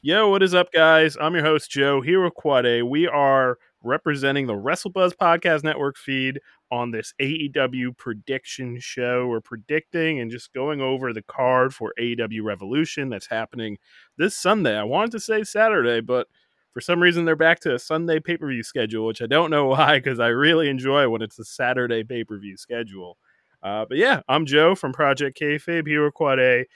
Yo, 0.00 0.30
what 0.30 0.44
is 0.44 0.54
up, 0.54 0.70
guys? 0.70 1.16
I'm 1.20 1.34
your 1.34 1.42
host, 1.42 1.72
Joe, 1.72 2.00
here 2.00 2.22
with 2.22 2.34
Quade. 2.34 2.84
We 2.84 3.08
are 3.08 3.58
representing 3.82 4.46
the 4.46 4.54
WrestleBuzz 4.54 5.14
Podcast 5.14 5.64
Network 5.64 5.96
feed 5.96 6.38
on 6.70 6.92
this 6.92 7.12
AEW 7.20 7.96
prediction 7.96 8.78
show. 8.78 9.26
We're 9.26 9.40
predicting 9.40 10.20
and 10.20 10.30
just 10.30 10.52
going 10.52 10.80
over 10.80 11.12
the 11.12 11.22
card 11.22 11.74
for 11.74 11.92
AEW 11.98 12.44
Revolution 12.44 13.08
that's 13.08 13.26
happening 13.26 13.76
this 14.16 14.36
Sunday. 14.36 14.78
I 14.78 14.84
wanted 14.84 15.10
to 15.12 15.20
say 15.20 15.42
Saturday, 15.42 16.00
but 16.00 16.28
for 16.72 16.80
some 16.80 17.02
reason 17.02 17.24
they're 17.24 17.34
back 17.34 17.58
to 17.60 17.74
a 17.74 17.78
Sunday 17.80 18.20
pay 18.20 18.36
per 18.36 18.46
view 18.46 18.62
schedule, 18.62 19.04
which 19.04 19.20
I 19.20 19.26
don't 19.26 19.50
know 19.50 19.66
why 19.70 19.98
because 19.98 20.20
I 20.20 20.28
really 20.28 20.68
enjoy 20.68 21.08
when 21.08 21.22
it's 21.22 21.40
a 21.40 21.44
Saturday 21.44 22.04
pay 22.04 22.22
per 22.22 22.38
view 22.38 22.56
schedule. 22.56 23.18
Uh, 23.64 23.84
but 23.88 23.98
yeah, 23.98 24.20
I'm 24.28 24.46
Joe 24.46 24.76
from 24.76 24.92
Project 24.92 25.40
Kayfabe 25.40 25.88
here 25.88 26.04
with 26.04 26.14
Quade. 26.14 26.66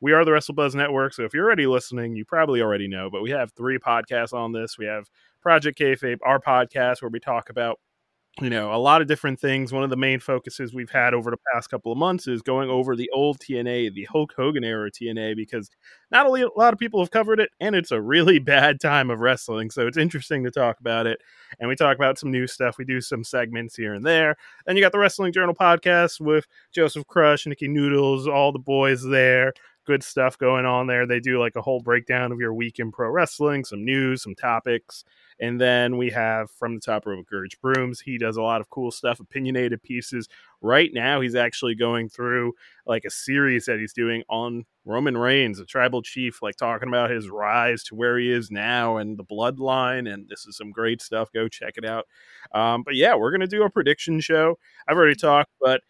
We 0.00 0.12
are 0.12 0.24
the 0.24 0.30
WrestleBuzz 0.30 0.74
Network, 0.74 1.12
so 1.12 1.24
if 1.24 1.34
you're 1.34 1.44
already 1.44 1.66
listening, 1.66 2.14
you 2.14 2.24
probably 2.24 2.62
already 2.62 2.86
know. 2.86 3.10
But 3.10 3.22
we 3.22 3.30
have 3.30 3.52
three 3.52 3.78
podcasts 3.78 4.32
on 4.32 4.52
this. 4.52 4.78
We 4.78 4.86
have 4.86 5.08
Project 5.42 5.78
Kayfabe, 5.78 6.18
our 6.22 6.38
podcast, 6.38 7.02
where 7.02 7.10
we 7.10 7.18
talk 7.18 7.50
about 7.50 7.80
you 8.40 8.50
know 8.50 8.72
a 8.72 8.76
lot 8.76 9.00
of 9.02 9.08
different 9.08 9.40
things. 9.40 9.72
One 9.72 9.82
of 9.82 9.90
the 9.90 9.96
main 9.96 10.20
focuses 10.20 10.72
we've 10.72 10.90
had 10.90 11.14
over 11.14 11.30
the 11.30 11.38
past 11.52 11.70
couple 11.70 11.90
of 11.90 11.98
months 11.98 12.28
is 12.28 12.42
going 12.42 12.70
over 12.70 12.94
the 12.94 13.10
old 13.12 13.40
TNA, 13.40 13.94
the 13.94 14.04
Hulk 14.04 14.32
Hogan 14.36 14.62
era 14.62 14.90
TNA, 14.90 15.34
because 15.34 15.68
not 16.10 16.26
only 16.26 16.42
a 16.42 16.48
lot 16.56 16.72
of 16.72 16.78
people 16.78 17.00
have 17.00 17.10
covered 17.10 17.40
it, 17.40 17.50
and 17.58 17.74
it's 17.74 17.90
a 17.90 18.00
really 18.00 18.38
bad 18.38 18.80
time 18.80 19.10
of 19.10 19.20
wrestling. 19.20 19.70
So 19.70 19.86
it's 19.86 19.96
interesting 19.96 20.44
to 20.44 20.50
talk 20.50 20.78
about 20.78 21.06
it. 21.06 21.20
And 21.58 21.68
we 21.68 21.74
talk 21.74 21.96
about 21.96 22.18
some 22.18 22.30
new 22.30 22.46
stuff. 22.46 22.78
We 22.78 22.84
do 22.84 23.00
some 23.00 23.24
segments 23.24 23.74
here 23.74 23.94
and 23.94 24.04
there. 24.04 24.36
Then 24.66 24.76
you 24.76 24.82
got 24.82 24.92
the 24.92 24.98
Wrestling 24.98 25.32
Journal 25.32 25.54
podcast 25.54 26.20
with 26.20 26.46
Joseph 26.72 27.06
Crush, 27.08 27.46
Nikki 27.46 27.66
Noodles, 27.66 28.28
all 28.28 28.52
the 28.52 28.60
boys 28.60 29.02
there 29.02 29.52
good 29.88 30.02
stuff 30.02 30.36
going 30.36 30.66
on 30.66 30.86
there. 30.86 31.06
They 31.06 31.18
do 31.18 31.40
like 31.40 31.56
a 31.56 31.62
whole 31.62 31.80
breakdown 31.80 32.30
of 32.30 32.38
your 32.38 32.52
week 32.52 32.78
in 32.78 32.92
pro 32.92 33.08
wrestling, 33.08 33.64
some 33.64 33.86
news, 33.86 34.22
some 34.22 34.34
topics. 34.34 35.02
And 35.40 35.58
then 35.58 35.96
we 35.96 36.10
have 36.10 36.50
from 36.50 36.74
the 36.74 36.80
top 36.80 37.06
of 37.06 37.24
Gurge 37.26 37.58
Brooms. 37.62 37.98
He 37.98 38.18
does 38.18 38.36
a 38.36 38.42
lot 38.42 38.60
of 38.60 38.68
cool 38.68 38.90
stuff, 38.90 39.18
opinionated 39.18 39.82
pieces. 39.82 40.28
Right 40.60 40.90
now, 40.92 41.22
he's 41.22 41.34
actually 41.34 41.74
going 41.74 42.10
through 42.10 42.52
like 42.84 43.06
a 43.06 43.10
series 43.10 43.64
that 43.64 43.78
he's 43.78 43.94
doing 43.94 44.22
on 44.28 44.66
Roman 44.84 45.16
Reigns, 45.16 45.58
a 45.58 45.64
tribal 45.64 46.02
chief, 46.02 46.42
like 46.42 46.56
talking 46.56 46.88
about 46.88 47.08
his 47.08 47.30
rise 47.30 47.82
to 47.84 47.94
where 47.94 48.18
he 48.18 48.30
is 48.30 48.50
now 48.50 48.98
and 48.98 49.16
the 49.16 49.24
bloodline. 49.24 50.12
And 50.12 50.28
this 50.28 50.44
is 50.46 50.58
some 50.58 50.70
great 50.70 51.00
stuff. 51.00 51.32
Go 51.32 51.48
check 51.48 51.74
it 51.78 51.86
out. 51.86 52.04
Um, 52.52 52.82
but 52.82 52.94
yeah, 52.94 53.14
we're 53.14 53.30
gonna 53.30 53.46
do 53.46 53.62
a 53.62 53.70
prediction 53.70 54.20
show. 54.20 54.58
I've 54.86 54.98
already 54.98 55.16
talked, 55.16 55.50
but 55.62 55.80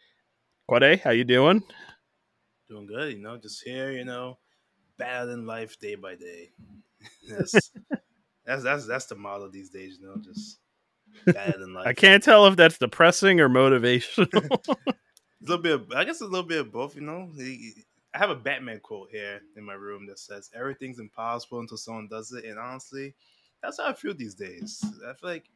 Quade, 0.68 1.00
how 1.00 1.10
you 1.10 1.24
doing? 1.24 1.64
Doing 2.68 2.86
good, 2.86 3.12
you 3.12 3.18
know, 3.18 3.36
just 3.38 3.62
here, 3.64 3.92
you 3.92 4.04
know, 4.04 4.38
battling 4.98 5.46
life 5.46 5.78
day 5.78 5.94
by 5.94 6.14
day. 6.16 6.50
that's 7.28 7.70
that's 8.44 8.62
that's 8.62 8.86
that's 8.86 9.06
the 9.06 9.14
model 9.14 9.50
these 9.50 9.70
days, 9.70 9.98
you 10.00 10.06
know, 10.06 10.16
just 10.22 10.58
battling 11.26 11.72
life. 11.72 11.86
I 11.86 11.94
can't 11.94 12.22
tell 12.22 12.46
if 12.46 12.56
that's 12.56 12.78
depressing 12.78 13.40
or 13.40 13.48
motivational. 13.48 14.78
a 14.86 14.94
little 15.40 15.62
bit, 15.62 15.72
of, 15.72 15.92
I 15.94 16.04
guess 16.04 16.20
a 16.20 16.26
little 16.26 16.46
bit 16.46 16.60
of 16.60 16.72
both, 16.72 16.94
you 16.94 17.02
know. 17.02 17.30
I 18.14 18.18
have 18.18 18.30
a 18.30 18.34
Batman 18.34 18.80
quote 18.80 19.10
here 19.10 19.40
in 19.56 19.64
my 19.64 19.74
room 19.74 20.06
that 20.06 20.18
says, 20.18 20.50
"Everything's 20.54 20.98
impossible 20.98 21.60
until 21.60 21.76
someone 21.76 22.08
does 22.08 22.32
it," 22.32 22.44
and 22.44 22.58
honestly, 22.58 23.14
that's 23.62 23.78
how 23.78 23.88
I 23.88 23.94
feel 23.94 24.14
these 24.14 24.34
days. 24.34 24.84
I 25.06 25.14
feel 25.14 25.30
like 25.30 25.48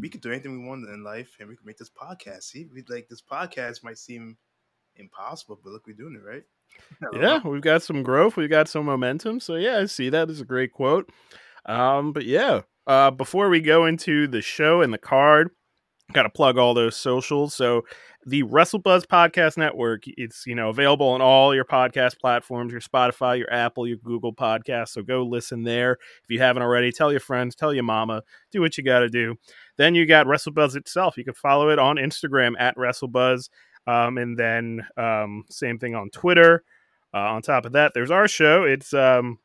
we 0.00 0.08
could 0.08 0.20
do 0.20 0.30
anything 0.30 0.60
we 0.60 0.66
want 0.66 0.88
in 0.88 1.04
life, 1.04 1.36
and 1.38 1.48
we 1.48 1.56
could 1.56 1.66
make 1.66 1.78
this 1.78 1.90
podcast. 1.90 2.44
See, 2.44 2.68
we 2.72 2.82
like 2.88 3.08
this 3.08 3.22
podcast 3.22 3.84
might 3.84 3.98
seem 3.98 4.36
impossible, 4.96 5.58
but 5.62 5.72
look, 5.72 5.86
we're 5.86 5.96
doing 5.96 6.14
it 6.16 6.26
right. 6.26 6.44
yeah, 7.20 7.46
we've 7.46 7.62
got 7.62 7.82
some 7.82 8.02
growth, 8.02 8.36
we've 8.36 8.50
got 8.50 8.68
some 8.68 8.86
momentum. 8.86 9.40
So 9.40 9.56
yeah, 9.56 9.78
I 9.78 9.86
see 9.86 10.08
that 10.10 10.30
as 10.30 10.40
a 10.40 10.44
great 10.44 10.72
quote. 10.72 11.10
Um, 11.66 12.12
but 12.12 12.24
yeah, 12.24 12.62
uh, 12.86 13.10
before 13.10 13.48
we 13.48 13.60
go 13.60 13.86
into 13.86 14.26
the 14.26 14.42
show 14.42 14.80
and 14.80 14.92
the 14.92 14.98
card, 14.98 15.50
got 16.12 16.24
to 16.24 16.30
plug 16.30 16.58
all 16.58 16.74
those 16.74 16.96
socials. 16.96 17.54
So 17.54 17.82
the 18.24 18.42
WrestleBuzz 18.44 19.06
Podcast 19.06 19.56
Network, 19.56 20.02
it's 20.06 20.46
you 20.46 20.54
know 20.54 20.68
available 20.68 21.08
on 21.08 21.20
all 21.20 21.54
your 21.54 21.64
podcast 21.64 22.18
platforms, 22.20 22.72
your 22.72 22.80
Spotify, 22.80 23.38
your 23.38 23.52
Apple, 23.52 23.86
your 23.86 23.96
Google 23.98 24.34
Podcast. 24.34 24.90
So 24.90 25.02
go 25.02 25.24
listen 25.24 25.64
there 25.64 25.92
if 25.92 26.30
you 26.30 26.38
haven't 26.38 26.62
already. 26.62 26.92
Tell 26.92 27.10
your 27.10 27.20
friends, 27.20 27.54
tell 27.54 27.74
your 27.74 27.84
mama, 27.84 28.22
do 28.52 28.60
what 28.60 28.78
you 28.78 28.84
got 28.84 29.00
to 29.00 29.08
do. 29.08 29.36
Then 29.76 29.94
you 29.94 30.06
got 30.06 30.26
WrestleBuzz 30.26 30.76
itself. 30.76 31.16
You 31.16 31.24
can 31.24 31.34
follow 31.34 31.70
it 31.70 31.78
on 31.78 31.96
Instagram 31.96 32.52
at 32.58 32.76
WrestleBuzz. 32.76 33.48
Um, 33.86 34.18
and 34.18 34.38
then 34.38 34.86
um, 34.96 35.44
same 35.50 35.78
thing 35.78 35.94
on 35.94 36.10
Twitter. 36.10 36.64
Uh, 37.14 37.18
on 37.18 37.42
top 37.42 37.66
of 37.66 37.72
that, 37.72 37.92
there's 37.94 38.10
our 38.10 38.28
show. 38.28 38.64
It's 38.64 38.94
um, 38.94 39.38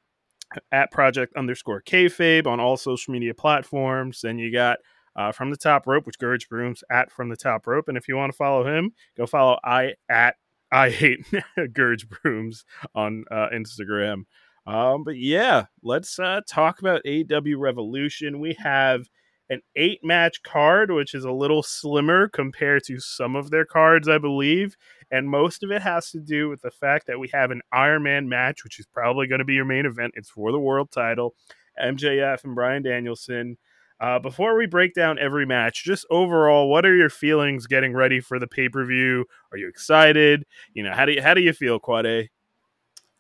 at 0.72 0.92
Project 0.92 1.36
underscore 1.36 1.82
Kayfabe 1.82 2.48
on 2.48 2.60
all 2.60 2.78
social 2.78 3.14
media 3.14 3.34
platforms. 3.34 4.22
Then 4.22 4.40
you 4.40 4.52
got 4.52 4.78
uh, 5.16 5.32
from 5.32 5.50
the 5.50 5.58
top 5.58 5.88
rope, 5.88 6.06
which 6.06 6.20
Gurge 6.20 6.48
Brooms 6.48 6.84
at 6.90 7.12
from 7.12 7.30
the 7.30 7.36
top 7.36 7.68
rope. 7.68 7.88
And 7.88 7.98
if 7.98 8.08
you 8.08 8.16
want 8.16 8.32
to 8.32 8.38
follow 8.38 8.66
him, 8.66 8.92
go 9.18 9.26
follow 9.26 9.58
I 9.64 9.96
at 10.10 10.36
I 10.72 10.90
hate 10.90 11.26
Gurge 11.74 12.08
Brooms 12.08 12.66
on 12.94 13.26
uh, 13.32 13.48
Instagram. 13.54 14.24
Um, 14.66 15.04
but 15.04 15.18
yeah, 15.18 15.66
let's 15.82 16.20
uh, 16.20 16.42
talk 16.48 16.80
about 16.80 17.02
AW 17.08 17.58
Revolution. 17.58 18.40
We 18.40 18.56
have 18.60 19.10
an 19.50 19.62
eight 19.76 20.04
match 20.04 20.44
card, 20.44 20.92
which 20.92 21.14
is 21.14 21.24
a 21.24 21.32
little 21.32 21.64
slimmer 21.64 22.28
compared 22.28 22.84
to 22.86 23.00
some 23.00 23.36
of 23.36 23.50
their 23.50 23.66
cards, 23.66 24.08
I 24.08 24.18
believe. 24.18 24.76
And 25.12 25.30
most 25.30 25.64
of 25.64 25.72
it 25.72 25.82
has 25.82 26.12
to 26.12 26.20
do 26.20 26.50
with 26.50 26.62
the 26.62 26.72
fact 26.72 27.08
that 27.08 27.20
we 27.20 27.30
have 27.30 27.52
an 27.52 27.62
Iron 27.72 28.04
Man 28.04 28.28
match, 28.28 28.64
which 28.64 28.80
is 28.80 28.86
probably 28.86 29.28
going 29.28 29.40
to 29.40 29.46
be 29.46 29.54
your 29.54 29.66
main 29.66 29.86
event. 29.86 30.14
It's 30.18 30.30
for 30.30 30.52
the 30.52 30.60
world 30.60 30.92
title. 30.92 31.36
MJF 31.82 32.44
and 32.44 32.56
Bryan 32.56 32.84
Danielson. 32.84 33.58
Uh, 34.00 34.20
before 34.20 34.56
we 34.56 34.68
break 34.68 34.94
down 34.94 35.18
every 35.18 35.46
match, 35.46 35.84
just 35.84 36.06
overall, 36.12 36.70
what 36.70 36.86
are 36.86 36.96
your 36.96 37.10
feelings 37.10 37.66
getting 37.66 37.94
ready 37.94 38.20
for 38.20 38.38
the 38.38 38.46
pay 38.46 38.70
per 38.70 38.86
view? 38.86 39.26
Are 39.52 39.58
you 39.58 39.68
excited? 39.68 40.46
You 40.74 40.84
know, 40.84 40.94
how 40.94 41.06
do 41.06 41.14
you 41.14 41.22
how 41.22 41.34
do 41.34 41.42
you 41.42 41.54
feel, 41.54 41.80
Quade? 41.80 42.30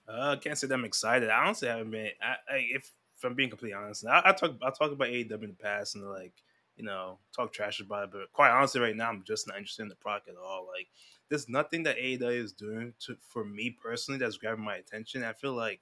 Uh, 0.07 0.31
I 0.31 0.35
can't 0.37 0.57
say 0.57 0.67
that 0.67 0.73
I'm 0.73 0.85
excited. 0.85 1.29
I 1.29 1.45
honestly 1.45 1.67
haven't 1.67 1.91
been. 1.91 2.09
I, 2.21 2.53
I, 2.53 2.57
if 2.73 2.91
if 3.17 3.23
I'm 3.23 3.35
being 3.35 3.49
completely 3.49 3.73
honest. 3.73 4.05
I, 4.05 4.21
I 4.25 4.31
talk 4.31 4.55
I 4.61 4.69
talk 4.69 4.91
about 4.91 5.09
AEW 5.09 5.43
in 5.43 5.49
the 5.49 5.55
past 5.59 5.95
and 5.95 6.07
like 6.09 6.33
you 6.75 6.85
know 6.85 7.17
talk 7.35 7.51
trash 7.51 7.79
about 7.79 8.05
it, 8.05 8.11
but 8.11 8.31
quite 8.33 8.51
honestly, 8.51 8.81
right 8.81 8.95
now 8.95 9.09
I'm 9.09 9.23
just 9.25 9.47
not 9.47 9.57
interested 9.57 9.83
in 9.83 9.89
the 9.89 9.95
product 9.95 10.29
at 10.29 10.35
all. 10.35 10.67
Like 10.67 10.87
there's 11.29 11.49
nothing 11.49 11.83
that 11.83 11.97
AEW 11.97 12.43
is 12.43 12.53
doing 12.53 12.93
to 13.05 13.17
for 13.21 13.43
me 13.43 13.71
personally 13.71 14.19
that's 14.19 14.37
grabbing 14.37 14.63
my 14.63 14.75
attention. 14.75 15.23
I 15.23 15.33
feel 15.33 15.53
like 15.53 15.81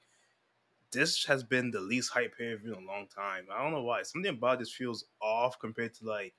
this 0.92 1.26
has 1.26 1.44
been 1.44 1.72
the 1.72 1.82
least 1.82 2.12
hype 2.12 2.38
pay 2.38 2.54
per 2.54 2.62
view 2.62 2.74
in 2.74 2.84
a 2.84 2.88
long 2.88 3.08
time. 3.14 3.48
I 3.54 3.62
don't 3.62 3.74
know 3.74 3.84
why. 3.84 4.04
Something 4.04 4.30
about 4.30 4.60
this 4.60 4.72
feels 4.72 5.06
off 5.22 5.60
compared 5.60 5.94
to 5.96 6.06
like. 6.06 6.34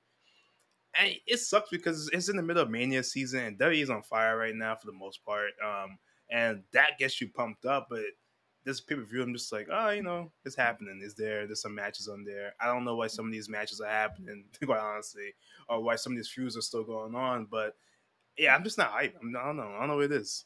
And 0.99 1.13
it 1.27 1.37
sucks 1.37 1.69
because 1.69 2.09
it's 2.11 2.29
in 2.29 2.37
the 2.37 2.41
middle 2.41 2.63
of 2.63 2.71
Mania 2.71 3.03
season 3.03 3.41
and 3.41 3.59
WWE 3.59 3.83
is 3.83 3.89
on 3.91 4.01
fire 4.01 4.35
right 4.35 4.55
now 4.55 4.73
for 4.73 4.87
the 4.87 4.93
most 4.93 5.23
part. 5.23 5.51
Um, 5.63 5.99
and 6.31 6.63
that 6.73 6.97
gets 6.97 7.21
you 7.21 7.29
pumped 7.29 7.65
up, 7.65 7.87
but 7.89 8.01
this 8.67 8.81
pay 8.81 8.95
per 8.95 9.01
view, 9.01 9.23
I'm 9.23 9.33
just 9.33 9.51
like, 9.51 9.67
oh, 9.71 9.89
you 9.89 10.03
know, 10.03 10.29
it's 10.45 10.55
happening. 10.55 10.99
Is 11.01 11.15
there? 11.15 11.47
There's 11.47 11.61
some 11.61 11.73
matches 11.73 12.07
on 12.07 12.25
there. 12.25 12.53
I 12.61 12.67
don't 12.67 12.83
know 12.83 12.95
why 12.95 13.07
some 13.07 13.25
of 13.25 13.31
these 13.31 13.49
matches 13.49 13.79
are 13.79 13.89
happening, 13.89 14.43
quite 14.65 14.79
honestly, 14.79 15.33
or 15.69 15.81
why 15.81 15.95
some 15.95 16.13
of 16.13 16.17
these 16.17 16.29
feuds 16.29 16.57
are 16.57 16.61
still 16.61 16.83
going 16.83 17.15
on. 17.15 17.47
But 17.49 17.75
yeah, 18.37 18.53
I'm 18.53 18.63
just 18.63 18.77
not 18.77 18.91
hyped. 18.91 19.13
I'm, 19.21 19.35
I 19.35 19.45
don't 19.45 19.57
know. 19.57 19.73
I 19.75 19.79
don't 19.79 19.87
know 19.87 19.95
what 19.95 20.05
it 20.05 20.11
is. 20.11 20.45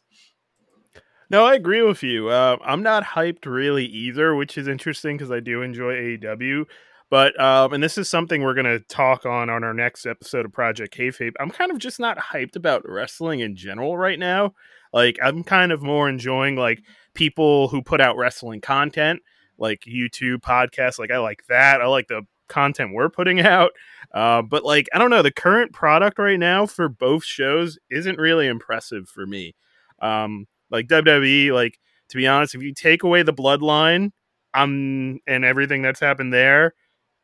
No, 1.31 1.46
I 1.46 1.56
agree 1.56 1.81
with 1.81 2.04
you. 2.04 2.30
Uh, 2.30 2.58
I'm 2.64 2.84
not 2.84 3.04
hyped 3.04 3.46
really 3.46 3.86
either, 3.86 4.36
which 4.36 4.58
is 4.58 4.68
interesting 4.68 5.18
because 5.18 5.31
I 5.31 5.40
do 5.40 5.62
enjoy 5.62 5.94
AEW. 5.94 6.66
But 7.10 7.38
um, 7.42 7.74
and 7.74 7.84
this 7.84 7.98
is 7.98 8.08
something 8.08 8.42
we're 8.42 8.54
gonna 8.54 8.80
talk 8.80 9.26
on 9.26 9.50
on 9.50 9.64
our 9.64 9.74
next 9.74 10.06
episode 10.06 10.46
of 10.46 10.54
Project 10.54 10.96
Kayfabe. 10.96 11.34
I'm 11.40 11.52
kind 11.52 11.72
of 11.72 11.78
just 11.78 12.00
not 12.00 12.18
hyped 12.18 12.56
about 12.56 12.88
wrestling 12.88 13.42
in 13.42 13.56
general 13.56 13.98
right 13.98 14.20
now. 14.20 14.54
Like 14.94 15.18
I'm 15.22 15.44
kind 15.44 15.72
of 15.72 15.81
more 15.81 16.08
enjoying 16.08 16.56
like 16.56 16.84
people 17.14 17.68
who 17.68 17.81
put 17.81 18.02
out 18.02 18.18
wrestling 18.18 18.62
content, 18.62 19.22
like 19.58 19.81
YouTube 19.81 20.38
podcasts. 20.38 21.00
Like 21.00 21.12
I 21.12 21.19
like 21.19 21.44
that. 21.50 21.81
I 21.81 21.88
like 21.88 22.08
the 22.08 22.24
content 22.48 22.94
we're 22.94 23.10
putting 23.10 23.40
out. 23.42 23.72
Uh, 24.13 24.42
but 24.42 24.63
like 24.63 24.88
I 24.94 24.98
don't 24.98 25.10
know, 25.10 25.22
the 25.22 25.31
current 25.31 25.74
product 25.74 26.19
right 26.19 26.40
now 26.40 26.66
for 26.66 26.90
both 26.90 27.24
shows 27.24 27.78
isn't 27.90 28.18
really 28.18 28.48
impressive 28.48 29.08
for 29.08 29.25
me. 29.25 29.56
Um, 30.02 30.48
like 30.69 30.88
WWE, 30.88 31.54
like 31.54 31.80
to 32.10 32.18
be 32.18 32.28
honest, 32.28 32.56
if 32.56 32.62
you 32.62 32.74
take 32.74 33.04
away 33.04 33.24
the 33.24 33.34
bloodline, 33.34 34.12
um, 34.54 35.19
and 35.28 35.46
everything 35.46 35.81
that's 35.81 36.00
happened 36.00 36.34
there, 36.34 36.74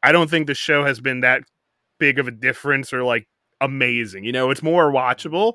I 0.02 0.12
don't 0.12 0.30
think 0.30 0.48
the 0.48 0.54
show 0.54 0.86
has 0.86 1.02
been 1.02 1.22
that 1.22 1.42
big 2.00 2.20
of 2.20 2.28
a 2.28 2.32
difference 2.32 2.94
or 2.94 3.04
like 3.04 3.28
amazing. 3.60 4.24
You 4.24 4.32
know, 4.32 4.50
it's 4.50 4.64
more 4.64 4.92
watchable. 4.92 5.54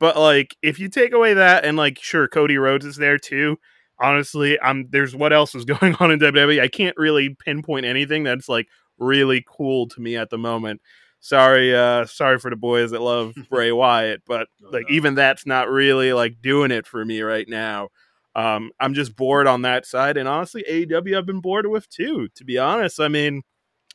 But 0.00 0.16
like 0.16 0.56
if 0.62 0.78
you 0.80 0.88
take 0.88 1.12
away 1.12 1.34
that 1.34 1.64
and 1.64 1.76
like 1.76 1.98
sure 2.00 2.26
Cody 2.26 2.56
Rhodes 2.56 2.86
is 2.86 2.96
there 2.96 3.18
too. 3.18 3.58
Honestly, 4.00 4.58
I'm 4.60 4.88
there's 4.90 5.14
what 5.14 5.32
else 5.32 5.54
is 5.54 5.64
going 5.66 5.94
on 6.00 6.10
in 6.10 6.18
WWE. 6.18 6.60
I 6.60 6.68
can't 6.68 6.96
really 6.96 7.36
pinpoint 7.38 7.86
anything 7.86 8.24
that's 8.24 8.48
like 8.48 8.66
really 8.98 9.44
cool 9.46 9.86
to 9.88 10.00
me 10.00 10.16
at 10.16 10.30
the 10.30 10.38
moment. 10.38 10.80
Sorry, 11.20 11.76
uh 11.76 12.06
sorry 12.06 12.38
for 12.38 12.50
the 12.50 12.56
boys 12.56 12.90
that 12.92 13.02
love 13.02 13.34
Bray 13.50 13.70
Wyatt, 13.70 14.22
but 14.26 14.48
like 14.72 14.90
even 14.90 15.14
that's 15.14 15.46
not 15.46 15.68
really 15.68 16.12
like 16.14 16.40
doing 16.42 16.70
it 16.70 16.86
for 16.86 17.04
me 17.04 17.20
right 17.20 17.48
now. 17.48 17.90
Um, 18.34 18.70
I'm 18.80 18.94
just 18.94 19.16
bored 19.16 19.48
on 19.48 19.62
that 19.62 19.84
side, 19.84 20.16
and 20.16 20.28
honestly, 20.28 20.64
AEW 20.70 21.18
I've 21.18 21.26
been 21.26 21.40
bored 21.40 21.66
with 21.66 21.88
too. 21.90 22.28
To 22.36 22.44
be 22.44 22.58
honest, 22.58 23.00
I 23.00 23.08
mean, 23.08 23.42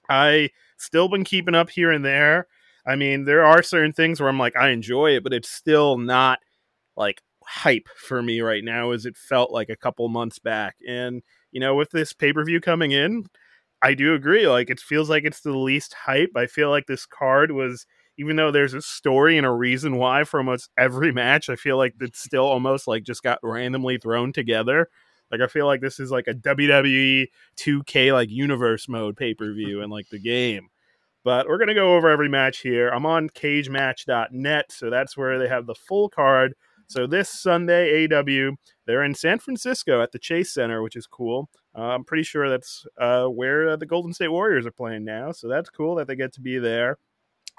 I 0.10 0.50
still 0.78 1.08
been 1.08 1.24
keeping 1.24 1.56
up 1.56 1.70
here 1.70 1.92
and 1.92 2.04
there. 2.06 2.48
I 2.86 2.96
mean, 2.96 3.26
there 3.26 3.46
are 3.46 3.64
certain 3.64 3.94
things 3.94 4.20
where 4.20 4.30
I'm 4.30 4.40
like, 4.40 4.56
I 4.56 4.70
enjoy 4.70 5.16
it, 5.16 5.24
but 5.24 5.34
it's 5.34 5.50
still 5.50 5.98
not 5.98 6.40
like 6.96 7.22
hype 7.44 7.88
for 7.98 8.22
me 8.22 8.42
right 8.42 8.64
now 8.64 8.92
as 8.92 9.06
it 9.06 9.18
felt 9.18 9.52
like 9.52 9.70
a 9.70 9.76
couple 9.76 10.08
months 10.10 10.40
back. 10.40 10.76
And, 10.88 11.22
you 11.52 11.60
know, 11.60 11.76
with 11.76 11.92
this 11.92 12.14
pay 12.14 12.34
per 12.34 12.44
view 12.44 12.62
coming 12.62 12.92
in, 12.92 13.26
I 13.82 13.94
do 13.94 14.14
agree. 14.14 14.48
Like, 14.48 14.70
it 14.70 14.80
feels 14.80 15.10
like 15.10 15.24
it's 15.26 15.42
the 15.42 15.58
least 15.58 15.94
hype. 15.94 16.32
I 16.36 16.48
feel 16.48 16.70
like 16.70 16.88
this 16.88 17.06
card 17.06 17.52
was, 17.52 17.86
even 18.18 18.36
though 18.36 18.52
there's 18.52 18.74
a 18.74 18.82
story 18.82 19.38
and 19.38 19.46
a 19.46 19.52
reason 19.52 19.98
why 19.98 20.24
for 20.24 20.40
almost 20.40 20.70
every 20.78 21.12
match, 21.12 21.50
I 21.50 21.56
feel 21.56 21.78
like 21.78 21.96
it's 22.00 22.24
still 22.24 22.46
almost 22.46 22.88
like 22.88 23.04
just 23.04 23.24
got 23.24 23.40
randomly 23.44 23.98
thrown 23.98 24.32
together. 24.34 24.90
Like 25.32 25.42
I 25.42 25.48
feel 25.48 25.66
like 25.66 25.82
this 25.82 26.00
is 26.00 26.12
like 26.12 26.28
a 26.28 26.34
WWE 26.34 27.28
2K 27.58 28.14
like 28.14 28.30
universe 28.30 28.88
mode 28.88 29.18
pay 29.18 29.34
per 29.34 29.54
view 29.54 29.82
and 29.82 29.92
like 29.92 30.08
the 30.10 30.20
game. 30.20 30.70
But 31.26 31.48
we're 31.48 31.58
gonna 31.58 31.74
go 31.74 31.96
over 31.96 32.08
every 32.08 32.30
match 32.30 32.60
here. 32.60 32.88
I'm 32.90 33.08
on 33.08 33.30
CageMatch.net, 33.32 34.72
so 34.72 34.92
that's 34.92 35.18
where 35.18 35.40
they 35.40 35.48
have 35.48 35.66
the 35.66 35.74
full 35.74 36.08
card. 36.08 36.54
So 36.86 37.08
this 37.08 37.32
Sunday, 37.42 38.06
AW, 38.06 38.56
they're 38.86 39.04
in 39.04 39.16
San 39.16 39.40
Francisco 39.40 40.04
at 40.04 40.12
the 40.12 40.20
Chase 40.20 40.54
Center, 40.54 40.84
which 40.84 40.96
is 40.96 41.08
cool. 41.08 41.50
Uh, 41.76 41.82
I'm 41.82 42.04
pretty 42.04 42.22
sure 42.22 42.48
that's 42.48 42.86
uh, 43.02 43.26
where 43.26 43.70
uh, 43.70 43.76
the 43.76 43.88
Golden 43.88 44.14
State 44.14 44.28
Warriors 44.28 44.68
are 44.68 44.72
playing 44.72 45.04
now, 45.04 45.32
so 45.32 45.48
that's 45.48 45.72
cool 45.72 45.96
that 45.96 46.06
they 46.06 46.16
get 46.16 46.32
to 46.34 46.42
be 46.42 46.60
there. 46.60 47.00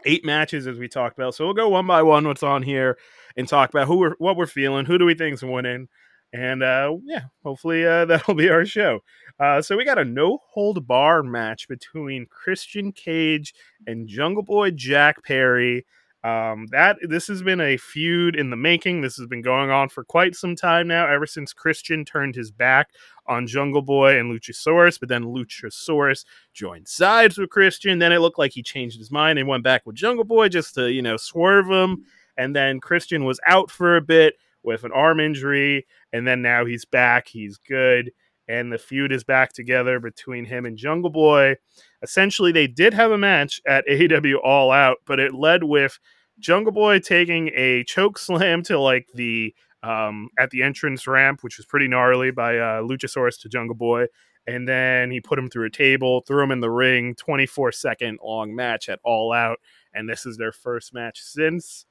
Eight 0.04 0.24
matches, 0.24 0.69
as 0.69 0.78
we 0.78 0.86
talked 0.86 1.19
about. 1.19 1.34
So 1.34 1.44
we'll 1.44 1.54
go 1.54 1.69
one 1.69 1.88
by 1.88 2.02
one. 2.02 2.24
What's 2.24 2.44
on 2.44 2.62
here, 2.62 2.96
and 3.36 3.48
talk 3.48 3.70
about 3.70 3.88
who 3.88 3.96
we're, 3.96 4.14
what 4.19 4.36
we're 4.36 4.46
feeling, 4.46 4.86
who 4.86 4.96
do 4.96 5.06
we 5.06 5.14
think's 5.14 5.42
winning, 5.42 5.88
and 6.36 6.62
uh, 6.62 6.94
yeah, 7.04 7.24
hopefully 7.42 7.86
uh, 7.86 8.04
that'll 8.06 8.34
be 8.34 8.50
our 8.50 8.64
show. 8.64 9.00
Uh, 9.40 9.60
so 9.60 9.76
we 9.76 9.84
got 9.84 9.98
a 9.98 10.04
no 10.04 10.38
hold 10.50 10.86
bar 10.86 11.22
match 11.22 11.68
between 11.68 12.26
Christian 12.26 12.92
Cage 12.92 13.54
and 13.86 14.08
Jungle 14.08 14.42
Boy 14.42 14.70
Jack 14.70 15.24
Perry. 15.24 15.86
Um, 16.24 16.66
that 16.72 16.98
this 17.02 17.28
has 17.28 17.42
been 17.42 17.60
a 17.60 17.76
feud 17.76 18.34
in 18.34 18.50
the 18.50 18.56
making. 18.56 19.00
This 19.00 19.16
has 19.16 19.28
been 19.28 19.42
going 19.42 19.70
on 19.70 19.88
for 19.88 20.02
quite 20.02 20.34
some 20.34 20.56
time 20.56 20.88
now, 20.88 21.06
ever 21.06 21.26
since 21.26 21.52
Christian 21.52 22.04
turned 22.04 22.34
his 22.34 22.50
back 22.50 22.88
on 23.28 23.46
Jungle 23.46 23.82
Boy 23.82 24.18
and 24.18 24.32
Luchasaurus, 24.32 24.98
but 24.98 25.08
then 25.08 25.24
Luchasaurus 25.24 26.24
joined 26.52 26.88
sides 26.88 27.38
with 27.38 27.50
Christian. 27.50 28.00
Then 28.00 28.12
it 28.12 28.18
looked 28.18 28.38
like 28.38 28.52
he 28.52 28.62
changed 28.62 28.98
his 28.98 29.12
mind 29.12 29.38
and 29.38 29.46
went 29.46 29.62
back 29.62 29.86
with 29.86 29.94
Jungle 29.94 30.24
Boy 30.24 30.48
just 30.48 30.74
to, 30.74 30.90
you 30.90 31.02
know, 31.02 31.16
swerve 31.16 31.70
him. 31.70 32.04
And 32.36 32.56
then 32.56 32.80
Christian 32.80 33.24
was 33.24 33.38
out 33.46 33.70
for 33.70 33.96
a 33.96 34.02
bit 34.02 34.34
with 34.66 34.84
an 34.84 34.92
arm 34.92 35.20
injury, 35.20 35.86
and 36.12 36.26
then 36.26 36.42
now 36.42 36.66
he's 36.66 36.84
back. 36.84 37.28
He's 37.28 37.56
good 37.56 38.10
and 38.48 38.72
the 38.72 38.78
feud 38.78 39.12
is 39.12 39.24
back 39.24 39.52
together 39.52 39.98
between 40.00 40.44
him 40.44 40.64
and 40.66 40.76
Jungle 40.76 41.10
Boy. 41.10 41.56
Essentially, 42.02 42.52
they 42.52 42.66
did 42.66 42.94
have 42.94 43.10
a 43.10 43.18
match 43.18 43.60
at 43.66 43.86
AEW 43.90 44.36
All 44.42 44.70
Out, 44.70 44.98
but 45.06 45.20
it 45.20 45.34
led 45.34 45.64
with 45.64 45.98
Jungle 46.38 46.72
Boy 46.72 46.98
taking 46.98 47.50
a 47.54 47.84
choke 47.88 48.18
slam 48.18 48.62
to 48.64 48.78
like 48.78 49.08
the 49.14 49.54
um, 49.82 50.28
at 50.38 50.50
the 50.50 50.62
entrance 50.62 51.06
ramp, 51.06 51.42
which 51.42 51.58
was 51.58 51.66
pretty 51.66 51.86
gnarly 51.86 52.30
by 52.30 52.58
uh, 52.58 52.80
Luchasaurus 52.82 53.40
to 53.40 53.48
Jungle 53.48 53.76
Boy. 53.76 54.06
And 54.48 54.69
then 54.69 55.10
he 55.10 55.20
put 55.20 55.38
him 55.38 55.50
through 55.50 55.66
a 55.66 55.70
table, 55.70 56.22
threw 56.26 56.42
him 56.42 56.52
in 56.52 56.60
the 56.60 56.70
ring, 56.70 57.14
24 57.16 57.72
second 57.72 58.19
long 58.22 58.54
match 58.54 58.88
at 58.88 59.00
All 59.04 59.32
Out. 59.32 59.58
And 59.92 60.08
this 60.08 60.24
is 60.24 60.36
their 60.36 60.52
first 60.52 60.94
match 60.94 61.20
since. 61.20 61.84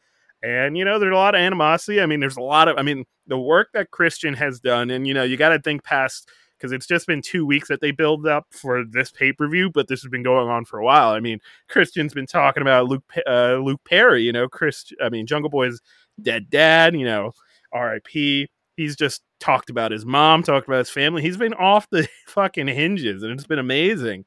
And, 0.45 0.77
you 0.77 0.85
know, 0.85 0.99
there's 0.99 1.13
a 1.13 1.17
lot 1.17 1.33
of 1.33 1.41
animosity. 1.41 1.99
I 1.99 2.05
mean, 2.05 2.19
there's 2.19 2.37
a 2.37 2.41
lot 2.41 2.67
of, 2.67 2.77
I 2.77 2.83
mean, 2.83 3.05
the 3.25 3.39
work 3.39 3.69
that 3.73 3.89
Christian 3.89 4.35
has 4.35 4.59
done, 4.59 4.91
and, 4.91 5.07
you 5.07 5.13
know, 5.13 5.23
you 5.23 5.37
got 5.37 5.49
to 5.49 5.59
think 5.59 5.83
past 5.83 6.29
because 6.57 6.71
it's 6.71 6.85
just 6.85 7.07
been 7.07 7.21
two 7.21 7.45
weeks 7.45 7.67
that 7.67 7.81
they 7.81 7.91
build 7.91 8.27
up 8.27 8.45
for 8.51 8.83
this 8.83 9.11
pay 9.11 9.33
per 9.33 9.47
view, 9.47 9.71
but 9.71 9.87
this 9.87 10.01
has 10.03 10.09
been 10.09 10.23
going 10.23 10.47
on 10.47 10.63
for 10.63 10.79
a 10.79 10.85
while. 10.85 11.09
I 11.09 11.19
mean, 11.19 11.39
Christian's 11.67 12.13
been 12.13 12.27
talking 12.27 12.61
about 12.61 12.87
Luke 12.87 13.03
uh, 13.27 13.55
Luke 13.55 13.81
Perry, 13.85 14.21
you 14.23 14.31
know, 14.31 14.47
Chris. 14.47 14.91
I 15.01 15.09
mean, 15.09 15.25
Jungle 15.25 15.49
Boy's 15.49 15.81
dead 16.21 16.49
dad, 16.49 16.95
you 16.95 17.05
know, 17.05 17.31
R.I.P. 17.71 18.47
He's 18.77 18.95
just 18.95 19.21
talked 19.39 19.69
about 19.69 19.91
his 19.91 20.05
mom, 20.05 20.43
talked 20.43 20.67
about 20.67 20.79
his 20.79 20.89
family. 20.89 21.21
He's 21.21 21.37
been 21.37 21.53
off 21.55 21.89
the 21.89 22.07
fucking 22.27 22.67
hinges, 22.67 23.23
and 23.23 23.31
it's 23.33 23.47
been 23.47 23.59
amazing. 23.59 24.25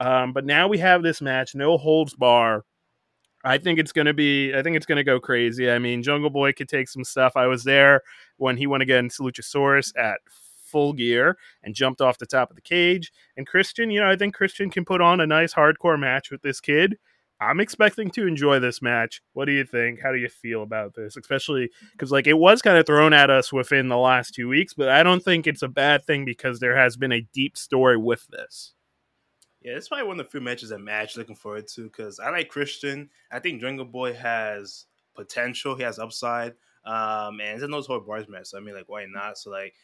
Um, 0.00 0.32
but 0.32 0.44
now 0.44 0.68
we 0.68 0.78
have 0.78 1.02
this 1.02 1.20
match, 1.20 1.54
no 1.54 1.76
holds 1.76 2.14
bar. 2.14 2.64
I 3.44 3.58
think 3.58 3.78
it's 3.78 3.92
gonna 3.92 4.14
be. 4.14 4.54
I 4.54 4.62
think 4.62 4.76
it's 4.76 4.86
gonna 4.86 5.04
go 5.04 5.20
crazy. 5.20 5.70
I 5.70 5.78
mean, 5.78 6.02
Jungle 6.02 6.30
Boy 6.30 6.52
could 6.52 6.68
take 6.68 6.88
some 6.88 7.04
stuff. 7.04 7.36
I 7.36 7.46
was 7.46 7.64
there 7.64 8.02
when 8.36 8.56
he 8.56 8.66
went 8.66 8.82
against 8.82 9.20
Luchasaurus 9.20 9.92
at 9.96 10.18
full 10.68 10.92
gear 10.92 11.38
and 11.62 11.74
jumped 11.74 12.00
off 12.00 12.18
the 12.18 12.26
top 12.26 12.50
of 12.50 12.56
the 12.56 12.62
cage. 12.62 13.12
And 13.36 13.46
Christian, 13.46 13.90
you 13.90 14.00
know, 14.00 14.10
I 14.10 14.16
think 14.16 14.34
Christian 14.34 14.70
can 14.70 14.84
put 14.84 15.00
on 15.00 15.20
a 15.20 15.26
nice 15.26 15.54
hardcore 15.54 15.98
match 15.98 16.30
with 16.30 16.42
this 16.42 16.60
kid. 16.60 16.98
I'm 17.40 17.60
expecting 17.60 18.10
to 18.10 18.26
enjoy 18.26 18.58
this 18.58 18.82
match. 18.82 19.22
What 19.32 19.44
do 19.44 19.52
you 19.52 19.64
think? 19.64 20.00
How 20.02 20.10
do 20.10 20.18
you 20.18 20.28
feel 20.28 20.64
about 20.64 20.94
this? 20.94 21.16
Especially 21.16 21.70
because, 21.92 22.10
like, 22.10 22.26
it 22.26 22.36
was 22.36 22.62
kind 22.62 22.76
of 22.76 22.84
thrown 22.84 23.12
at 23.12 23.30
us 23.30 23.52
within 23.52 23.88
the 23.88 23.96
last 23.96 24.34
two 24.34 24.48
weeks, 24.48 24.74
but 24.74 24.88
I 24.88 25.04
don't 25.04 25.22
think 25.22 25.46
it's 25.46 25.62
a 25.62 25.68
bad 25.68 26.04
thing 26.04 26.24
because 26.24 26.58
there 26.58 26.76
has 26.76 26.96
been 26.96 27.12
a 27.12 27.26
deep 27.32 27.56
story 27.56 27.96
with 27.96 28.26
this. 28.26 28.74
Yeah, 29.62 29.72
it's 29.76 29.88
probably 29.88 30.06
one 30.06 30.20
of 30.20 30.26
the 30.26 30.30
few 30.30 30.40
matches 30.40 30.70
I'm 30.70 30.88
actually 30.88 31.22
looking 31.22 31.36
forward 31.36 31.66
to 31.68 31.84
because 31.84 32.20
I 32.20 32.30
like 32.30 32.48
Christian. 32.48 33.10
I 33.30 33.40
think 33.40 33.60
Jungle 33.60 33.84
Boy 33.86 34.12
has 34.14 34.86
potential. 35.14 35.74
He 35.74 35.82
has 35.82 35.98
upside. 35.98 36.54
Um, 36.84 37.40
and 37.40 37.54
it's 37.56 37.62
a 37.62 37.68
no 37.68 37.80
holds 37.82 38.06
bars 38.06 38.28
match. 38.28 38.46
So 38.46 38.58
I 38.58 38.60
mean, 38.60 38.74
like, 38.74 38.88
why 38.88 39.04
not? 39.06 39.36
So 39.36 39.50
like, 39.50 39.74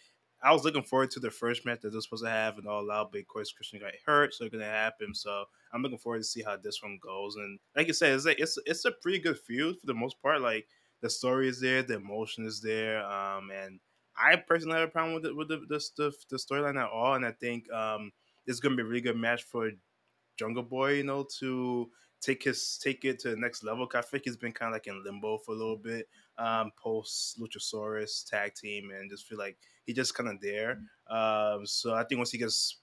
I 0.43 0.53
was 0.53 0.65
looking 0.65 0.82
forward 0.82 1.11
to 1.12 1.21
the 1.21 1.31
first 1.31 1.65
match 1.67 1.81
that 1.81 1.91
they're 1.91 2.00
supposed 2.00 2.25
to 2.25 2.31
have 2.31 2.59
and 2.59 2.69
all 2.69 2.91
out, 2.91 3.11
but 3.12 3.21
of 3.21 3.26
course 3.29 3.50
Christian 3.53 3.81
got 3.81 3.93
hurt, 4.06 4.35
so 4.35 4.44
it's 4.44 4.53
gonna 4.53 4.65
happen. 4.67 5.15
So 5.15 5.44
I'm 5.73 5.82
looking 5.82 5.99
forward 5.99 6.19
to 6.19 6.25
see 6.25 6.43
how 6.43 6.56
this 6.56 6.82
one 6.82 6.99
goes. 7.03 7.37
And 7.37 7.59
like 7.75 7.87
you 7.88 7.94
said, 7.94 8.12
it's 8.12 8.27
like 8.27 8.38
it's 8.41 8.59
it's 8.67 8.85
a 8.85 8.93
pretty 8.93 9.19
good 9.19 9.38
feud 9.38 9.81
for 9.81 9.87
the 9.87 9.94
most 9.94 10.20
part. 10.23 10.41
Like 10.43 10.67
the 11.00 11.11
story 11.11 11.49
is 11.49 11.61
there, 11.61 11.82
the 11.82 11.94
emotion 11.97 12.44
is 12.47 12.61
there, 12.61 13.05
um, 13.05 13.50
and 13.50 13.81
I 14.17 14.37
personally 14.37 14.79
have 14.79 14.88
a 14.88 14.93
problem 14.93 15.15
with 15.15 15.27
it 15.27 15.35
with 15.37 15.49
the 15.49 15.59
the, 15.69 15.82
the, 15.97 16.12
the 16.31 16.37
storyline 16.37 16.79
at 16.81 16.91
all. 16.91 17.15
And 17.15 17.25
I 17.27 17.32
think 17.32 17.70
um, 17.73 18.12
it's 18.46 18.61
gonna 18.61 18.76
be 18.76 18.82
a 18.82 18.87
really 18.87 19.00
good 19.00 19.17
match 19.17 19.43
for 19.44 19.70
Jungle 20.37 20.62
Boy, 20.62 20.94
you 20.94 21.05
know, 21.05 21.26
to 21.38 21.91
take 22.20 22.43
his 22.43 22.79
take 22.79 23.05
it 23.05 23.19
to 23.20 23.31
the 23.31 23.37
next 23.37 23.62
level. 23.62 23.88
I 23.94 24.00
think 24.00 24.25
he's 24.25 24.37
been 24.37 24.52
kind 24.52 24.70
of 24.70 24.75
like 24.75 24.87
in 24.87 25.02
limbo 25.05 25.38
for 25.38 25.52
a 25.52 25.58
little 25.58 25.76
bit 25.76 26.08
um, 26.38 26.73
post 26.76 27.38
Luchasaurus 27.41 28.29
tag 28.29 28.55
team, 28.55 28.91
and 28.91 29.11
just 29.11 29.26
feel 29.26 29.38
like 29.38 29.58
he 29.87 29.93
just 29.93 30.14
kind 30.14 30.29
of 30.29 30.41
there. 30.41 30.81
Um, 31.08 31.67
so 31.67 31.94
I 31.94 32.05
think 32.05 32.19
once 32.19 32.31
he 32.31 32.38
gets 32.38 32.81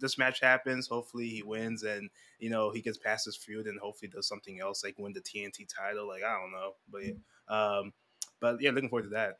this 0.00 0.18
match 0.18 0.40
happens, 0.40 0.88
hopefully 0.88 1.28
he 1.28 1.42
wins, 1.42 1.82
and 1.84 2.10
you 2.38 2.50
know 2.50 2.70
he 2.70 2.80
gets 2.80 2.98
past 2.98 3.26
his 3.26 3.36
feud, 3.36 3.66
and 3.66 3.78
hopefully 3.78 4.10
does 4.10 4.28
something 4.28 4.60
else 4.60 4.82
like 4.84 4.98
win 4.98 5.12
the 5.12 5.20
TNT 5.20 5.66
title. 5.68 6.08
Like 6.08 6.22
I 6.22 6.38
don't 6.40 6.52
know, 6.52 6.72
but 6.90 7.02
yeah, 7.04 7.12
um, 7.48 7.92
but 8.40 8.60
yeah, 8.60 8.70
looking 8.70 8.88
forward 8.88 9.04
to 9.04 9.10
that. 9.10 9.36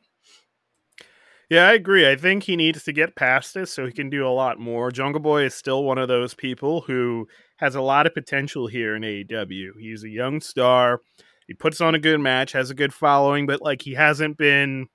Yeah, 1.51 1.67
I 1.67 1.73
agree. 1.73 2.09
I 2.09 2.15
think 2.15 2.43
he 2.43 2.55
needs 2.55 2.85
to 2.85 2.93
get 2.93 3.17
past 3.17 3.53
this 3.53 3.73
so 3.73 3.85
he 3.85 3.91
can 3.91 4.09
do 4.09 4.25
a 4.25 4.29
lot 4.29 4.57
more. 4.57 4.89
Jungle 4.89 5.19
Boy 5.19 5.43
is 5.43 5.53
still 5.53 5.83
one 5.83 5.97
of 5.97 6.07
those 6.07 6.33
people 6.33 6.79
who 6.79 7.27
has 7.57 7.75
a 7.75 7.81
lot 7.81 8.07
of 8.07 8.13
potential 8.13 8.67
here 8.67 8.95
in 8.95 9.03
AEW. 9.03 9.71
He's 9.77 10.05
a 10.05 10.09
young 10.09 10.39
star. 10.39 11.01
He 11.49 11.53
puts 11.53 11.81
on 11.81 11.93
a 11.93 11.99
good 11.99 12.21
match, 12.21 12.53
has 12.53 12.69
a 12.69 12.73
good 12.73 12.93
following, 12.93 13.47
but 13.47 13.61
like 13.61 13.81
he 13.81 13.95
hasn't 13.95 14.37
been 14.37 14.87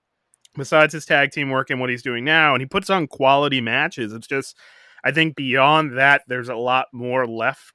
besides 0.56 0.94
his 0.94 1.04
tag 1.04 1.30
team 1.30 1.50
work 1.50 1.68
and 1.68 1.78
what 1.78 1.90
he's 1.90 2.02
doing 2.02 2.24
now, 2.24 2.54
and 2.54 2.62
he 2.62 2.66
puts 2.66 2.88
on 2.88 3.06
quality 3.06 3.60
matches. 3.60 4.14
It's 4.14 4.26
just 4.26 4.56
I 5.04 5.12
think 5.12 5.36
beyond 5.36 5.98
that, 5.98 6.22
there's 6.26 6.48
a 6.48 6.56
lot 6.56 6.86
more 6.90 7.26
left 7.26 7.74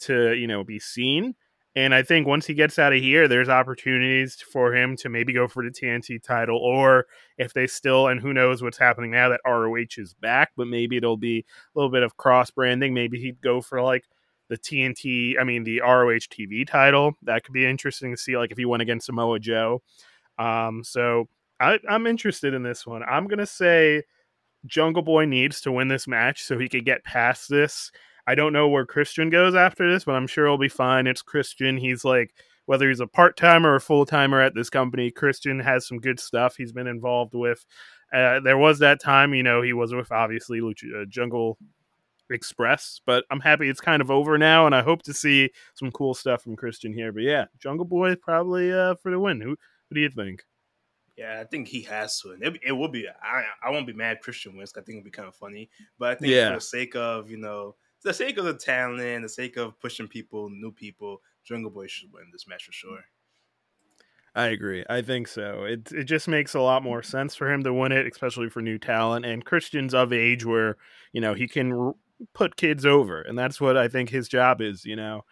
to, 0.00 0.34
you 0.34 0.46
know, 0.46 0.64
be 0.64 0.78
seen. 0.78 1.34
And 1.74 1.94
I 1.94 2.02
think 2.02 2.26
once 2.26 2.46
he 2.46 2.52
gets 2.52 2.78
out 2.78 2.92
of 2.92 3.00
here, 3.00 3.26
there's 3.26 3.48
opportunities 3.48 4.34
for 4.34 4.74
him 4.74 4.94
to 4.98 5.08
maybe 5.08 5.32
go 5.32 5.48
for 5.48 5.64
the 5.64 5.70
TNT 5.70 6.22
title, 6.22 6.58
or 6.58 7.06
if 7.38 7.54
they 7.54 7.66
still, 7.66 8.08
and 8.08 8.20
who 8.20 8.34
knows 8.34 8.62
what's 8.62 8.76
happening 8.76 9.10
now 9.10 9.30
that 9.30 9.40
ROH 9.46 9.96
is 9.96 10.14
back, 10.14 10.50
but 10.54 10.66
maybe 10.66 10.98
it'll 10.98 11.16
be 11.16 11.38
a 11.38 11.44
little 11.74 11.90
bit 11.90 12.02
of 12.02 12.18
cross 12.18 12.50
branding. 12.50 12.92
Maybe 12.92 13.18
he'd 13.18 13.40
go 13.40 13.62
for 13.62 13.80
like 13.80 14.04
the 14.50 14.58
TNT, 14.58 15.40
I 15.40 15.44
mean, 15.44 15.64
the 15.64 15.80
ROH 15.80 16.28
TV 16.30 16.66
title. 16.66 17.14
That 17.22 17.42
could 17.42 17.54
be 17.54 17.64
interesting 17.64 18.10
to 18.10 18.18
see, 18.18 18.36
like 18.36 18.52
if 18.52 18.58
he 18.58 18.66
went 18.66 18.82
against 18.82 19.06
Samoa 19.06 19.38
Joe. 19.38 19.82
Um, 20.38 20.84
so 20.84 21.28
I, 21.58 21.78
I'm 21.88 22.06
interested 22.06 22.52
in 22.52 22.62
this 22.62 22.86
one. 22.86 23.02
I'm 23.04 23.26
going 23.26 23.38
to 23.38 23.46
say 23.46 24.02
Jungle 24.66 25.02
Boy 25.02 25.24
needs 25.24 25.62
to 25.62 25.72
win 25.72 25.88
this 25.88 26.06
match 26.06 26.42
so 26.42 26.58
he 26.58 26.68
could 26.68 26.84
get 26.84 27.02
past 27.04 27.48
this 27.48 27.90
I 28.26 28.34
don't 28.34 28.52
know 28.52 28.68
where 28.68 28.86
Christian 28.86 29.30
goes 29.30 29.54
after 29.54 29.90
this, 29.90 30.04
but 30.04 30.14
I'm 30.14 30.26
sure 30.26 30.46
he'll 30.46 30.58
be 30.58 30.68
fine. 30.68 31.06
It's 31.06 31.22
Christian. 31.22 31.76
He's 31.76 32.04
like 32.04 32.34
whether 32.66 32.88
he's 32.88 33.00
a 33.00 33.06
part 33.06 33.36
timer 33.36 33.72
or 33.72 33.76
a 33.76 33.80
full 33.80 34.06
timer 34.06 34.40
at 34.40 34.54
this 34.54 34.70
company. 34.70 35.10
Christian 35.10 35.58
has 35.58 35.86
some 35.86 35.98
good 35.98 36.20
stuff 36.20 36.56
he's 36.56 36.72
been 36.72 36.86
involved 36.86 37.34
with. 37.34 37.64
Uh, 38.12 38.38
there 38.40 38.58
was 38.58 38.78
that 38.78 39.00
time, 39.00 39.34
you 39.34 39.42
know, 39.42 39.62
he 39.62 39.72
was 39.72 39.92
with 39.92 40.12
obviously 40.12 40.60
Lucha, 40.60 41.02
uh, 41.02 41.04
Jungle 41.08 41.58
Express, 42.30 43.00
but 43.04 43.24
I'm 43.30 43.40
happy 43.40 43.68
it's 43.68 43.80
kind 43.80 44.00
of 44.00 44.10
over 44.10 44.38
now, 44.38 44.64
and 44.66 44.74
I 44.74 44.82
hope 44.82 45.02
to 45.02 45.12
see 45.12 45.50
some 45.74 45.90
cool 45.90 46.14
stuff 46.14 46.42
from 46.42 46.56
Christian 46.56 46.92
here. 46.92 47.12
But 47.12 47.24
yeah, 47.24 47.46
Jungle 47.58 47.84
Boy 47.84 48.14
probably 48.14 48.72
uh, 48.72 48.94
for 49.02 49.10
the 49.10 49.18
win. 49.18 49.40
Who, 49.40 49.50
who 49.88 49.94
do 49.94 50.00
you 50.00 50.08
think? 50.08 50.42
Yeah, 51.16 51.40
I 51.40 51.44
think 51.44 51.68
he 51.68 51.82
has 51.82 52.20
to, 52.20 52.30
and 52.30 52.42
it, 52.42 52.58
it 52.64 52.72
will 52.72 52.88
be. 52.88 53.06
I 53.08 53.44
I 53.62 53.70
won't 53.70 53.86
be 53.86 53.92
mad. 53.92 54.20
Christian 54.22 54.56
wins. 54.56 54.72
I 54.76 54.80
think 54.80 54.96
it'll 54.98 55.04
be 55.04 55.10
kind 55.10 55.28
of 55.28 55.34
funny, 55.34 55.68
but 55.98 56.10
I 56.10 56.14
think 56.14 56.32
Yeah. 56.32 56.50
for 56.50 56.54
the 56.54 56.60
sake 56.62 56.96
of 56.96 57.30
you 57.30 57.36
know, 57.36 57.74
for 58.02 58.08
the 58.08 58.14
sake 58.14 58.38
of 58.38 58.44
the 58.44 58.54
talent, 58.54 59.22
the 59.22 59.28
sake 59.28 59.56
of 59.56 59.78
pushing 59.80 60.08
people, 60.08 60.50
new 60.50 60.72
people, 60.72 61.20
Jungle 61.44 61.70
Boy 61.70 61.86
should 61.86 62.12
win 62.12 62.24
this 62.32 62.46
match 62.48 62.64
for 62.64 62.72
sure. 62.72 63.04
I 64.34 64.46
agree. 64.46 64.84
I 64.88 65.02
think 65.02 65.28
so. 65.28 65.64
It 65.64 65.92
it 65.92 66.04
just 66.04 66.26
makes 66.26 66.54
a 66.54 66.60
lot 66.60 66.82
more 66.82 67.02
sense 67.02 67.34
for 67.34 67.52
him 67.52 67.62
to 67.64 67.72
win 67.72 67.92
it, 67.92 68.06
especially 68.06 68.48
for 68.48 68.62
new 68.62 68.78
talent. 68.78 69.26
And 69.26 69.44
Christian's 69.44 69.94
of 69.94 70.12
age 70.12 70.44
where 70.44 70.78
you 71.12 71.20
know 71.20 71.34
he 71.34 71.46
can 71.46 71.72
r- 71.72 71.94
put 72.32 72.56
kids 72.56 72.86
over, 72.86 73.20
and 73.20 73.38
that's 73.38 73.60
what 73.60 73.76
I 73.76 73.88
think 73.88 74.08
his 74.08 74.28
job 74.28 74.62
is. 74.62 74.86
You 74.86 74.96
know, 74.96 75.24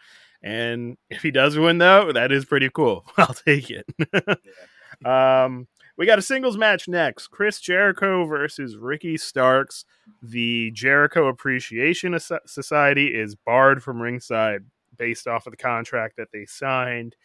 and 0.43 0.99
if 1.09 1.23
he 1.23 1.31
does 1.31 1.57
win, 1.57 1.79
though, 1.79 2.12
that 2.12 2.31
is 2.31 2.45
pretty 2.45 2.69
cool. 2.69 3.07
I'll 3.17 3.35
take 3.35 3.71
it. 3.71 3.87
um, 5.07 5.67
we 6.00 6.07
got 6.07 6.19
a 6.19 6.23
singles 6.23 6.57
match 6.57 6.88
next: 6.88 7.28
Chris 7.28 7.61
Jericho 7.61 8.25
versus 8.25 8.78
Ricky 8.78 9.19
Starks. 9.19 9.85
The 10.23 10.71
Jericho 10.71 11.28
Appreciation 11.28 12.19
Society 12.47 13.09
is 13.09 13.35
barred 13.35 13.83
from 13.83 14.00
ringside 14.00 14.62
based 14.97 15.26
off 15.26 15.47
of 15.47 15.50
the 15.50 15.59
contract 15.59 16.16
that 16.16 16.28
they 16.33 16.47
signed. 16.47 17.16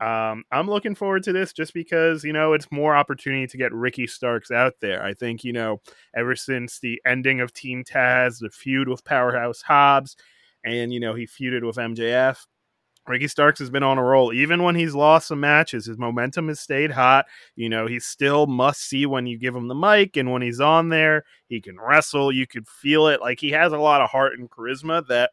Um, 0.00 0.44
I'm 0.52 0.70
looking 0.70 0.94
forward 0.94 1.24
to 1.24 1.32
this 1.32 1.52
just 1.52 1.74
because, 1.74 2.22
you 2.22 2.32
know, 2.32 2.52
it's 2.52 2.70
more 2.70 2.94
opportunity 2.94 3.48
to 3.48 3.56
get 3.56 3.72
Ricky 3.72 4.06
Starks 4.06 4.52
out 4.52 4.74
there. 4.80 5.04
I 5.04 5.14
think, 5.14 5.42
you 5.42 5.52
know, 5.52 5.80
ever 6.16 6.36
since 6.36 6.78
the 6.78 7.02
ending 7.04 7.40
of 7.40 7.52
Team 7.52 7.82
Taz, 7.82 8.38
the 8.38 8.50
feud 8.50 8.88
with 8.88 9.04
Powerhouse 9.04 9.62
Hobbs, 9.62 10.16
and, 10.64 10.92
you 10.92 11.00
know, 11.00 11.12
he 11.12 11.26
feuded 11.26 11.66
with 11.66 11.76
MJF, 11.76 12.38
Ricky 13.06 13.26
Starks 13.26 13.58
has 13.58 13.70
been 13.70 13.82
on 13.82 13.98
a 13.98 14.02
roll. 14.02 14.32
Even 14.32 14.62
when 14.62 14.74
he's 14.74 14.94
lost 14.94 15.28
some 15.28 15.40
matches, 15.40 15.86
his 15.86 15.98
momentum 15.98 16.48
has 16.48 16.60
stayed 16.60 16.92
hot. 16.92 17.26
You 17.56 17.68
know, 17.68 17.86
he's 17.86 18.06
still 18.06 18.46
must 18.46 18.82
see 18.88 19.06
when 19.06 19.26
you 19.26 19.38
give 19.38 19.56
him 19.56 19.68
the 19.68 19.74
mic, 19.74 20.16
and 20.16 20.30
when 20.30 20.42
he's 20.42 20.60
on 20.60 20.88
there, 20.88 21.24
he 21.48 21.60
can 21.60 21.80
wrestle. 21.80 22.30
You 22.30 22.46
could 22.46 22.68
feel 22.68 23.08
it. 23.08 23.20
Like 23.20 23.40
he 23.40 23.50
has 23.50 23.72
a 23.72 23.78
lot 23.78 24.00
of 24.00 24.10
heart 24.10 24.38
and 24.38 24.48
charisma 24.50 25.06
that 25.08 25.30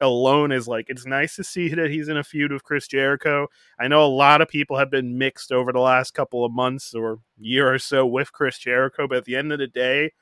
alone 0.00 0.52
is 0.52 0.68
like 0.68 0.86
it's 0.88 1.06
nice 1.06 1.36
to 1.36 1.44
see 1.44 1.68
that 1.68 1.90
he's 1.90 2.08
in 2.08 2.18
a 2.18 2.24
feud 2.24 2.52
with 2.52 2.64
Chris 2.64 2.86
Jericho. 2.86 3.48
I 3.80 3.88
know 3.88 4.04
a 4.04 4.06
lot 4.06 4.40
of 4.40 4.48
people 4.48 4.76
have 4.76 4.90
been 4.90 5.16
mixed 5.16 5.52
over 5.52 5.72
the 5.72 5.80
last 5.80 6.12
couple 6.12 6.44
of 6.44 6.52
months 6.52 6.94
or 6.94 7.20
year 7.38 7.72
or 7.72 7.78
so 7.78 8.06
with 8.06 8.32
Chris 8.32 8.58
Jericho, 8.58 9.08
but 9.08 9.18
at 9.18 9.24
the 9.24 9.36
end 9.36 9.52
of 9.52 9.58
the 9.58 9.66
day, 9.66 10.12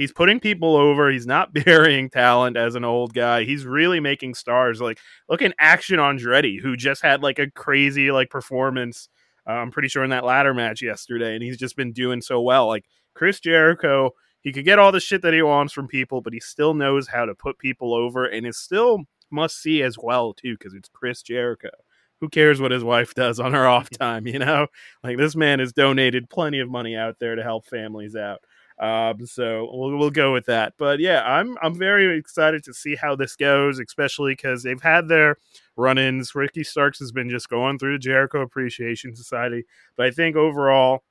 he's 0.00 0.12
putting 0.12 0.40
people 0.40 0.76
over. 0.76 1.10
He's 1.10 1.26
not 1.26 1.52
burying 1.64 2.08
talent 2.08 2.56
as 2.56 2.74
an 2.74 2.84
old 2.84 3.12
guy. 3.12 3.44
He's 3.44 3.66
really 3.66 4.00
making 4.00 4.34
stars. 4.34 4.80
Like 4.80 4.98
look 5.28 5.42
at 5.42 5.54
Action 5.58 5.98
Andretti, 5.98 6.58
who 6.58 6.74
just 6.74 7.02
had 7.02 7.22
like 7.22 7.38
a 7.38 7.50
crazy 7.50 8.10
like 8.10 8.30
performance. 8.30 9.08
Uh, 9.46 9.52
I'm 9.52 9.70
pretty 9.70 9.88
sure 9.88 10.02
in 10.02 10.10
that 10.10 10.24
ladder 10.24 10.54
match 10.54 10.82
yesterday, 10.82 11.34
and 11.34 11.42
he's 11.42 11.58
just 11.58 11.76
been 11.76 11.92
doing 11.92 12.22
so 12.22 12.40
well. 12.40 12.66
Like 12.66 12.86
Chris 13.14 13.40
Jericho, 13.40 14.12
he 14.40 14.52
could 14.52 14.64
get 14.64 14.78
all 14.78 14.90
the 14.90 15.00
shit 15.00 15.20
that 15.22 15.34
he 15.34 15.42
wants 15.42 15.72
from 15.72 15.86
people, 15.86 16.22
but 16.22 16.32
he 16.32 16.40
still 16.40 16.72
knows 16.72 17.06
how 17.06 17.26
to 17.26 17.34
put 17.34 17.58
people 17.58 17.94
over, 17.94 18.24
and 18.24 18.46
is 18.46 18.58
still 18.58 19.00
must 19.30 19.60
see 19.60 19.82
as 19.82 19.96
well 20.02 20.32
too 20.32 20.56
because 20.58 20.74
it's 20.74 20.88
Chris 20.88 21.22
Jericho. 21.22 21.70
Who 22.20 22.28
cares 22.28 22.60
what 22.60 22.70
his 22.70 22.84
wife 22.84 23.14
does 23.14 23.38
on 23.38 23.52
her 23.52 23.66
off 23.66 23.90
time? 23.90 24.26
You 24.26 24.38
know, 24.38 24.66
like 25.04 25.18
this 25.18 25.36
man 25.36 25.58
has 25.58 25.74
donated 25.74 26.30
plenty 26.30 26.60
of 26.60 26.70
money 26.70 26.96
out 26.96 27.16
there 27.18 27.36
to 27.36 27.42
help 27.42 27.66
families 27.66 28.16
out. 28.16 28.40
Um, 28.80 29.26
so 29.26 29.68
we'll 29.72 29.96
we'll 29.98 30.10
go 30.10 30.32
with 30.32 30.46
that. 30.46 30.72
But 30.78 31.00
yeah, 31.00 31.22
I'm 31.22 31.58
I'm 31.62 31.74
very 31.74 32.18
excited 32.18 32.64
to 32.64 32.72
see 32.72 32.96
how 32.96 33.14
this 33.14 33.36
goes, 33.36 33.78
especially 33.78 34.32
because 34.32 34.62
they've 34.62 34.80
had 34.80 35.06
their 35.08 35.36
run-ins. 35.76 36.34
Ricky 36.34 36.64
Starks 36.64 36.98
has 36.98 37.12
been 37.12 37.28
just 37.28 37.50
going 37.50 37.78
through 37.78 37.92
the 37.92 37.98
Jericho 37.98 38.40
Appreciation 38.40 39.14
Society, 39.14 39.64
but 39.96 40.06
I 40.06 40.10
think 40.10 40.34
overall 40.34 41.04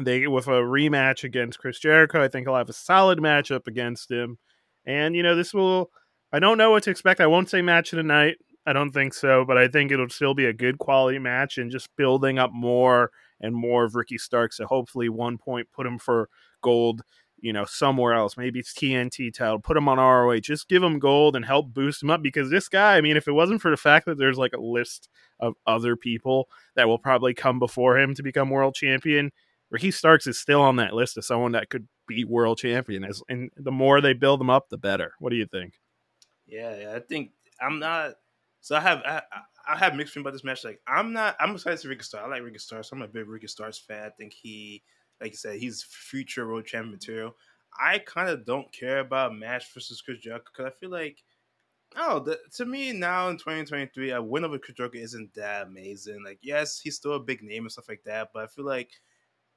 they 0.00 0.26
with 0.26 0.48
a 0.48 0.62
rematch 0.62 1.22
against 1.22 1.60
Chris 1.60 1.78
Jericho, 1.78 2.20
I 2.20 2.26
think 2.26 2.48
he'll 2.48 2.56
have 2.56 2.68
a 2.68 2.74
solid 2.74 3.20
matchup 3.20 3.68
against 3.68 4.10
him. 4.10 4.38
And 4.84 5.14
you 5.14 5.22
know, 5.22 5.36
this 5.36 5.54
will 5.54 5.92
I 6.32 6.40
don't 6.40 6.58
know 6.58 6.72
what 6.72 6.82
to 6.82 6.90
expect. 6.90 7.20
I 7.20 7.28
won't 7.28 7.48
say 7.48 7.62
match 7.62 7.92
of 7.92 7.98
the 7.98 8.02
night. 8.02 8.38
I 8.66 8.72
don't 8.72 8.90
think 8.90 9.14
so, 9.14 9.44
but 9.44 9.56
I 9.56 9.68
think 9.68 9.92
it'll 9.92 10.08
still 10.08 10.34
be 10.34 10.46
a 10.46 10.52
good 10.52 10.78
quality 10.78 11.20
match 11.20 11.58
and 11.58 11.70
just 11.70 11.94
building 11.96 12.40
up 12.40 12.50
more 12.52 13.12
and 13.40 13.54
more 13.54 13.84
of 13.84 13.94
Ricky 13.94 14.18
Starks 14.18 14.56
to 14.56 14.66
hopefully 14.66 15.08
one 15.08 15.38
point 15.38 15.68
put 15.72 15.86
him 15.86 15.98
for 15.98 16.28
gold, 16.64 17.02
you 17.38 17.52
know, 17.52 17.64
somewhere 17.66 18.14
else. 18.14 18.36
Maybe 18.36 18.58
it's 18.58 18.72
TNT 18.72 19.32
title, 19.32 19.60
put 19.60 19.76
him 19.76 19.88
on 19.88 19.98
ROH, 19.98 20.40
just 20.40 20.68
give 20.68 20.82
him 20.82 20.98
gold 20.98 21.36
and 21.36 21.44
help 21.44 21.74
boost 21.74 22.02
him 22.02 22.10
up 22.10 22.22
because 22.22 22.50
this 22.50 22.68
guy, 22.68 22.96
I 22.96 23.02
mean, 23.02 23.16
if 23.16 23.28
it 23.28 23.32
wasn't 23.32 23.60
for 23.60 23.70
the 23.70 23.76
fact 23.76 24.06
that 24.06 24.16
there's 24.16 24.38
like 24.38 24.54
a 24.54 24.60
list 24.60 25.08
of 25.40 25.54
other 25.66 25.94
people 25.94 26.48
that 26.74 26.88
will 26.88 26.98
probably 26.98 27.34
come 27.34 27.58
before 27.58 27.98
him 27.98 28.14
to 28.14 28.22
become 28.22 28.48
world 28.48 28.74
champion, 28.74 29.30
Ricky 29.70 29.90
Starks 29.90 30.26
is 30.26 30.38
still 30.38 30.62
on 30.62 30.76
that 30.76 30.94
list 30.94 31.18
of 31.18 31.24
someone 31.24 31.52
that 31.52 31.68
could 31.68 31.86
be 32.06 32.24
world 32.24 32.58
champion. 32.58 33.06
And 33.28 33.50
the 33.56 33.72
more 33.72 34.00
they 34.00 34.14
build 34.14 34.40
him 34.40 34.50
up, 34.50 34.68
the 34.68 34.78
better. 34.78 35.12
What 35.18 35.30
do 35.30 35.36
you 35.36 35.46
think? 35.46 35.74
Yeah, 36.46 36.92
I 36.94 37.00
think 37.00 37.32
I'm 37.60 37.78
not. 37.78 38.14
So 38.60 38.76
I 38.76 38.80
have 38.80 39.02
I, 39.04 39.22
I 39.66 39.76
have 39.76 39.94
mixed 39.94 40.14
feelings 40.14 40.24
about 40.24 40.32
this 40.32 40.44
match. 40.44 40.64
Like 40.64 40.80
I'm 40.86 41.12
not. 41.12 41.36
I'm 41.40 41.54
excited 41.54 41.80
to 41.80 41.88
Ricky 41.88 42.04
Starks. 42.04 42.24
I 42.26 42.30
like 42.30 42.42
Ricky 42.42 42.58
Starks. 42.58 42.92
I'm 42.92 43.02
a 43.02 43.08
big 43.08 43.28
Ricky 43.28 43.46
Starks 43.48 43.78
fan. 43.78 44.06
I 44.06 44.10
think 44.10 44.32
he, 44.32 44.82
like 45.20 45.32
you 45.32 45.36
said, 45.36 45.58
he's 45.58 45.82
future 45.82 46.46
world 46.46 46.66
champion 46.66 46.92
material. 46.92 47.36
I 47.78 47.98
kind 47.98 48.28
of 48.28 48.44
don't 48.44 48.72
care 48.72 49.00
about 49.00 49.34
match 49.34 49.72
versus 49.72 50.00
Chris 50.00 50.18
Jericho 50.18 50.44
because 50.52 50.72
I 50.72 50.78
feel 50.78 50.90
like, 50.90 51.22
oh, 51.96 52.20
the, 52.20 52.38
to 52.56 52.64
me 52.64 52.92
now 52.92 53.28
in 53.28 53.36
2023, 53.36 54.10
a 54.10 54.22
win 54.22 54.44
over 54.44 54.58
Chris 54.58 54.76
Jericho 54.76 54.98
isn't 54.98 55.34
that 55.34 55.66
amazing. 55.66 56.22
Like, 56.24 56.38
yes, 56.42 56.80
he's 56.80 56.96
still 56.96 57.14
a 57.14 57.20
big 57.20 57.42
name 57.42 57.64
and 57.64 57.72
stuff 57.72 57.88
like 57.88 58.04
that, 58.04 58.30
but 58.32 58.44
I 58.44 58.46
feel 58.46 58.64
like 58.64 58.90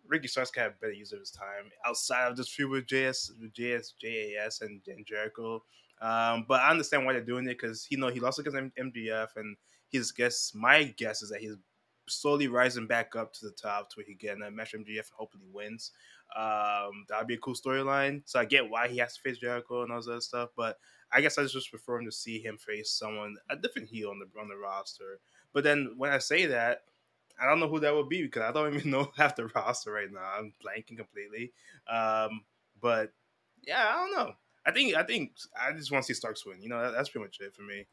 Ricky 0.07 0.27
Starks 0.27 0.51
can 0.51 0.63
have 0.63 0.79
better 0.79 0.93
use 0.93 1.11
of 1.11 1.19
his 1.19 1.31
time 1.31 1.71
outside 1.85 2.29
of 2.29 2.37
this 2.37 2.49
feud 2.49 2.69
with 2.69 2.87
JS, 2.87 3.31
with 3.39 3.53
JS, 3.53 3.93
JAS, 4.01 4.61
and, 4.61 4.81
and 4.87 5.05
Jericho. 5.05 5.63
Um, 6.01 6.45
but 6.47 6.61
I 6.61 6.69
understand 6.69 7.05
why 7.05 7.13
they're 7.13 7.21
doing 7.21 7.45
it 7.45 7.59
because 7.59 7.87
you 7.89 7.97
know 7.97 8.09
he 8.09 8.19
lost 8.19 8.39
against 8.39 8.57
M- 8.57 8.71
MJF, 8.79 9.29
and 9.35 9.57
his 9.89 10.11
guess, 10.11 10.51
my 10.53 10.83
guess 10.97 11.21
is 11.21 11.29
that 11.29 11.41
he's 11.41 11.55
slowly 12.07 12.47
rising 12.47 12.87
back 12.87 13.15
up 13.15 13.33
to 13.33 13.45
the 13.45 13.51
top 13.51 13.89
to 13.89 13.97
where 13.97 14.05
he 14.05 14.13
get 14.13 14.37
a 14.41 14.51
match 14.51 14.73
MJF 14.73 14.87
and 14.87 15.05
hopefully 15.13 15.45
wins. 15.51 15.91
Um, 16.35 17.05
that'd 17.07 17.27
be 17.27 17.35
a 17.35 17.39
cool 17.39 17.53
storyline. 17.53 18.21
So 18.25 18.39
I 18.39 18.45
get 18.45 18.69
why 18.69 18.87
he 18.87 18.97
has 18.97 19.15
to 19.15 19.21
face 19.21 19.37
Jericho 19.37 19.83
and 19.83 19.91
all 19.91 20.01
that 20.01 20.23
stuff, 20.23 20.49
but 20.55 20.77
I 21.11 21.21
guess 21.21 21.37
I 21.37 21.45
just 21.45 21.69
prefer 21.69 21.99
him 21.99 22.05
to 22.05 22.11
see 22.11 22.39
him 22.39 22.57
face 22.57 22.91
someone 22.91 23.37
a 23.49 23.55
different 23.55 23.87
heel 23.87 24.09
on 24.09 24.19
the 24.19 24.39
on 24.39 24.49
the 24.49 24.57
roster. 24.57 25.19
But 25.53 25.63
then 25.63 25.93
when 25.97 26.11
I 26.11 26.17
say 26.17 26.47
that, 26.47 26.83
I 27.41 27.47
don't 27.47 27.59
know 27.59 27.69
who 27.69 27.79
that 27.79 27.93
would 27.93 28.09
be 28.09 28.23
because 28.23 28.43
I 28.43 28.51
don't 28.51 28.73
even 28.73 28.91
know 28.91 29.11
half 29.15 29.35
the 29.35 29.47
roster 29.47 29.91
right 29.91 30.11
now. 30.11 30.31
I'm 30.37 30.53
blanking 30.63 30.97
completely. 30.97 31.53
Um, 31.89 32.41
but 32.81 33.13
yeah, 33.65 33.85
I 33.87 33.93
don't 33.93 34.15
know. 34.15 34.33
I 34.65 34.71
think 34.71 34.95
I 34.95 35.03
think 35.03 35.31
I 35.57 35.71
just 35.71 35.91
want 35.91 36.03
to 36.03 36.07
see 36.07 36.17
Starks 36.17 36.45
win. 36.45 36.61
You 36.61 36.69
know, 36.69 36.81
that, 36.81 36.91
that's 36.91 37.09
pretty 37.09 37.25
much 37.25 37.39
it 37.39 37.55
for 37.55 37.61
me. 37.61 37.85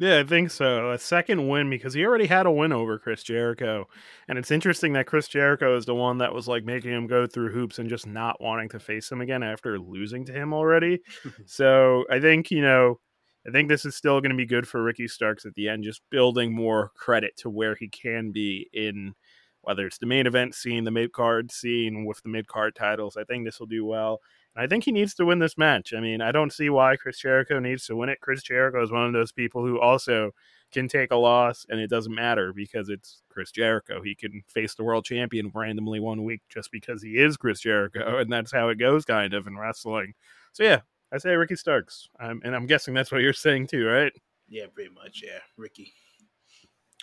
Yeah, 0.00 0.20
I 0.20 0.24
think 0.24 0.50
so. 0.50 0.92
A 0.92 0.98
second 0.98 1.46
win 1.46 1.68
because 1.68 1.92
he 1.92 2.06
already 2.06 2.26
had 2.26 2.46
a 2.46 2.50
win 2.50 2.72
over 2.72 2.98
Chris 2.98 3.22
Jericho. 3.22 3.86
And 4.28 4.38
it's 4.38 4.50
interesting 4.50 4.94
that 4.94 5.06
Chris 5.06 5.28
Jericho 5.28 5.76
is 5.76 5.84
the 5.84 5.94
one 5.94 6.16
that 6.18 6.32
was 6.32 6.48
like 6.48 6.64
making 6.64 6.90
him 6.90 7.06
go 7.06 7.26
through 7.26 7.52
hoops 7.52 7.78
and 7.78 7.86
just 7.86 8.06
not 8.06 8.40
wanting 8.40 8.70
to 8.70 8.80
face 8.80 9.12
him 9.12 9.20
again 9.20 9.42
after 9.42 9.78
losing 9.78 10.24
to 10.24 10.32
him 10.32 10.54
already. 10.54 11.00
so 11.44 12.06
I 12.10 12.18
think, 12.18 12.50
you 12.50 12.62
know, 12.62 12.98
I 13.46 13.50
think 13.50 13.68
this 13.68 13.84
is 13.84 13.94
still 13.94 14.22
going 14.22 14.30
to 14.30 14.36
be 14.38 14.46
good 14.46 14.66
for 14.66 14.82
Ricky 14.82 15.06
Starks 15.06 15.44
at 15.44 15.52
the 15.54 15.68
end, 15.68 15.84
just 15.84 16.00
building 16.10 16.54
more 16.54 16.92
credit 16.96 17.36
to 17.38 17.50
where 17.50 17.74
he 17.74 17.88
can 17.88 18.32
be 18.32 18.70
in 18.72 19.14
whether 19.60 19.86
it's 19.86 19.98
the 19.98 20.06
main 20.06 20.26
event 20.26 20.54
scene, 20.54 20.84
the 20.84 20.90
mid 20.90 21.12
card 21.12 21.52
scene 21.52 22.06
with 22.06 22.22
the 22.22 22.30
mid 22.30 22.46
card 22.46 22.74
titles. 22.74 23.18
I 23.18 23.24
think 23.24 23.44
this 23.44 23.60
will 23.60 23.66
do 23.66 23.84
well. 23.84 24.20
I 24.56 24.66
think 24.66 24.84
he 24.84 24.92
needs 24.92 25.14
to 25.14 25.24
win 25.24 25.38
this 25.38 25.56
match. 25.56 25.92
I 25.96 26.00
mean, 26.00 26.20
I 26.20 26.32
don't 26.32 26.52
see 26.52 26.70
why 26.70 26.96
Chris 26.96 27.18
Jericho 27.18 27.60
needs 27.60 27.86
to 27.86 27.96
win 27.96 28.08
it. 28.08 28.20
Chris 28.20 28.42
Jericho 28.42 28.82
is 28.82 28.90
one 28.90 29.06
of 29.06 29.12
those 29.12 29.32
people 29.32 29.64
who 29.64 29.80
also 29.80 30.32
can 30.72 30.88
take 30.88 31.10
a 31.10 31.16
loss 31.16 31.66
and 31.68 31.80
it 31.80 31.90
doesn't 31.90 32.14
matter 32.14 32.52
because 32.52 32.88
it's 32.88 33.22
Chris 33.28 33.50
Jericho. 33.50 34.02
He 34.02 34.14
can 34.14 34.42
face 34.48 34.74
the 34.74 34.84
world 34.84 35.04
champion 35.04 35.50
randomly 35.54 36.00
one 36.00 36.24
week 36.24 36.42
just 36.48 36.70
because 36.72 37.02
he 37.02 37.18
is 37.18 37.36
Chris 37.36 37.60
Jericho, 37.60 38.18
and 38.18 38.32
that's 38.32 38.52
how 38.52 38.68
it 38.68 38.78
goes 38.78 39.04
kind 39.04 39.34
of 39.34 39.46
in 39.46 39.56
wrestling. 39.56 40.14
So 40.52 40.64
yeah, 40.64 40.80
I 41.12 41.18
say 41.18 41.34
Ricky 41.34 41.56
Starks. 41.56 42.08
Um, 42.18 42.40
and 42.44 42.54
I'm 42.54 42.66
guessing 42.66 42.94
that's 42.94 43.12
what 43.12 43.22
you're 43.22 43.32
saying 43.32 43.68
too, 43.68 43.86
right? 43.86 44.12
Yeah, 44.48 44.66
pretty 44.72 44.90
much. 44.90 45.22
Yeah, 45.24 45.38
Ricky. 45.56 45.92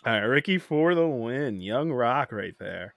All 0.04 0.12
right, 0.12 0.20
Ricky 0.20 0.58
for 0.58 0.94
the 0.94 1.08
win. 1.08 1.60
Young 1.60 1.90
Rock 1.90 2.30
right 2.30 2.54
there. 2.58 2.94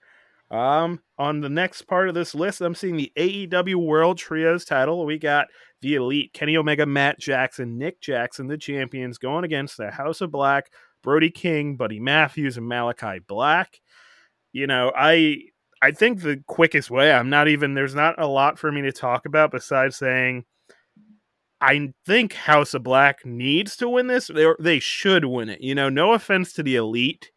Um, 0.52 1.00
on 1.18 1.40
the 1.40 1.50
next 1.50 1.84
part 1.84 2.10
of 2.10 2.16
this 2.16 2.36
list, 2.36 2.60
I'm 2.60 2.76
seeing 2.76 2.98
the 2.98 3.12
AEW 3.18 3.76
World 3.76 4.18
Trios 4.18 4.66
title. 4.66 5.06
We 5.06 5.18
got 5.18 5.48
the 5.82 5.96
Elite, 5.96 6.34
Kenny 6.34 6.58
Omega, 6.58 6.86
Matt 6.86 7.20
Jackson, 7.20 7.78
Nick 7.78 8.02
Jackson, 8.02 8.48
the 8.48 8.58
champions, 8.58 9.18
going 9.18 9.46
against 9.46 9.78
the 9.78 9.90
House 9.90 10.20
of 10.20 10.30
Black, 10.30 10.72
Brody 11.02 11.32
King, 11.32 11.78
Buddy 11.78 12.00
Matthews, 12.00 12.58
and 12.58 12.68
Malachi 12.68 13.20
Black. 13.26 13.80
You 14.52 14.68
know, 14.68 14.92
I 14.96 15.44
I 15.82 15.92
think 15.92 16.22
the 16.22 16.44
quickest 16.48 16.92
way, 16.92 17.12
I'm 17.12 17.30
not 17.30 17.48
even 17.48 17.74
there's 17.74 17.96
not 17.96 18.22
a 18.22 18.28
lot 18.28 18.60
for 18.60 18.72
me 18.72 18.82
to 18.82 18.92
talk 18.92 19.26
about 19.26 19.52
besides 19.52 19.96
saying 19.96 20.44
I 21.62 21.94
think 22.06 22.34
House 22.34 22.74
of 22.74 22.84
Black 22.84 23.26
needs 23.26 23.78
to 23.78 23.88
win 23.88 24.08
this. 24.08 24.28
They 24.28 24.48
they 24.60 24.80
should 24.80 25.26
win 25.26 25.48
it. 25.48 25.62
You 25.62 25.76
know, 25.76 25.90
no 25.90 26.14
offense 26.14 26.54
to 26.54 26.64
the 26.64 26.76
Elite, 26.76 27.32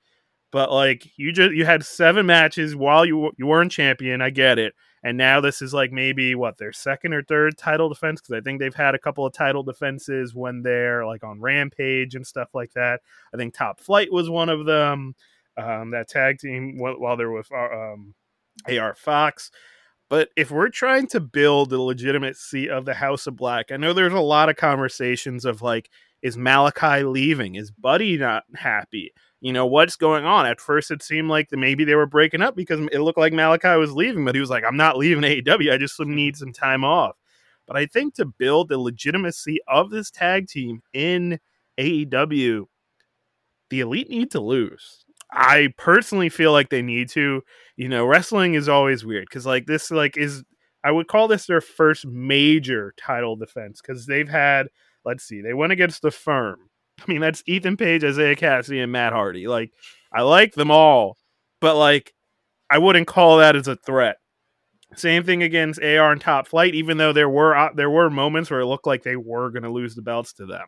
But 0.54 0.70
like 0.70 1.10
you 1.16 1.32
just 1.32 1.52
you 1.52 1.64
had 1.64 1.84
seven 1.84 2.26
matches 2.26 2.76
while 2.76 3.04
you 3.04 3.32
you 3.36 3.44
weren't 3.44 3.72
champion. 3.72 4.22
I 4.22 4.30
get 4.30 4.56
it. 4.56 4.72
And 5.02 5.18
now 5.18 5.40
this 5.40 5.60
is 5.60 5.74
like 5.74 5.90
maybe 5.90 6.36
what 6.36 6.58
their 6.58 6.72
second 6.72 7.12
or 7.12 7.24
third 7.24 7.58
title 7.58 7.88
defense 7.88 8.20
because 8.20 8.38
I 8.38 8.40
think 8.40 8.60
they've 8.60 8.72
had 8.72 8.94
a 8.94 9.00
couple 9.00 9.26
of 9.26 9.32
title 9.32 9.64
defenses 9.64 10.32
when 10.32 10.62
they're 10.62 11.04
like 11.04 11.24
on 11.24 11.40
Rampage 11.40 12.14
and 12.14 12.24
stuff 12.24 12.54
like 12.54 12.72
that. 12.74 13.00
I 13.34 13.36
think 13.36 13.52
Top 13.52 13.80
Flight 13.80 14.12
was 14.12 14.30
one 14.30 14.48
of 14.48 14.64
them. 14.64 15.16
Um, 15.56 15.90
that 15.90 16.08
tag 16.08 16.38
team 16.38 16.78
while 16.78 17.16
they're 17.16 17.32
with 17.32 17.50
uh, 17.50 17.56
um, 17.56 18.14
AR 18.68 18.94
Fox. 18.94 19.50
But 20.08 20.28
if 20.36 20.52
we're 20.52 20.68
trying 20.68 21.08
to 21.08 21.18
build 21.20 21.70
the 21.70 21.82
legitimacy 21.82 22.70
of 22.70 22.84
the 22.84 22.94
House 22.94 23.26
of 23.26 23.34
Black, 23.34 23.72
I 23.72 23.76
know 23.76 23.92
there's 23.92 24.12
a 24.12 24.20
lot 24.20 24.50
of 24.50 24.54
conversations 24.54 25.44
of 25.44 25.62
like, 25.62 25.90
is 26.22 26.36
Malachi 26.36 27.02
leaving? 27.02 27.56
Is 27.56 27.72
Buddy 27.72 28.16
not 28.16 28.44
happy? 28.54 29.10
You 29.44 29.52
know, 29.52 29.66
what's 29.66 29.96
going 29.96 30.24
on? 30.24 30.46
At 30.46 30.58
first, 30.58 30.90
it 30.90 31.02
seemed 31.02 31.28
like 31.28 31.48
maybe 31.52 31.84
they 31.84 31.96
were 31.96 32.06
breaking 32.06 32.40
up 32.40 32.56
because 32.56 32.80
it 32.90 33.00
looked 33.00 33.18
like 33.18 33.34
Malachi 33.34 33.76
was 33.76 33.92
leaving, 33.92 34.24
but 34.24 34.34
he 34.34 34.40
was 34.40 34.48
like, 34.48 34.64
I'm 34.64 34.78
not 34.78 34.96
leaving 34.96 35.22
AEW. 35.22 35.70
I 35.70 35.76
just 35.76 36.00
mm-hmm. 36.00 36.14
need 36.14 36.34
some 36.38 36.50
time 36.50 36.82
off. 36.82 37.14
But 37.66 37.76
I 37.76 37.84
think 37.84 38.14
to 38.14 38.24
build 38.24 38.70
the 38.70 38.78
legitimacy 38.78 39.58
of 39.68 39.90
this 39.90 40.10
tag 40.10 40.48
team 40.48 40.80
in 40.94 41.38
AEW, 41.78 42.64
the 43.68 43.80
elite 43.80 44.08
need 44.08 44.30
to 44.30 44.40
lose. 44.40 45.04
I 45.30 45.74
personally 45.76 46.30
feel 46.30 46.52
like 46.52 46.70
they 46.70 46.80
need 46.80 47.10
to. 47.10 47.42
You 47.76 47.90
know, 47.90 48.06
wrestling 48.06 48.54
is 48.54 48.70
always 48.70 49.04
weird 49.04 49.26
because 49.28 49.44
like 49.44 49.66
this 49.66 49.90
like 49.90 50.16
is 50.16 50.42
I 50.82 50.90
would 50.90 51.08
call 51.08 51.28
this 51.28 51.46
their 51.46 51.60
first 51.60 52.06
major 52.06 52.94
title 52.96 53.36
defense 53.36 53.82
because 53.82 54.06
they've 54.06 54.28
had 54.28 54.68
let's 55.04 55.24
see, 55.24 55.42
they 55.42 55.52
went 55.52 55.74
against 55.74 56.00
the 56.00 56.10
firm. 56.10 56.70
I 57.00 57.04
mean, 57.10 57.20
that's 57.20 57.42
Ethan 57.46 57.76
Page, 57.76 58.04
Isiah 58.04 58.36
Kassidy, 58.36 58.82
and 58.82 58.92
Matt 58.92 59.12
Hardy. 59.12 59.46
Like, 59.46 59.72
I 60.12 60.22
like 60.22 60.54
them 60.54 60.70
all, 60.70 61.16
but 61.60 61.76
like, 61.76 62.14
I 62.70 62.78
wouldn't 62.78 63.06
call 63.06 63.38
that 63.38 63.56
as 63.56 63.68
a 63.68 63.76
threat. 63.76 64.16
Same 64.96 65.24
thing 65.24 65.42
against 65.42 65.82
AR 65.82 66.12
and 66.12 66.20
Top 66.20 66.46
Flight, 66.46 66.74
even 66.74 66.98
though 66.98 67.12
there 67.12 67.28
were 67.28 67.56
uh, 67.56 67.70
there 67.74 67.90
were 67.90 68.10
moments 68.10 68.50
where 68.50 68.60
it 68.60 68.66
looked 68.66 68.86
like 68.86 69.02
they 69.02 69.16
were 69.16 69.50
going 69.50 69.64
to 69.64 69.72
lose 69.72 69.94
the 69.94 70.02
belts 70.02 70.32
to 70.34 70.46
them. 70.46 70.66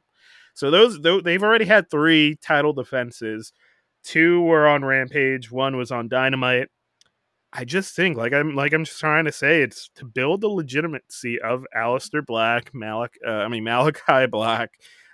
So 0.55 0.71
those 0.71 1.01
they've 1.01 1.43
already 1.43 1.65
had 1.65 1.91
three 1.91 2.37
title 2.43 2.73
defenses. 2.73 3.53
Two 4.03 4.41
were 4.43 4.67
on 4.67 4.85
Rampage, 4.85 5.51
one 5.51 5.77
was 5.77 5.91
on 5.91 6.09
Dynamite. 6.09 6.69
I 7.53 7.65
just 7.65 7.95
think, 7.95 8.17
like 8.17 8.33
I'm 8.33 8.55
like 8.55 8.73
I'm 8.73 8.85
just 8.85 9.01
trying 9.01 9.27
to 9.27 9.33
say, 9.33 9.63
it's 9.63 9.91
to 9.97 10.05
build 10.05 10.41
the 10.41 10.49
legitimacy 10.49 11.41
of 11.41 11.65
Aleister 11.77 12.25
Black, 12.25 12.75
Malik, 12.75 13.19
uh, 13.27 13.31
I 13.31 13.49
mean 13.49 13.65
Malachi 13.65 14.27
Black, 14.27 14.71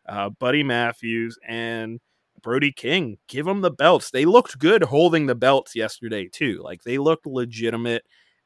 uh, 0.08 0.30
Buddy 0.30 0.62
Matthews, 0.62 1.38
and 1.46 2.00
Brody 2.42 2.72
King. 2.72 3.18
Give 3.28 3.46
them 3.46 3.60
the 3.60 3.70
belts. 3.70 4.10
They 4.10 4.24
looked 4.24 4.58
good 4.58 4.82
holding 4.82 5.26
the 5.26 5.34
belts 5.34 5.74
yesterday 5.74 6.28
too. 6.28 6.60
Like 6.62 6.82
they 6.82 6.98
looked 6.98 7.26
legitimate. 7.26 8.04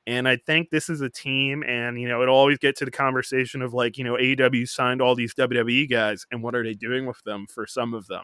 And 0.09 0.29
I 0.29 0.37
think 0.37 0.71
this 0.71 0.89
is 0.89 1.01
a 1.01 1.11
team, 1.11 1.65
and 1.67 2.01
you 2.01 2.07
know, 2.07 2.23
it'll 2.23 2.37
always 2.37 2.59
get 2.59 2.77
to 2.77 2.85
the 2.85 2.93
conversation 2.93 3.61
of 3.61 3.75
like, 3.75 3.99
you 3.99 4.05
know, 4.05 4.15
AEW 4.15 4.69
signed 4.69 5.03
all 5.03 5.17
these 5.17 5.35
WWE 5.35 5.91
guys, 5.91 6.25
and 6.31 6.45
what 6.45 6.55
are 6.55 6.63
they 6.63 6.75
doing 6.75 7.07
with 7.07 7.21
them 7.25 7.47
for 7.49 7.67
some 7.67 7.93
of 7.93 8.07
them? 8.07 8.23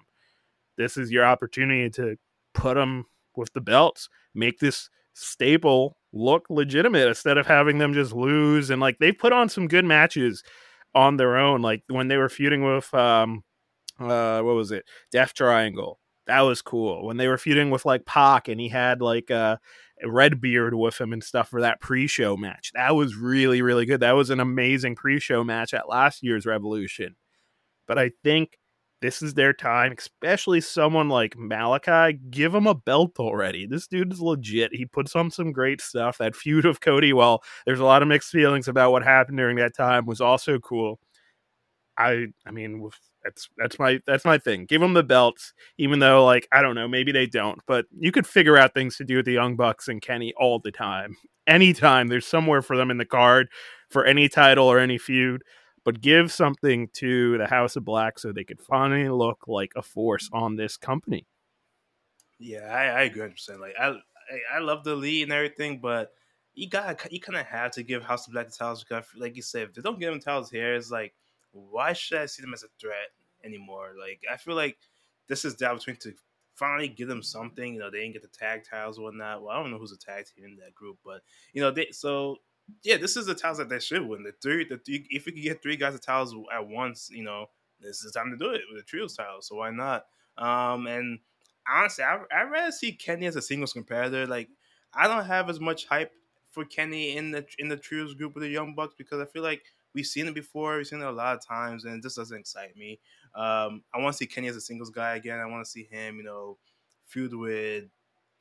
This 0.77 0.97
is 0.97 1.11
your 1.11 1.25
opportunity 1.25 1.91
to 1.91 2.17
put 2.55 2.75
them 2.75 3.07
with 3.37 3.53
the 3.53 3.61
belts, 3.61 4.09
make 4.33 4.61
this 4.61 4.91
staple 5.15 5.97
look 6.13 6.47
legitimate 6.51 7.09
instead 7.09 7.39
of 7.39 7.47
having 7.47 7.79
them 7.79 7.95
just 7.95 8.13
lose. 8.13 8.71
And 8.71 8.81
like 8.81 8.99
they 8.99 9.13
put 9.13 9.33
on 9.33 9.49
some 9.49 9.67
good 9.69 9.85
matches 9.85 10.43
on 10.95 11.17
their 11.17 11.37
own, 11.37 11.63
like 11.63 11.83
when 11.89 12.09
they 12.09 12.17
were 12.17 12.29
feuding 12.29 12.65
with 12.65 12.93
um 12.95 13.43
uh 13.99 14.41
what 14.43 14.55
was 14.55 14.71
it? 14.73 14.85
Death 15.11 15.35
Triangle. 15.35 15.99
That 16.27 16.43
was 16.43 16.63
cool. 16.63 17.05
When 17.07 17.17
they 17.17 17.29
were 17.29 17.39
feuding 17.39 17.71
with 17.71 17.85
like 17.85 18.07
Pac 18.07 18.49
and 18.49 18.61
he 18.61 18.69
had 18.69 19.03
like 19.03 19.31
uh 19.31 19.57
Red 20.05 20.41
Beard 20.41 20.75
with 20.75 21.01
him 21.01 21.13
and 21.13 21.23
stuff 21.23 21.49
for 21.49 21.61
that 21.61 21.81
pre-show 21.81 22.37
match. 22.37 22.73
That 22.75 22.97
was 22.97 23.17
really, 23.17 23.63
really 23.63 23.87
good. 23.87 24.01
That 24.01 24.13
was 24.17 24.31
an 24.31 24.41
amazing 24.41 24.97
pre-show 24.97 25.45
match 25.45 25.75
at 25.75 25.89
last 25.89 26.23
year's 26.23 26.47
Revolution. 26.47 27.17
But 27.87 27.99
I 27.99 28.11
think 28.25 28.59
this 29.03 29.21
is 29.21 29.35
their 29.35 29.53
time, 29.53 29.95
especially 29.99 30.61
someone 30.61 31.09
like 31.09 31.37
Malachi. 31.37 32.19
Give 32.31 32.55
him 32.55 32.67
a 32.67 32.75
belt 32.75 33.19
already. 33.19 33.67
This 33.67 33.89
dude 33.89 34.13
is 34.13 34.23
legit. 34.23 34.75
He 34.75 34.87
puts 34.87 35.15
on 35.17 35.31
some 35.31 35.53
great 35.53 35.81
stuff. 35.81 36.19
That 36.19 36.37
feud 36.37 36.65
of 36.65 36.81
Cody, 36.81 37.13
well, 37.13 37.43
there's 37.67 37.81
a 37.81 37.85
lot 37.85 38.03
of 38.03 38.09
mixed 38.09 38.31
feelings 38.31 38.69
about 38.69 38.93
what 38.93 39.03
happened 39.03 39.39
during 39.39 39.57
that 39.57 39.77
time, 39.77 40.07
was 40.07 40.21
also 40.21 40.59
cool. 40.61 41.01
I, 41.99 42.29
I 42.47 42.53
mean, 42.53 42.89
that's 43.25 43.49
that's 43.59 43.79
my 43.79 44.01
that's 44.07 44.25
my 44.25 44.39
thing. 44.39 44.65
Give 44.67 44.81
them 44.81 44.95
the 44.95 45.03
belts, 45.03 45.53
even 45.79 45.99
though 45.99 46.25
like 46.25 46.49
I 46.53 46.63
don't 46.63 46.75
know, 46.75 46.89
maybe 46.89 47.13
they 47.13 47.27
don't, 47.27 47.61
but 47.67 47.87
you 47.99 48.13
could 48.13 48.27
figure 48.27 48.57
out 48.57 48.73
things 48.73 48.97
to 48.97 49.05
do 49.05 49.17
with 49.17 49.27
the 49.27 49.33
Young 49.33 49.57
Bucks 49.57 49.89
and 49.89 50.01
Kenny 50.01 50.33
all 50.39 50.59
the 50.59 50.73
time. 50.73 51.17
Anytime 51.47 52.09
there's 52.09 52.27
somewhere 52.27 52.63
for 52.63 52.77
them 52.77 52.91
in 52.91 52.99
the 52.99 53.05
card 53.05 53.49
for 53.91 54.05
any 54.05 54.29
title 54.29 54.67
or 54.67 54.79
any 54.79 54.97
feud 54.97 55.43
but 55.85 56.01
give 56.01 56.33
something 56.33 56.89
to 56.95 57.39
the 57.39 57.47
House 57.47 57.77
of 57.77 57.85
Black 57.85 58.19
so 58.19 58.33
they 58.33 58.45
could 58.45 58.61
finally 58.61 59.09
look 59.09 59.45
like 59.47 59.73
a 59.77 59.83
force 59.83 60.29
on 60.33 60.57
this 60.57 60.77
company. 60.77 61.27
Yeah, 62.39 62.65
I, 62.65 62.85
I 62.87 63.03
agree 63.03 63.23
100%. 63.23 63.61
Like, 63.61 63.75
I, 63.79 63.97
I 64.55 64.59
love 64.59 64.85
the 64.85 64.95
lead 64.95 65.25
and 65.25 65.33
everything, 65.33 65.79
but 65.81 66.13
you 66.55 66.69
got 66.69 67.11
you 67.11 67.21
kind 67.21 67.39
of 67.39 67.47
have 67.47 67.71
to 67.73 67.83
give 67.83 68.03
House 68.03 68.27
of 68.27 68.33
Black 68.33 68.49
the 68.49 68.53
titles 68.53 68.85
because, 68.85 69.05
like 69.17 69.37
you 69.37 69.43
said, 69.43 69.69
if 69.69 69.75
they 69.75 69.83
don't 69.83 69.99
give 69.99 70.11
them 70.11 70.21
titles 70.21 70.51
here, 70.51 70.75
it's 70.75 70.91
like, 70.91 71.15
why 71.53 71.93
should 71.93 72.19
I 72.19 72.27
see 72.27 72.43
them 72.43 72.55
as 72.55 72.63
a 72.63 72.69
threat 72.81 73.11
anymore? 73.45 73.95
Like, 73.99 74.23
I 74.31 74.37
feel 74.37 74.55
like 74.55 74.77
this 75.29 75.45
is 75.45 75.57
the 75.57 75.67
opportunity 75.67 76.11
to 76.11 76.17
finally 76.55 76.89
give 76.89 77.09
them 77.09 77.23
something. 77.23 77.75
You 77.75 77.81
know, 77.81 77.91
they 77.91 78.01
didn't 78.01 78.15
get 78.15 78.23
the 78.23 78.29
tag 78.29 78.65
titles 78.69 78.99
or 78.99 79.05
whatnot. 79.05 79.43
Well, 79.43 79.51
I 79.51 79.61
don't 79.63 79.71
know 79.71 79.79
who's 79.79 79.93
a 79.93 79.99
tag 79.99 80.27
team 80.27 80.45
in 80.45 80.57
that 80.57 80.75
group, 80.75 80.99
but 81.05 81.23
you 81.53 81.63
know, 81.63 81.71
they 81.71 81.89
so 81.91 82.39
yeah, 82.83 82.97
this 82.97 83.17
is 83.17 83.27
the 83.27 83.35
titles 83.35 83.59
that 83.59 83.69
they 83.69 83.79
should 83.79 84.07
win. 84.07 84.23
The 84.23 84.33
three, 84.43 84.65
the 84.65 84.79
three, 84.79 85.07
if 85.11 85.27
we 85.27 85.33
could 85.33 85.43
get 85.43 85.63
three 85.63 85.77
guys 85.77 85.95
the 85.95 85.99
titles 85.99 86.35
at 86.55 86.67
once, 86.67 87.11
you 87.13 87.25
know, 87.25 87.47
this 87.81 88.03
is 88.03 88.13
the 88.13 88.19
time 88.19 88.31
to 88.31 88.37
do 88.37 88.53
it 88.53 88.63
with 88.71 88.81
the 88.81 88.85
trios 88.85 89.17
title. 89.17 89.43
So 89.43 89.57
why 89.57 89.71
not? 89.71 90.07
Um, 90.39 90.87
and 90.87 91.19
honestly, 91.69 92.05
I 92.05 92.21
I 92.35 92.43
rather 92.45 92.73
see 92.73 92.93
Kenny 92.93 93.27
as 93.27 93.37
a 93.37 93.43
singles 93.43 93.73
competitor. 93.73 94.27
Like 94.27 94.49
I 94.95 95.07
don't 95.09 95.25
have 95.25 95.51
as 95.51 95.61
much 95.61 95.87
hype 95.87 96.13
for 96.51 96.65
Kenny 96.65 97.17
in 97.17 97.31
the 97.31 97.45
in 97.59 97.69
the 97.69 97.77
trios 97.77 98.15
group 98.15 98.35
with 98.35 98.43
the 98.43 98.49
Young 98.49 98.75
Bucks 98.75 98.95
because 98.97 99.21
I 99.21 99.27
feel 99.27 99.43
like 99.43 99.63
we've 99.95 100.07
seen 100.07 100.27
it 100.27 100.35
before. 100.35 100.77
We've 100.77 100.87
seen 100.87 101.01
it 101.01 101.07
a 101.07 101.11
lot 101.11 101.37
of 101.37 101.47
times, 101.47 101.85
and 101.85 101.95
it 101.95 102.03
just 102.03 102.17
doesn't 102.17 102.39
excite 102.39 102.77
me. 102.77 103.01
Um, 103.35 103.83
I 103.95 103.99
want 103.99 104.13
to 104.15 104.19
see 104.19 104.27
Kenny 104.27 104.49
as 104.49 104.57
a 104.57 104.61
singles 104.61 104.91
guy 104.91 105.17
again. 105.17 105.39
I 105.39 105.47
want 105.47 105.65
to 105.65 105.71
see 105.71 105.85
him, 105.85 106.17
you 106.17 106.25
know, 106.25 106.59
feud 107.07 107.35
with 107.35 107.85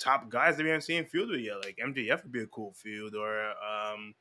top 0.01 0.29
guys 0.29 0.57
that 0.57 0.63
we 0.63 0.69
haven't 0.69 0.83
seen 0.83 1.05
with 1.13 1.39
yet. 1.39 1.63
Like 1.63 1.79
MJF 1.83 2.23
would 2.23 2.31
be 2.31 2.41
a 2.41 2.47
cool 2.47 2.73
field, 2.73 3.15
or 3.15 3.51
um, 3.51 4.13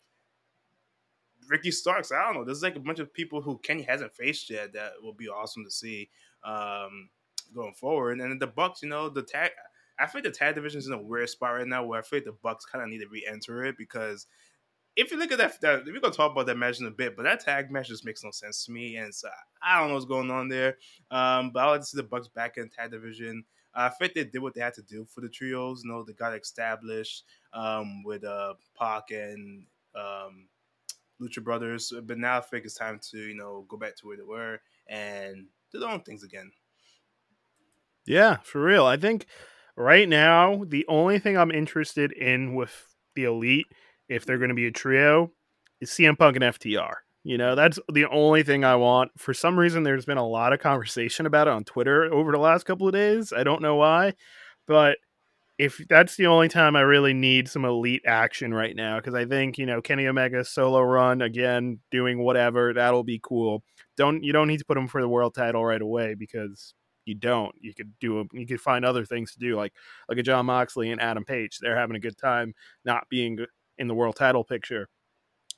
Ricky 1.49 1.71
Starks. 1.71 2.13
I 2.13 2.25
don't 2.25 2.35
know. 2.35 2.45
There's 2.45 2.63
like 2.63 2.77
a 2.77 2.81
bunch 2.81 2.99
of 2.99 3.13
people 3.13 3.41
who 3.41 3.59
Kenny 3.59 3.83
hasn't 3.83 4.15
faced 4.15 4.51
yet 4.51 4.73
that 4.75 4.93
will 5.03 5.15
be 5.15 5.29
awesome 5.29 5.65
to 5.65 5.71
see 5.71 6.11
um, 6.45 7.09
going 7.55 7.75
forward. 7.75 8.21
And 8.21 8.41
the 8.41 8.47
Bucks, 8.47 8.83
you 8.83 8.89
know, 8.89 9.09
the 9.09 9.23
tag. 9.23 9.51
I 9.99 10.07
think 10.07 10.25
the 10.25 10.31
tag 10.31 10.55
division 10.55 10.79
is 10.79 10.87
in 10.87 10.95
a 10.95 11.03
weird 11.03 11.29
spot 11.29 11.55
right 11.55 11.67
now 11.67 11.85
where 11.85 11.99
I 11.99 12.03
think 12.03 12.25
the 12.25 12.33
Bucks 12.33 12.65
kind 12.65 12.83
of 12.83 12.89
need 12.89 13.01
to 13.01 13.09
re-enter 13.09 13.65
it 13.67 13.77
because 13.77 14.27
if 14.97 15.11
you 15.11 15.19
look 15.19 15.31
at 15.31 15.39
that, 15.39 15.61
that 15.61 15.85
we're 15.87 16.01
gonna 16.01 16.13
talk 16.13 16.33
about 16.33 16.47
that 16.47 16.57
match 16.57 16.81
in 16.81 16.87
a 16.87 16.91
bit, 16.91 17.17
but 17.17 17.25
that 17.25 17.41
tag 17.41 17.71
match 17.71 17.89
just 17.89 18.05
makes 18.05 18.25
no 18.25 18.31
sense 18.31 18.65
to 18.65 18.73
me, 18.73 18.97
and 18.97 19.15
so 19.15 19.29
I 19.63 19.79
don't 19.79 19.89
know 19.89 19.95
what's 19.95 20.07
going 20.07 20.31
on 20.31 20.49
there. 20.49 20.79
Um, 21.11 21.51
but 21.53 21.61
I 21.61 21.71
like 21.71 21.81
to 21.81 21.87
see 21.87 21.97
the 21.97 22.03
Bucks 22.03 22.29
back 22.29 22.57
in 22.57 22.69
tag 22.69 22.91
division. 22.91 23.45
I 23.75 23.89
think 23.89 24.15
they 24.15 24.25
did 24.25 24.41
what 24.41 24.55
they 24.55 24.61
had 24.61 24.75
to 24.75 24.83
do 24.83 25.05
for 25.05 25.21
the 25.21 25.29
trios. 25.29 25.83
You 25.85 25.91
know, 25.91 26.03
they 26.03 26.13
got 26.13 26.35
established 26.35 27.25
um, 27.53 28.03
with 28.03 28.25
uh, 28.25 28.55
Pac 28.79 29.11
and 29.11 29.65
um, 29.95 30.49
Lucha 31.21 31.43
Brothers, 31.43 31.93
but 32.05 32.19
now 32.19 32.39
I 32.39 32.41
think 32.41 32.65
it's 32.65 32.75
time 32.75 33.01
to 33.11 33.19
you 33.19 33.35
know 33.35 33.67
go 33.69 33.77
back 33.77 33.97
to 33.97 34.07
where 34.07 34.17
they 34.17 34.23
were 34.23 34.61
and 34.89 35.47
do 35.73 35.79
their 35.79 35.89
own 35.89 36.01
things 36.01 36.25
again. 36.25 36.51
Yeah, 38.07 38.39
for 38.43 38.63
real. 38.63 38.87
I 38.87 38.97
think 38.97 39.27
right 39.77 40.09
now 40.09 40.65
the 40.67 40.85
only 40.89 41.19
thing 41.19 41.37
I'm 41.37 41.51
interested 41.51 42.13
in 42.13 42.55
with 42.55 42.95
the 43.15 43.25
Elite, 43.25 43.67
if 44.09 44.25
they're 44.25 44.39
going 44.39 44.49
to 44.49 44.55
be 44.55 44.67
a 44.67 44.73
trio, 44.73 45.31
is 45.81 45.91
CM 45.91 46.19
Punk 46.19 46.37
and 46.37 46.45
FTR. 46.45 46.95
You 47.23 47.37
know, 47.37 47.55
that's 47.55 47.79
the 47.93 48.07
only 48.07 48.43
thing 48.43 48.65
I 48.65 48.77
want. 48.77 49.13
For 49.19 49.35
some 49.35 49.59
reason, 49.59 49.83
there's 49.83 50.07
been 50.07 50.17
a 50.19 50.27
lot 50.27 50.55
of 50.55 50.61
conversation 50.61 51.27
about 51.27 51.49
it 51.49 51.53
on 51.53 51.65
Twitter 51.65 52.05
over 52.13 52.33
the 52.33 52.39
last 52.39 52.65
couple 52.65 52.87
of 52.89 52.95
days. 52.95 53.33
I 53.33 53.45
don't 53.45 53.61
know 53.61 53.77
why, 53.77 54.15
but 54.67 54.97
if 55.59 55.81
that's 55.89 56.17
the 56.17 56.27
only 56.29 56.49
time 56.49 56.77
I 56.77 56.83
really 56.83 57.15
need 57.15 57.49
some 57.49 57.65
elite 57.67 58.03
action 58.07 58.55
right 58.55 58.77
now, 58.77 58.99
because 58.99 59.15
I 59.15 59.27
think 59.27 59.59
you 59.59 59.67
know 59.67 59.83
Kenny 59.83 60.07
Omega 60.09 60.45
solo 60.45 60.83
run 60.83 61.23
again, 61.23 61.81
doing 61.91 62.21
whatever 62.25 62.73
that'll 62.75 63.05
be 63.05 63.21
cool. 63.23 63.63
Don't 63.97 64.25
you 64.25 64.33
don't 64.33 64.49
need 64.49 64.59
to 64.61 64.65
put 64.67 64.79
him 64.79 64.89
for 64.89 65.03
the 65.03 65.09
world 65.09 65.35
title 65.35 65.65
right 65.65 65.83
away 65.83 66.15
because 66.15 66.75
you 67.07 67.15
don't. 67.17 67.55
You 67.61 67.75
could 67.75 67.93
do 68.01 68.27
you 68.33 68.47
could 68.47 68.61
find 68.61 68.85
other 68.85 69.05
things 69.07 69.33
to 69.35 69.39
do 69.41 69.57
like 69.57 69.75
like 70.09 70.19
a 70.19 70.23
Jon 70.23 70.47
Moxley 70.47 70.91
and 70.93 71.01
Adam 71.01 71.25
Page. 71.25 71.59
They're 71.61 71.77
having 71.79 71.97
a 71.97 72.01
good 72.01 72.19
time 72.19 72.55
not 72.85 73.09
being 73.11 73.39
in 73.79 73.89
the 73.89 73.95
world 73.95 74.17
title 74.17 74.45
picture. 74.45 74.89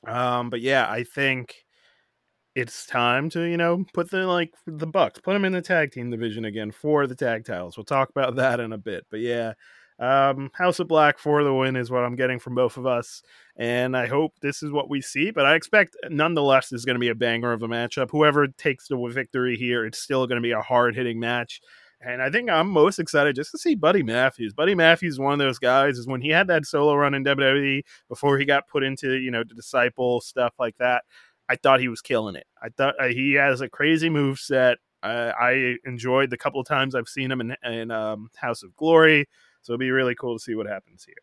Um, 0.07 0.51
but 0.51 0.61
yeah, 0.61 0.91
I 0.91 1.05
think 1.05 1.65
it's 2.55 2.85
time 2.87 3.31
to 3.31 3.43
you 3.43 3.57
know 3.57 3.85
put 3.95 4.11
the 4.11 4.27
like 4.27 4.55
the 4.67 4.87
Bucks, 4.87 5.21
put 5.21 5.33
them 5.33 5.45
in 5.45 5.53
the 5.53 5.63
tag 5.63 5.93
team 5.93 6.11
division 6.11 6.45
again 6.45 6.71
for 6.71 7.07
the 7.07 7.15
tag 7.15 7.45
titles. 7.45 7.77
We'll 7.77 7.85
talk 7.85 8.11
about 8.11 8.37
that 8.37 8.61
in 8.61 8.73
a 8.73 8.79
bit, 8.79 9.07
but 9.11 9.21
yeah. 9.21 9.55
Um, 9.99 10.51
House 10.55 10.81
of 10.81 10.89
Black 10.89 11.19
for 11.19 11.45
the 11.45 11.55
win 11.55 11.77
is 11.77 11.91
what 11.91 12.03
I'm 12.03 12.17
getting 12.17 12.41
from 12.41 12.57
both 12.57 12.77
of 12.77 12.87
us, 12.87 13.23
and 13.57 13.97
I 13.97 14.07
hope 14.07 14.33
this 14.41 14.63
is 14.63 14.73
what 14.73 14.91
we 14.91 15.01
see. 15.01 15.31
But 15.31 15.47
I 15.47 15.55
expect, 15.55 15.97
nonetheless, 16.11 16.71
this 16.71 16.81
is 16.81 16.85
going 16.85 16.97
to 16.97 17.01
be 17.01 17.11
a 17.11 17.15
banger 17.15 17.53
of 17.53 17.63
a 17.63 17.69
matchup. 17.69 18.11
Whoever 18.11 18.49
takes 18.49 18.89
the 18.89 18.97
victory 19.13 19.57
here, 19.57 19.85
it's 19.85 19.99
still 19.99 20.27
going 20.27 20.43
to 20.43 20.43
be 20.43 20.53
a 20.53 20.61
hard 20.61 20.97
hitting 20.97 21.21
match. 21.21 21.61
And 22.05 22.21
I 22.21 22.31
think 22.31 22.51
I'm 22.51 22.69
most 22.69 22.99
excited 22.99 23.37
just 23.37 23.53
to 23.53 23.59
see 23.59 23.77
Buddy 23.77 24.03
Matthews. 24.03 24.53
Buddy 24.53 24.75
Matthews 24.75 25.21
one 25.21 25.35
of 25.35 25.39
those 25.39 25.61
guys 25.61 25.99
is 25.99 26.07
when 26.09 26.21
he 26.21 26.31
had 26.31 26.49
that 26.49 26.67
solo 26.67 26.95
run 26.97 27.15
in 27.15 27.25
WWE 27.25 27.83
before 28.09 28.39
he 28.39 28.45
got 28.45 28.67
put 28.67 28.83
into, 28.83 29.15
you 29.15 29.31
know, 29.31 29.45
the 29.45 29.55
disciple 29.55 30.21
stuff 30.21 30.53
like 30.59 30.77
that. 30.79 31.05
I 31.49 31.57
thought 31.57 31.81
he 31.81 31.89
was 31.89 32.01
killing 32.01 32.35
it. 32.35 32.47
I 32.61 32.71
thought 32.71 32.95
uh, 32.99 33.09
he 33.09 33.35
has 33.35 33.61
a 33.61 33.69
crazy 33.69 34.11
move 34.11 34.41
set. 34.41 34.79
Uh, 35.03 35.33
I 35.39 35.77
enjoyed 35.85 36.31
the 36.31 36.37
couple 36.37 36.61
of 36.61 36.67
times 36.67 36.95
I've 36.95 37.09
seen 37.09 37.31
him 37.31 37.41
in, 37.41 37.57
in 37.65 37.91
um, 37.93 38.31
House 38.37 38.65
of 38.65 38.75
Glory. 38.75 39.29
So 39.63 39.73
it'll 39.73 39.81
be 39.81 39.91
really 39.91 40.17
cool 40.17 40.37
to 40.37 40.43
see 40.43 40.57
what 40.57 40.67
happens 40.67 41.05
here. 41.05 41.15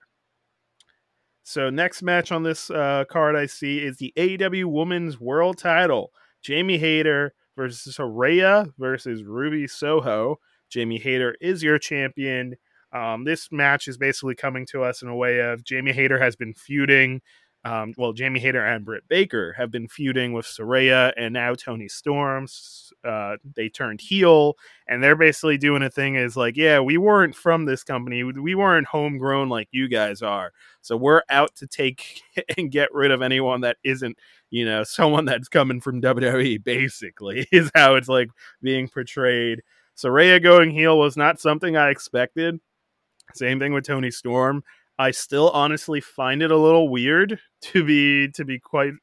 So 1.44 1.70
next 1.70 2.04
match 2.04 2.32
on 2.32 2.44
this 2.44 2.70
uh, 2.70 3.04
card 3.10 3.36
I 3.36 3.48
see 3.48 3.80
is 3.80 3.98
the 3.98 4.14
AEW 4.16 4.66
Women's 4.66 5.20
World 5.20 5.58
Title. 5.58 6.12
Jamie 6.42 6.78
Hayter 6.78 7.34
versus 7.58 7.98
Saraya 7.98 8.72
versus 8.78 9.24
Ruby 9.24 9.68
Soho. 9.68 10.40
Jamie 10.70 11.00
Hayter 11.00 11.36
is 11.42 11.64
your 11.64 11.80
champion. 11.80 12.56
Um, 12.92 13.24
this 13.24 13.52
match 13.52 13.88
is 13.88 13.98
basically 13.98 14.36
coming 14.36 14.66
to 14.68 14.84
us 14.84 15.02
in 15.02 15.08
a 15.10 15.16
way 15.16 15.40
of 15.40 15.64
Jamie 15.64 15.94
Hayter 15.94 16.20
has 16.20 16.36
been 16.36 16.54
feuding 16.54 17.22
um, 17.66 17.94
well, 17.98 18.14
Jamie 18.14 18.40
Hayter 18.40 18.66
and 18.66 18.86
Britt 18.86 19.04
Baker 19.10 19.54
have 19.54 19.70
been 19.70 19.90
feuding 19.90 20.32
with 20.32 20.46
Saraya 20.46 21.12
and 21.18 21.34
now 21.34 21.56
Toni 21.56 21.90
Storms. 21.90 22.94
Uh, 23.04 23.36
they 23.56 23.68
turned 23.68 24.00
heel, 24.00 24.56
and 24.88 25.04
they're 25.04 25.18
basically 25.18 25.58
doing 25.58 25.84
a 25.84 25.90
thing 25.90 26.16
is 26.16 26.38
like, 26.38 26.56
yeah, 26.56 26.80
we 26.80 26.98
weren't 26.98 27.36
from 27.36 27.66
this 27.66 27.84
company. 27.84 28.24
We 28.24 28.56
weren't 28.56 28.88
homegrown 28.88 29.50
like 29.50 29.68
you 29.72 29.90
guys 29.90 30.22
are. 30.22 30.54
So 30.82 30.96
we're 30.96 31.24
out 31.30 31.54
to 31.58 31.68
take 31.68 32.22
and 32.58 32.72
get 32.72 32.94
rid 32.94 33.12
of 33.12 33.22
anyone 33.22 33.62
that 33.62 33.78
isn't, 33.84 34.18
you 34.50 34.64
know, 34.64 34.84
someone 34.86 35.26
that's 35.26 35.50
coming 35.50 35.82
from 35.82 36.02
WWE, 36.02 36.64
basically, 36.64 37.46
is 37.52 37.70
how 37.76 37.96
it's 37.96 38.10
like 38.10 38.30
being 38.62 38.88
portrayed. 38.88 39.64
Saraya 40.00 40.42
going 40.42 40.72
heel 40.72 40.98
was 40.98 41.18
not 41.18 41.40
something 41.40 41.76
I 41.76 41.90
expected. 41.90 42.60
Same 43.34 43.60
thing 43.60 43.74
with 43.74 43.86
Toni 43.86 44.12
Storm. 44.12 44.64
I 44.98 45.12
still 45.12 45.50
honestly 45.52 46.02
find 46.02 46.42
it 46.42 46.52
a 46.52 46.58
little 46.58 46.90
weird 46.90 47.40
to 47.62 47.84
be 47.84 48.30
to 48.32 48.46
be 48.46 48.60
quite 48.60 48.94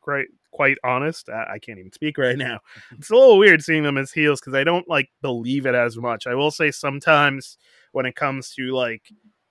quite 0.00 0.26
quite 0.52 0.78
honest. 0.84 1.28
I, 1.28 1.54
I 1.54 1.58
can't 1.58 1.78
even 1.78 1.92
speak 1.92 2.18
right 2.18 2.36
now. 2.36 2.60
It's 2.98 3.10
a 3.10 3.14
little 3.14 3.38
weird 3.38 3.62
seeing 3.62 3.82
them 3.82 3.98
as 3.98 4.12
heels 4.12 4.40
because 4.40 4.54
I 4.54 4.64
don't 4.64 4.88
like 4.88 5.08
believe 5.22 5.66
it 5.66 5.74
as 5.74 5.96
much. 5.96 6.26
I 6.26 6.34
will 6.34 6.50
say 6.50 6.70
sometimes 6.70 7.58
when 7.92 8.06
it 8.06 8.16
comes 8.16 8.54
to 8.54 8.72
like 8.72 9.02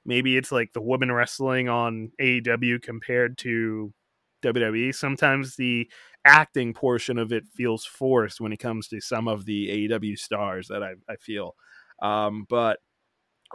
maybe 0.06 0.38
it's 0.38 0.52
like 0.52 0.74
the 0.74 0.82
women 0.82 1.12
wrestling 1.12 1.70
on 1.70 2.12
AEW 2.20 2.82
compared 2.82 3.38
to 3.40 3.94
WWE. 4.44 4.94
Sometimes 4.94 5.56
the 5.56 5.90
acting 6.26 6.74
portion 6.74 7.18
of 7.18 7.32
it 7.32 7.46
feels 7.54 7.86
forced 7.86 8.40
when 8.40 8.54
it 8.54 8.58
comes 8.58 8.88
to 8.88 9.02
some 9.02 9.28
of 9.28 9.46
the 9.46 9.90
AEW 9.90 10.18
stars 10.18 10.68
that 10.68 10.84
I, 10.84 10.94
I 11.10 11.16
feel. 11.18 11.56
Um, 12.02 12.46
but 12.50 12.80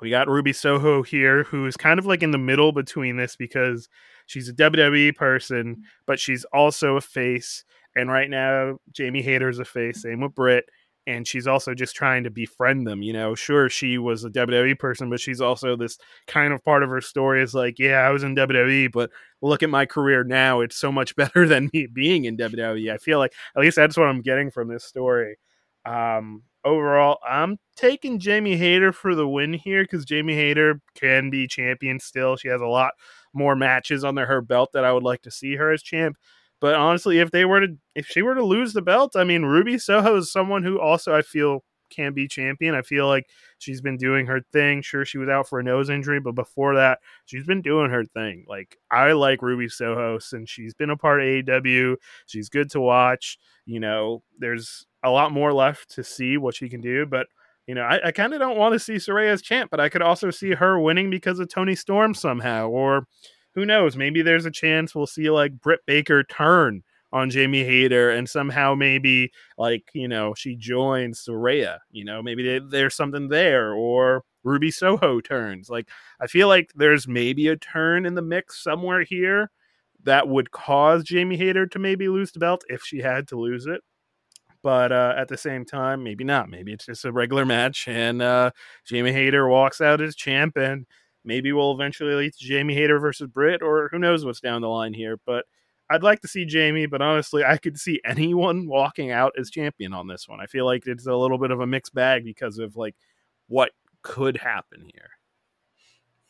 we 0.00 0.10
got 0.10 0.28
Ruby 0.28 0.52
Soho 0.52 1.02
here, 1.02 1.44
who 1.44 1.66
is 1.66 1.76
kind 1.76 1.98
of 1.98 2.06
like 2.06 2.22
in 2.22 2.30
the 2.30 2.38
middle 2.38 2.72
between 2.72 3.16
this 3.16 3.36
because 3.36 3.88
she's 4.26 4.48
a 4.48 4.54
WWE 4.54 5.14
person, 5.16 5.82
but 6.06 6.20
she's 6.20 6.44
also 6.52 6.96
a 6.96 7.00
face. 7.00 7.64
And 7.96 8.10
right 8.10 8.30
now, 8.30 8.78
Jamie 8.92 9.22
Hayter's 9.22 9.58
a 9.58 9.64
face, 9.64 10.02
same 10.02 10.20
with 10.20 10.34
Britt. 10.34 10.66
And 11.08 11.26
she's 11.26 11.46
also 11.46 11.74
just 11.74 11.96
trying 11.96 12.24
to 12.24 12.30
befriend 12.30 12.86
them. 12.86 13.00
You 13.02 13.14
know, 13.14 13.34
sure, 13.34 13.70
she 13.70 13.96
was 13.96 14.24
a 14.24 14.30
WWE 14.30 14.78
person, 14.78 15.08
but 15.08 15.20
she's 15.20 15.40
also 15.40 15.74
this 15.74 15.98
kind 16.26 16.52
of 16.52 16.62
part 16.62 16.82
of 16.82 16.90
her 16.90 17.00
story 17.00 17.42
is 17.42 17.54
like, 17.54 17.78
yeah, 17.78 18.00
I 18.00 18.10
was 18.10 18.22
in 18.22 18.36
WWE, 18.36 18.92
but 18.92 19.10
look 19.40 19.62
at 19.62 19.70
my 19.70 19.86
career 19.86 20.22
now. 20.22 20.60
It's 20.60 20.76
so 20.76 20.92
much 20.92 21.16
better 21.16 21.48
than 21.48 21.70
me 21.72 21.86
being 21.86 22.26
in 22.26 22.36
WWE. 22.36 22.92
I 22.92 22.98
feel 22.98 23.18
like, 23.18 23.32
at 23.56 23.62
least 23.62 23.76
that's 23.76 23.96
what 23.96 24.06
I'm 24.06 24.20
getting 24.20 24.50
from 24.50 24.68
this 24.68 24.84
story. 24.84 25.38
Um, 25.86 26.42
overall, 26.62 27.18
I'm 27.26 27.56
taking 27.74 28.18
Jamie 28.18 28.56
Hayter 28.56 28.92
for 28.92 29.14
the 29.14 29.26
win 29.26 29.54
here 29.54 29.84
because 29.84 30.04
Jamie 30.04 30.34
Hayter 30.34 30.82
can 30.94 31.30
be 31.30 31.46
champion 31.46 32.00
still. 32.00 32.36
She 32.36 32.48
has 32.48 32.60
a 32.60 32.66
lot 32.66 32.92
more 33.32 33.56
matches 33.56 34.04
under 34.04 34.26
her 34.26 34.42
belt 34.42 34.72
that 34.74 34.84
I 34.84 34.92
would 34.92 35.02
like 35.02 35.22
to 35.22 35.30
see 35.30 35.56
her 35.56 35.72
as 35.72 35.82
champ. 35.82 36.16
But 36.60 36.74
honestly, 36.74 37.18
if 37.18 37.30
they 37.30 37.44
were 37.44 37.60
to 37.60 37.76
if 37.94 38.06
she 38.06 38.22
were 38.22 38.34
to 38.34 38.44
lose 38.44 38.72
the 38.72 38.82
belt, 38.82 39.16
I 39.16 39.24
mean 39.24 39.44
Ruby 39.44 39.78
Soho 39.78 40.16
is 40.16 40.32
someone 40.32 40.62
who 40.62 40.80
also 40.80 41.14
I 41.14 41.22
feel 41.22 41.64
can 41.90 42.12
be 42.12 42.28
champion. 42.28 42.74
I 42.74 42.82
feel 42.82 43.06
like 43.06 43.26
she's 43.58 43.80
been 43.80 43.96
doing 43.96 44.26
her 44.26 44.40
thing. 44.52 44.82
Sure, 44.82 45.04
she 45.04 45.18
was 45.18 45.28
out 45.28 45.48
for 45.48 45.58
a 45.58 45.64
nose 45.64 45.90
injury, 45.90 46.20
but 46.20 46.34
before 46.34 46.74
that, 46.76 46.98
she's 47.26 47.46
been 47.46 47.62
doing 47.62 47.90
her 47.90 48.04
thing. 48.04 48.44
Like 48.48 48.76
I 48.90 49.12
like 49.12 49.42
Ruby 49.42 49.68
Soho 49.68 50.18
since 50.18 50.50
she's 50.50 50.74
been 50.74 50.90
a 50.90 50.96
part 50.96 51.20
of 51.20 51.26
AEW. 51.26 51.96
She's 52.26 52.48
good 52.48 52.70
to 52.72 52.80
watch. 52.80 53.38
You 53.66 53.80
know, 53.80 54.22
there's 54.38 54.86
a 55.02 55.10
lot 55.10 55.32
more 55.32 55.52
left 55.52 55.90
to 55.94 56.04
see 56.04 56.36
what 56.36 56.54
she 56.54 56.68
can 56.68 56.80
do. 56.80 57.06
But 57.06 57.26
you 57.66 57.74
know, 57.74 57.82
I, 57.82 58.08
I 58.08 58.12
kind 58.12 58.32
of 58.32 58.40
don't 58.40 58.56
want 58.56 58.72
to 58.72 58.78
see 58.78 58.94
Saraya 58.94 59.28
as 59.28 59.42
champ, 59.42 59.70
but 59.70 59.80
I 59.80 59.90
could 59.90 60.02
also 60.02 60.30
see 60.30 60.52
her 60.52 60.80
winning 60.80 61.10
because 61.10 61.38
of 61.38 61.48
Toni 61.50 61.74
Storm 61.74 62.14
somehow, 62.14 62.68
or 62.68 63.06
who 63.58 63.66
knows? 63.66 63.96
Maybe 63.96 64.22
there's 64.22 64.46
a 64.46 64.50
chance 64.50 64.94
we'll 64.94 65.06
see 65.06 65.30
like 65.30 65.60
Britt 65.60 65.80
Baker 65.86 66.22
turn 66.22 66.82
on 67.12 67.30
Jamie 67.30 67.64
Hayter 67.64 68.10
and 68.10 68.28
somehow 68.28 68.74
maybe 68.74 69.32
like 69.56 69.82
you 69.94 70.06
know 70.06 70.34
she 70.34 70.54
joins 70.54 71.24
Saraya. 71.24 71.78
You 71.90 72.04
know, 72.04 72.22
maybe 72.22 72.44
they, 72.44 72.60
there's 72.64 72.94
something 72.94 73.28
there, 73.28 73.72
or 73.72 74.22
Ruby 74.44 74.70
Soho 74.70 75.20
turns. 75.20 75.68
Like 75.68 75.88
I 76.20 76.28
feel 76.28 76.46
like 76.46 76.70
there's 76.76 77.08
maybe 77.08 77.48
a 77.48 77.56
turn 77.56 78.06
in 78.06 78.14
the 78.14 78.22
mix 78.22 78.62
somewhere 78.62 79.02
here 79.02 79.50
that 80.04 80.28
would 80.28 80.52
cause 80.52 81.02
Jamie 81.02 81.36
Hayter 81.36 81.66
to 81.66 81.78
maybe 81.80 82.08
lose 82.08 82.30
the 82.30 82.38
belt 82.38 82.62
if 82.68 82.82
she 82.84 82.98
had 82.98 83.26
to 83.28 83.36
lose 83.36 83.66
it 83.66 83.82
but 84.62 84.90
uh, 84.92 85.14
at 85.16 85.28
the 85.28 85.36
same 85.36 85.64
time, 85.64 86.02
maybe 86.02 86.24
not. 86.24 86.50
Maybe 86.50 86.72
it's 86.72 86.86
just 86.86 87.04
a 87.04 87.12
regular 87.12 87.46
match, 87.46 87.86
and 87.86 88.20
uh, 88.20 88.50
Jamie 88.86 89.12
Hayter 89.12 89.48
walks 89.48 89.80
out 89.80 90.00
as 90.00 90.16
champ, 90.16 90.56
and 90.56 90.84
maybe 91.24 91.52
we'll 91.52 91.72
eventually 91.72 92.14
lead 92.14 92.32
to 92.34 92.44
Jamie 92.44 92.74
Hayter 92.74 92.98
versus 92.98 93.28
Britt, 93.28 93.62
or 93.62 93.88
who 93.90 93.98
knows 93.98 94.24
what's 94.24 94.40
down 94.40 94.62
the 94.62 94.68
line 94.68 94.94
here. 94.94 95.18
But 95.24 95.44
I'd 95.90 96.02
like 96.02 96.20
to 96.20 96.28
see 96.28 96.44
Jamie, 96.44 96.86
but 96.86 97.02
honestly, 97.02 97.44
I 97.44 97.56
could 97.56 97.78
see 97.78 98.00
anyone 98.04 98.66
walking 98.66 99.10
out 99.10 99.32
as 99.38 99.50
champion 99.50 99.92
on 99.92 100.06
this 100.06 100.28
one. 100.28 100.40
I 100.40 100.46
feel 100.46 100.64
like 100.64 100.86
it's 100.86 101.06
a 101.06 101.14
little 101.14 101.38
bit 101.38 101.50
of 101.50 101.60
a 101.60 101.66
mixed 101.66 101.94
bag 101.94 102.24
because 102.24 102.58
of 102.58 102.76
like 102.76 102.94
what 103.48 103.72
could 104.02 104.36
happen 104.36 104.88
here. 104.92 105.10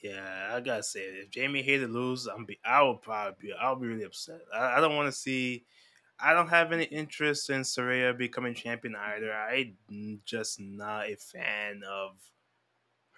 Yeah, 0.01 0.51
I 0.53 0.61
gotta 0.61 0.85
say, 0.85 1.01
if 1.01 1.31
Jamie 1.31 1.62
Hayter 1.62 1.88
loses, 1.88 2.29
I'm 2.29 2.44
be, 2.44 2.59
I 2.64 2.83
would 2.83 3.03
probably 3.03 3.35
be, 3.40 3.53
I'll 3.53 3.74
be 3.74 3.88
really 3.88 4.05
upset. 4.05 4.40
I, 4.55 4.77
I 4.77 4.81
don't 4.81 4.94
want 4.94 5.12
to 5.12 5.18
see 5.18 5.64
I 6.20 6.33
don't 6.33 6.48
have 6.48 6.72
any 6.72 6.85
interest 6.85 7.48
in 7.51 7.61
Saraya 7.61 8.16
becoming 8.16 8.55
champion 8.55 8.96
either. 8.96 9.33
I'm 9.33 9.77
mm, 9.90 10.18
just 10.24 10.59
not 10.59 11.09
a 11.09 11.16
fan 11.16 11.83
of 11.88 12.16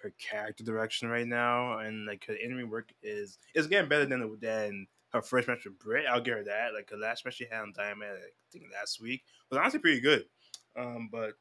her 0.03 0.13
character 0.19 0.63
direction 0.63 1.07
right 1.07 1.27
now, 1.27 1.79
and 1.79 2.05
like 2.05 2.25
her 2.25 2.33
in 2.33 2.69
work 2.69 2.91
is 3.01 3.37
is 3.55 3.67
getting 3.67 3.89
better 3.89 4.05
than 4.05 4.37
than 4.39 4.87
her 5.09 5.21
first 5.21 5.47
match 5.47 5.65
with 5.65 5.79
Britt. 5.79 6.05
I'll 6.05 6.21
give 6.21 6.35
her 6.37 6.43
that. 6.43 6.73
Like 6.73 6.89
her 6.89 6.97
last 6.97 7.25
match 7.25 7.35
she 7.35 7.45
had 7.49 7.61
on 7.61 7.73
Dynamite, 7.75 8.09
I 8.09 8.51
think 8.51 8.65
last 8.73 9.01
week 9.01 9.23
was 9.49 9.59
honestly 9.59 9.79
pretty 9.79 10.01
good. 10.01 10.25
Um, 10.75 11.09
but 11.11 11.33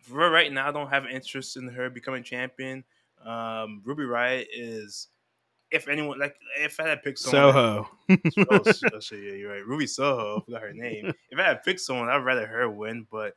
for 0.00 0.30
right 0.30 0.52
now, 0.52 0.68
I 0.68 0.72
don't 0.72 0.90
have 0.90 1.06
interest 1.06 1.56
in 1.56 1.68
her 1.68 1.90
becoming 1.90 2.22
champion. 2.22 2.84
Um, 3.24 3.82
Ruby 3.84 4.04
Riott 4.04 4.46
is 4.54 5.08
if 5.70 5.88
anyone 5.88 6.18
like 6.18 6.36
if 6.58 6.80
I 6.80 6.88
had 6.88 7.02
picked 7.02 7.18
someone 7.18 7.52
Soho. 7.52 7.88
oh, 8.50 8.72
so, 9.00 9.14
yeah, 9.16 9.32
you're 9.34 9.52
right. 9.52 9.66
Ruby 9.66 9.86
Soho, 9.86 10.38
I 10.38 10.44
forgot 10.44 10.62
her 10.62 10.72
name. 10.72 11.12
If 11.30 11.38
I 11.38 11.42
had 11.42 11.62
picked 11.62 11.80
someone, 11.80 12.08
I'd 12.08 12.24
rather 12.24 12.46
her 12.46 12.70
win. 12.70 13.06
But 13.10 13.34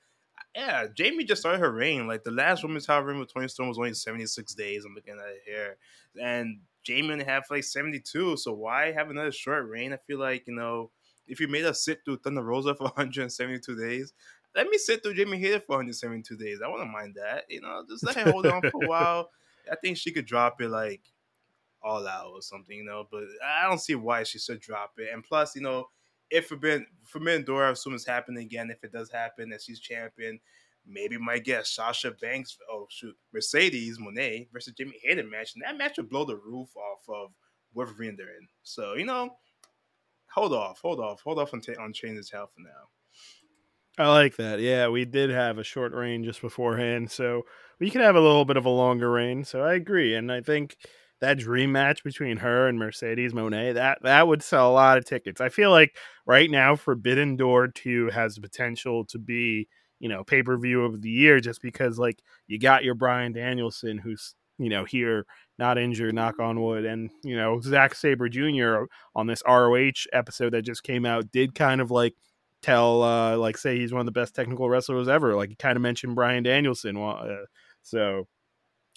yeah, 0.55 0.87
Jamie 0.93 1.23
just 1.23 1.41
started 1.41 1.59
her 1.59 1.71
reign. 1.71 2.07
Like 2.07 2.23
the 2.23 2.31
last 2.31 2.63
women's 2.63 2.85
title 2.85 3.03
reign 3.03 3.19
with 3.19 3.33
Toni 3.33 3.47
Storm 3.47 3.69
was 3.69 3.77
only 3.77 3.93
76 3.93 4.53
days. 4.53 4.83
I'm 4.85 4.93
looking 4.93 5.13
at 5.13 5.29
it 5.29 5.41
here. 5.45 5.77
And 6.21 6.59
Jamie 6.83 7.11
only 7.11 7.25
have 7.25 7.43
like 7.49 7.63
72. 7.63 8.37
So 8.37 8.53
why 8.53 8.91
have 8.91 9.09
another 9.09 9.31
short 9.31 9.67
reign? 9.69 9.93
I 9.93 9.97
feel 10.07 10.19
like, 10.19 10.47
you 10.47 10.55
know, 10.55 10.91
if 11.27 11.39
you 11.39 11.47
made 11.47 11.65
us 11.65 11.85
sit 11.85 11.99
through 12.03 12.17
Thunder 12.17 12.43
Rosa 12.43 12.75
for 12.75 12.83
172 12.95 13.75
days, 13.75 14.13
let 14.53 14.67
me 14.67 14.77
sit 14.77 15.01
through 15.01 15.13
Jamie 15.13 15.39
Hayter 15.39 15.61
for 15.61 15.77
172 15.77 16.35
days. 16.35 16.59
I 16.63 16.67
wouldn't 16.67 16.91
mind 16.91 17.15
that. 17.15 17.45
You 17.47 17.61
know, 17.61 17.83
just 17.89 18.05
let 18.05 18.17
her 18.17 18.31
hold 18.31 18.45
on 18.45 18.61
for 18.61 18.83
a 18.83 18.87
while. 18.87 19.29
I 19.71 19.75
think 19.77 19.95
she 19.95 20.11
could 20.11 20.25
drop 20.25 20.59
it 20.61 20.67
like 20.67 21.01
all 21.81 22.05
out 22.05 22.31
or 22.33 22.41
something, 22.41 22.75
you 22.75 22.83
know. 22.83 23.07
But 23.09 23.23
I 23.45 23.67
don't 23.69 23.79
see 23.79 23.95
why 23.95 24.23
she 24.23 24.39
should 24.39 24.59
drop 24.59 24.93
it. 24.97 25.09
And 25.13 25.23
plus, 25.23 25.55
you 25.55 25.61
know, 25.61 25.87
if 26.31 26.47
Forbidden 26.47 26.87
Forbidden 27.05 27.43
Door, 27.43 27.65
I 27.65 27.71
assume 27.71 27.93
it's 27.93 28.05
happening 28.05 28.43
again. 28.43 28.71
If 28.71 28.83
it 28.83 28.91
does 28.91 29.11
happen, 29.11 29.49
that 29.49 29.61
she's 29.61 29.79
champion, 29.79 30.39
maybe 30.85 31.17
my 31.17 31.37
guess 31.37 31.71
Sasha 31.71 32.11
Banks. 32.21 32.57
Oh 32.71 32.87
shoot, 32.89 33.15
Mercedes 33.33 33.99
Moné 33.99 34.47
versus 34.51 34.73
Jimmy 34.73 34.99
Hayter 35.03 35.23
match, 35.23 35.53
and 35.53 35.63
that 35.63 35.77
match 35.77 35.97
would 35.97 36.09
blow 36.09 36.25
the 36.25 36.37
roof 36.37 36.69
off 36.75 37.07
of 37.09 37.31
whatever 37.73 37.97
they're 37.99 38.37
in. 38.37 38.47
So 38.63 38.95
you 38.95 39.05
know, 39.05 39.35
hold 40.33 40.53
off, 40.53 40.79
hold 40.81 40.99
off, 40.99 41.21
hold 41.21 41.39
off 41.39 41.53
on, 41.53 41.61
t- 41.61 41.75
on 41.75 41.93
Changes 41.93 42.31
Hell 42.31 42.47
for 42.47 42.61
now. 42.61 44.03
I 44.03 44.07
like 44.07 44.37
that. 44.37 44.61
Yeah, 44.61 44.87
we 44.87 45.03
did 45.03 45.29
have 45.29 45.57
a 45.57 45.63
short 45.63 45.93
reign 45.93 46.23
just 46.23 46.41
beforehand, 46.41 47.11
so 47.11 47.43
we 47.79 47.89
could 47.89 48.01
have 48.01 48.15
a 48.15 48.21
little 48.21 48.45
bit 48.45 48.57
of 48.57 48.65
a 48.65 48.69
longer 48.69 49.11
reign. 49.11 49.43
So 49.43 49.61
I 49.61 49.73
agree, 49.73 50.15
and 50.15 50.31
I 50.31 50.41
think 50.41 50.77
that 51.21 51.37
dream 51.37 51.71
match 51.71 52.03
between 52.03 52.37
her 52.37 52.67
and 52.67 52.77
Mercedes 52.77 53.33
Moné, 53.33 53.73
that 53.75 53.99
that 54.01 54.27
would 54.27 54.43
sell 54.43 54.69
a 54.69 54.73
lot 54.73 54.97
of 54.97 55.05
tickets. 55.05 55.39
I 55.39 55.49
feel 55.49 55.71
like 55.71 55.95
right 56.25 56.49
now 56.49 56.75
Forbidden 56.75 57.37
Door 57.37 57.69
two 57.69 58.09
has 58.09 58.35
the 58.35 58.41
potential 58.41 59.05
to 59.05 59.19
be 59.19 59.67
you 59.99 60.09
know 60.09 60.23
pay 60.23 60.43
per 60.43 60.57
view 60.57 60.83
of 60.83 61.01
the 61.01 61.09
year 61.09 61.39
just 61.39 61.61
because 61.61 61.97
like 61.97 62.19
you 62.47 62.59
got 62.59 62.83
your 62.83 62.95
Bryan 62.95 63.31
Danielson 63.31 63.97
who's 63.99 64.35
you 64.57 64.69
know 64.69 64.83
here 64.83 65.25
not 65.59 65.77
injured, 65.77 66.15
knock 66.15 66.39
on 66.39 66.59
wood, 66.59 66.85
and 66.85 67.11
you 67.23 67.35
know 67.35 67.61
Zack 67.61 67.93
Sabre 67.95 68.29
Jr. 68.29 68.85
on 69.15 69.27
this 69.27 69.43
ROH 69.47 70.07
episode 70.11 70.53
that 70.53 70.63
just 70.63 70.83
came 70.83 71.05
out 71.05 71.31
did 71.31 71.55
kind 71.55 71.81
of 71.81 71.91
like 71.91 72.15
tell 72.61 73.01
uh 73.03 73.37
like 73.37 73.57
say 73.57 73.77
he's 73.77 73.91
one 73.91 74.01
of 74.01 74.05
the 74.05 74.11
best 74.11 74.35
technical 74.35 74.69
wrestlers 74.69 75.07
ever 75.07 75.35
like 75.35 75.49
he 75.49 75.55
kind 75.55 75.75
of 75.75 75.81
mentioned 75.81 76.13
Bryan 76.13 76.43
Danielson 76.43 76.95
uh, 76.95 77.45
so 77.81 78.27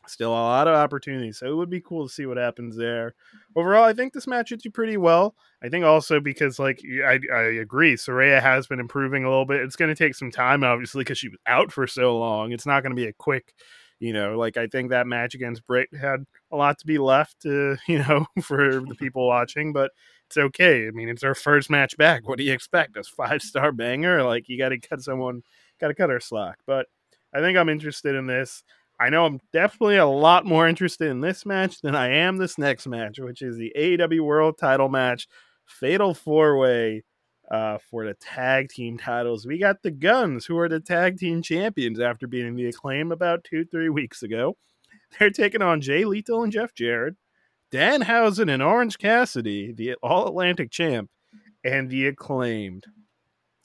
still 0.07 0.31
a 0.31 0.33
lot 0.33 0.69
of 0.69 0.75
opportunities 0.75 1.39
so 1.39 1.47
it 1.47 1.55
would 1.55 1.71
be 1.71 1.81
cool 1.81 2.07
to 2.07 2.13
see 2.13 2.27
what 2.27 2.37
happens 2.37 2.77
there 2.77 3.15
overall 3.57 3.85
i 3.85 3.93
think 3.93 4.13
this 4.13 4.27
match 4.27 4.51
hits 4.51 4.65
you 4.65 4.71
pretty 4.71 4.97
well 4.97 5.35
i 5.63 5.69
think 5.69 5.85
also 5.85 6.21
because 6.21 6.59
like 6.59 6.81
i, 7.07 7.19
I 7.33 7.43
agree 7.43 7.95
Saraya 7.95 8.41
has 8.41 8.67
been 8.67 8.81
improving 8.81 9.25
a 9.25 9.29
little 9.29 9.47
bit 9.47 9.61
it's 9.61 9.77
going 9.77 9.95
to 9.95 9.95
take 9.95 10.15
some 10.15 10.31
time 10.31 10.65
obviously 10.65 11.01
because 11.01 11.19
she 11.19 11.29
was 11.29 11.39
out 11.47 11.73
for 11.73 11.87
so 11.87 12.19
long 12.19 12.53
it's 12.53 12.67
not 12.67 12.83
going 12.83 12.95
to 12.95 13.01
be 13.01 13.09
a 13.09 13.13
quick 13.13 13.55
you 14.01 14.13
know 14.13 14.39
like 14.39 14.57
i 14.57 14.67
think 14.67 14.91
that 14.91 15.07
match 15.07 15.35
against 15.35 15.67
Britt 15.67 15.89
had 15.95 16.25
a 16.51 16.57
lot 16.57 16.79
to 16.79 16.87
be 16.87 16.99
left 16.99 17.41
to 17.43 17.77
you 17.89 17.99
know 17.99 18.27
for 18.43 18.83
the 18.87 18.97
people 18.99 19.27
watching 19.27 19.73
but 19.73 19.91
it's 20.27 20.37
okay. 20.37 20.89
I 20.89 20.91
mean, 20.91 21.09
it's 21.09 21.23
our 21.23 21.35
first 21.35 21.71
match 21.71 21.97
back. 21.97 22.29
What 22.29 22.39
do 22.39 22.45
you 22.45 22.53
expect? 22.53 22.97
A 22.97 23.05
five 23.05 23.43
star 23.43 23.73
banger? 23.73 24.23
Like 24.23 24.49
you 24.49 24.59
got 24.59 24.71
to 24.71 24.79
cut 24.79 25.03
someone, 25.03 25.43
got 25.81 25.89
to 25.89 25.95
cut 25.95 26.11
her 26.11 26.21
slack. 26.21 26.59
But 26.67 26.87
I 27.33 27.41
think 27.41 27.57
I'm 27.57 27.69
interested 27.69 28.15
in 28.15 28.27
this. 28.27 28.63
I 29.01 29.11
know 29.11 29.25
I'm 29.25 29.41
definitely 29.53 29.97
a 29.97 30.07
lot 30.07 30.47
more 30.47 30.69
interested 30.69 31.11
in 31.11 31.21
this 31.21 31.45
match 31.45 31.81
than 31.81 31.95
I 31.95 32.09
am 32.09 32.37
this 32.37 32.59
next 32.59 32.87
match, 32.87 33.19
which 33.19 33.43
is 33.43 33.57
the 33.57 33.73
AEW 33.77 34.21
World 34.21 34.57
Title 34.59 34.89
match, 34.89 35.27
Fatal 35.67 36.15
Four 36.15 36.59
Way. 36.59 37.05
Uh, 37.51 37.77
for 37.91 38.07
the 38.07 38.15
tag 38.15 38.71
team 38.71 38.97
titles, 38.97 39.47
we 39.47 39.59
got 39.59 39.83
the 39.83 39.91
Guns, 39.91 40.47
who 40.47 40.57
are 40.57 40.69
the 40.69 40.81
tag 40.81 41.19
team 41.19 41.43
champions 41.43 42.01
after 42.01 42.27
beating 42.27 42.57
the 42.57 42.65
Acclaim 42.65 43.13
about 43.13 43.45
two, 43.45 43.67
three 43.67 43.91
weeks 43.91 44.23
ago. 44.23 44.57
They're 45.19 45.29
taking 45.29 45.61
on 45.61 45.83
Jay 45.83 46.07
Lethal 46.07 46.43
and 46.43 46.51
Jeff 46.51 46.73
Jarrett. 46.75 47.17
Danhausen 47.71 48.49
and 48.49 48.63
Orange 48.63 48.99
Cassidy, 48.99 49.73
the 49.73 49.95
All 50.03 50.29
Atlantic 50.29 50.71
champ, 50.71 51.11
and 51.65 51.91
the 51.91 52.07
acclaimed. 52.07 52.87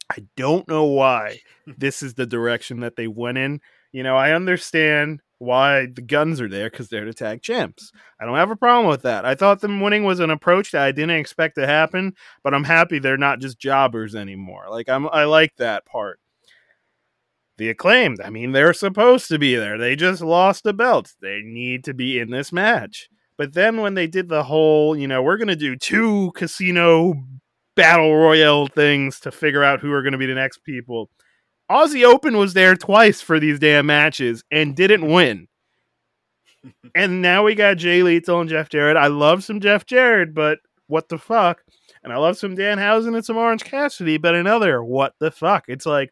I 0.10 0.26
don't 0.36 0.68
know 0.68 0.86
why 0.86 1.40
this 1.78 2.02
is 2.02 2.16
the 2.16 2.26
direction 2.26 2.80
that 2.80 2.96
they 2.96 3.08
went 3.08 3.38
in. 3.38 3.62
You 3.92 4.04
know, 4.04 4.16
I 4.16 4.34
understand 4.34 5.22
why 5.40 5.88
the 5.88 6.02
guns 6.02 6.42
are 6.42 6.50
there 6.50 6.70
because 6.70 6.90
they're 6.90 7.06
to 7.06 7.14
tag 7.14 7.42
champs. 7.42 7.92
I 8.20 8.26
don't 8.26 8.36
have 8.36 8.52
a 8.52 8.56
problem 8.56 8.88
with 8.88 9.04
that. 9.04 9.26
I 9.26 9.36
thought 9.36 9.62
them 9.62 9.80
winning 9.80 10.04
was 10.04 10.20
an 10.20 10.30
approach 10.30 10.72
that 10.72 10.84
I 10.84 10.92
didn't 10.92 11.18
expect 11.18 11.56
to 11.56 11.66
happen, 11.66 12.14
but 12.44 12.54
I'm 12.54 12.66
happy 12.66 13.00
they're 13.00 13.18
not 13.18 13.40
just 13.40 13.58
jobbers 13.58 14.16
anymore. 14.16 14.66
Like 14.70 14.90
I'm 14.90 15.08
I 15.10 15.24
like 15.24 15.56
that 15.58 15.86
part. 15.86 16.20
The 17.58 17.70
acclaimed, 17.70 18.22
I 18.22 18.30
mean, 18.30 18.54
they're 18.54 18.74
supposed 18.74 19.28
to 19.30 19.40
be 19.40 19.56
there. 19.56 19.78
They 19.78 19.96
just 19.96 20.22
lost 20.22 20.64
the 20.64 20.74
belts. 20.74 21.16
They 21.22 21.42
need 21.44 21.84
to 21.86 21.94
be 21.94 22.20
in 22.20 22.30
this 22.32 22.54
match. 22.54 23.10
But 23.38 23.54
then 23.54 23.82
when 23.82 23.96
they 23.96 24.08
did 24.08 24.30
the 24.30 24.44
whole, 24.44 24.98
you 24.98 25.08
know, 25.08 25.22
we're 25.22 25.38
to 25.50 25.56
do 25.56 25.76
two 25.76 26.32
casino 26.36 27.16
battle 27.76 28.16
royale 28.16 28.68
things 28.68 29.20
to 29.22 29.32
figure 29.32 29.64
out 29.64 29.80
who 29.80 29.92
are 29.94 30.02
to 30.12 30.18
be 30.18 30.26
the 30.26 30.36
next 30.36 30.64
people. 30.64 31.10
Aussie 31.70 32.04
Open 32.04 32.38
was 32.38 32.54
there 32.54 32.76
twice 32.76 33.22
for 33.22 33.40
these 33.40 33.60
damn 33.60 33.86
matches 33.86 34.44
and 34.52 34.76
didn't 34.76 35.08
win. 35.08 35.48
and 36.96 37.22
now 37.22 37.44
we 37.44 37.56
got 37.56 37.78
Jay 37.78 38.04
Lethal 38.04 38.42
and 38.42 38.50
Jeff 38.50 38.70
Jarrett. 38.70 38.98
I 38.98 39.08
love 39.08 39.44
some 39.44 39.60
Jeff 39.60 39.86
Jarrett, 39.86 40.34
but 40.34 40.60
what 40.88 41.10
the 41.10 41.18
fuck? 41.18 41.62
And 42.04 42.12
I 42.12 42.18
love 42.18 42.38
some 42.38 42.56
Danhausen 42.56 43.16
and 43.16 43.26
some 43.26 43.38
Orange 43.38 43.64
Cassidy, 43.64 44.18
but 44.18 44.36
another 44.36 44.84
what 44.84 45.14
the 45.20 45.32
fuck? 45.32 45.66
It's 45.68 45.86
like, 45.86 46.12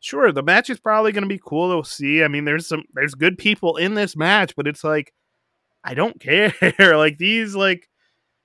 sure, 0.00 0.32
the 0.32 0.42
match 0.42 0.70
is 0.70 0.80
probably 0.80 1.12
going 1.12 1.22
to 1.22 1.28
be 1.28 1.40
cool 1.44 1.82
to 1.82 1.88
see. 1.88 2.24
I 2.24 2.28
mean, 2.28 2.44
there's 2.44 2.66
some 2.66 2.84
there's 2.94 3.14
good 3.14 3.38
people 3.38 3.76
in 3.76 3.94
this 3.94 4.16
match, 4.16 4.54
but 4.56 4.66
it's 4.66 4.82
like 4.82 5.12
I 5.84 5.94
don't 5.94 6.20
care. 6.20 6.52
like 6.78 7.18
these, 7.18 7.54
like 7.54 7.88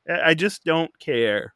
I 0.08 0.34
just 0.34 0.64
don't 0.64 0.92
care. 1.00 1.54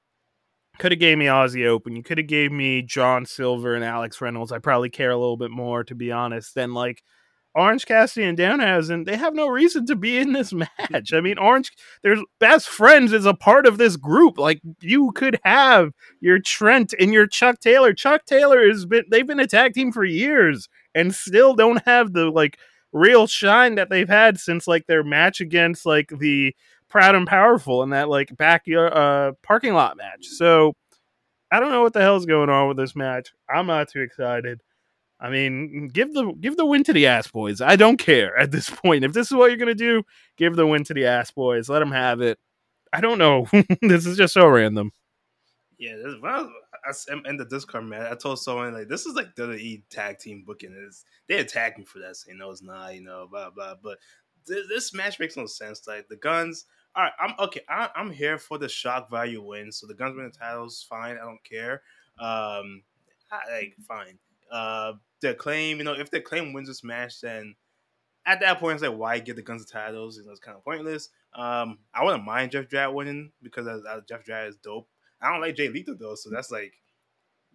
Could 0.79 0.91
have 0.91 0.99
gave 0.99 1.17
me 1.17 1.25
Aussie 1.25 1.65
Open. 1.65 1.95
You 1.95 2.03
could 2.03 2.17
have 2.17 2.27
gave 2.27 2.51
me 2.51 2.81
John 2.81 3.25
Silver 3.25 3.75
and 3.75 3.83
Alex 3.83 4.21
Reynolds. 4.21 4.51
I 4.51 4.59
probably 4.59 4.89
care 4.89 5.11
a 5.11 5.17
little 5.17 5.37
bit 5.37 5.51
more, 5.51 5.83
to 5.83 5.95
be 5.95 6.11
honest, 6.11 6.53
than 6.53 6.73
like 6.73 7.03
Orange 7.55 7.87
Cassidy 7.87 8.27
and 8.27 8.37
Danhausen. 8.37 9.05
They 9.05 9.17
have 9.17 9.33
no 9.33 9.47
reason 9.47 9.87
to 9.87 9.95
be 9.95 10.17
in 10.17 10.33
this 10.33 10.53
match. 10.53 11.11
I 11.11 11.21
mean, 11.21 11.39
Orange, 11.39 11.71
their 12.03 12.15
best 12.39 12.67
friends 12.67 13.11
is 13.11 13.25
a 13.25 13.33
part 13.33 13.65
of 13.65 13.79
this 13.79 13.97
group. 13.97 14.37
Like 14.37 14.61
you 14.79 15.11
could 15.13 15.39
have 15.43 15.91
your 16.21 16.39
Trent 16.39 16.93
and 16.99 17.11
your 17.11 17.25
Chuck 17.25 17.59
Taylor. 17.59 17.93
Chuck 17.93 18.25
Taylor 18.25 18.67
has 18.67 18.85
been 18.85 19.05
they've 19.09 19.25
been 19.25 19.39
a 19.39 19.47
tag 19.47 19.73
team 19.73 19.91
for 19.91 20.03
years 20.05 20.69
and 20.93 21.15
still 21.15 21.55
don't 21.55 21.83
have 21.85 22.13
the 22.13 22.25
like 22.29 22.59
real 22.93 23.25
shine 23.27 23.75
that 23.75 23.89
they've 23.89 24.07
had 24.07 24.39
since 24.39 24.67
like 24.67 24.85
their 24.87 25.03
match 25.03 25.41
against 25.41 25.85
like 25.85 26.11
the 26.19 26.55
Proud 26.89 27.15
and 27.15 27.27
Powerful 27.27 27.83
in 27.83 27.89
that 27.91 28.09
like 28.09 28.35
backyard 28.35 28.93
uh, 28.93 29.31
parking 29.43 29.73
lot 29.73 29.97
match. 29.97 30.25
So 30.25 30.73
I 31.51 31.59
don't 31.59 31.71
know 31.71 31.81
what 31.81 31.93
the 31.93 32.01
hell's 32.01 32.25
going 32.25 32.49
on 32.49 32.67
with 32.67 32.77
this 32.77 32.95
match. 32.95 33.33
I'm 33.49 33.67
not 33.67 33.89
too 33.89 34.01
excited. 34.01 34.61
I 35.19 35.29
mean, 35.29 35.87
give 35.87 36.13
the 36.13 36.31
give 36.39 36.57
the 36.57 36.65
win 36.65 36.83
to 36.83 36.93
the 36.93 37.07
ass 37.07 37.27
boys. 37.27 37.61
I 37.61 37.75
don't 37.75 37.97
care 37.97 38.37
at 38.37 38.51
this 38.51 38.69
point. 38.69 39.03
If 39.03 39.13
this 39.13 39.27
is 39.27 39.37
what 39.37 39.47
you're 39.47 39.57
gonna 39.57 39.75
do, 39.75 40.03
give 40.37 40.55
the 40.55 40.67
win 40.67 40.83
to 40.85 40.93
the 40.93 41.05
ass 41.05 41.31
boys. 41.31 41.69
Let 41.69 41.79
them 41.79 41.91
have 41.91 42.21
it. 42.21 42.37
I 42.93 43.01
don't 43.01 43.17
know. 43.17 43.47
this 43.81 44.05
is 44.05 44.17
just 44.17 44.33
so 44.33 44.47
random. 44.47 44.91
Yeah, 45.79 45.95
this, 45.95 46.15
well, 46.21 46.51
I, 46.85 47.29
in 47.29 47.37
the 47.37 47.45
Discord, 47.45 47.85
man, 47.85 48.11
I 48.11 48.15
told 48.15 48.39
someone 48.39 48.73
like 48.73 48.87
this 48.87 49.05
is 49.05 49.15
like 49.15 49.35
WWE 49.35 49.83
tag 49.89 50.19
team 50.19 50.43
booking. 50.45 50.73
Is 50.87 51.05
they 51.27 51.37
attack 51.37 51.77
me 51.77 51.85
for 51.85 51.99
that, 51.99 52.15
saying 52.15 52.37
no, 52.37 52.51
it's 52.51 52.63
not, 52.63 52.95
you 52.95 53.01
know, 53.01 53.27
blah 53.29 53.49
blah. 53.49 53.75
But 53.81 53.97
th- 54.47 54.65
this 54.69 54.93
match 54.93 55.19
makes 55.19 55.37
no 55.37 55.45
sense. 55.45 55.87
Like 55.87 56.07
the 56.07 56.15
guns, 56.15 56.65
all 56.97 57.03
right, 57.03 57.13
I'm 57.19 57.35
okay. 57.39 57.61
I, 57.69 57.89
am 57.95 58.09
here 58.09 58.39
for 58.39 58.57
the 58.57 58.67
shock 58.67 59.11
value 59.11 59.43
win. 59.43 59.71
So 59.71 59.85
the 59.85 59.93
guns 59.93 60.15
win 60.15 60.25
the 60.25 60.31
titles, 60.31 60.83
fine. 60.89 61.15
I 61.15 61.25
don't 61.25 61.43
care. 61.43 61.83
Um, 62.19 62.81
I, 63.31 63.51
like 63.51 63.75
fine. 63.87 64.17
Uh, 64.51 64.93
the 65.21 65.35
claim, 65.35 65.77
you 65.77 65.83
know, 65.83 65.93
if 65.93 66.09
the 66.09 66.19
claim 66.19 66.53
wins 66.53 66.67
this 66.67 66.83
match, 66.83 67.21
then 67.21 67.55
at 68.25 68.39
that 68.39 68.59
point, 68.59 68.75
it's 68.75 68.83
like, 68.83 68.97
why 68.97 69.19
get 69.19 69.35
the 69.35 69.43
guns 69.43 69.63
the 69.63 69.71
titles? 69.71 70.17
You 70.17 70.25
know, 70.25 70.31
it's 70.31 70.39
kind 70.39 70.57
of 70.57 70.63
pointless. 70.63 71.09
Um, 71.35 71.77
I 71.93 72.03
wouldn't 72.03 72.25
mind 72.25 72.51
Jeff 72.51 72.67
Jarrett 72.67 72.95
winning 72.95 73.31
because 73.43 73.67
uh, 73.67 74.01
Jeff 74.09 74.25
Jarrett 74.25 74.49
is 74.49 74.57
dope. 74.57 74.87
I 75.21 75.31
don't 75.31 75.41
like 75.41 75.55
Jay 75.55 75.69
Lethal 75.69 75.95
though, 75.99 76.15
so 76.15 76.31
that's 76.31 76.51
like, 76.51 76.73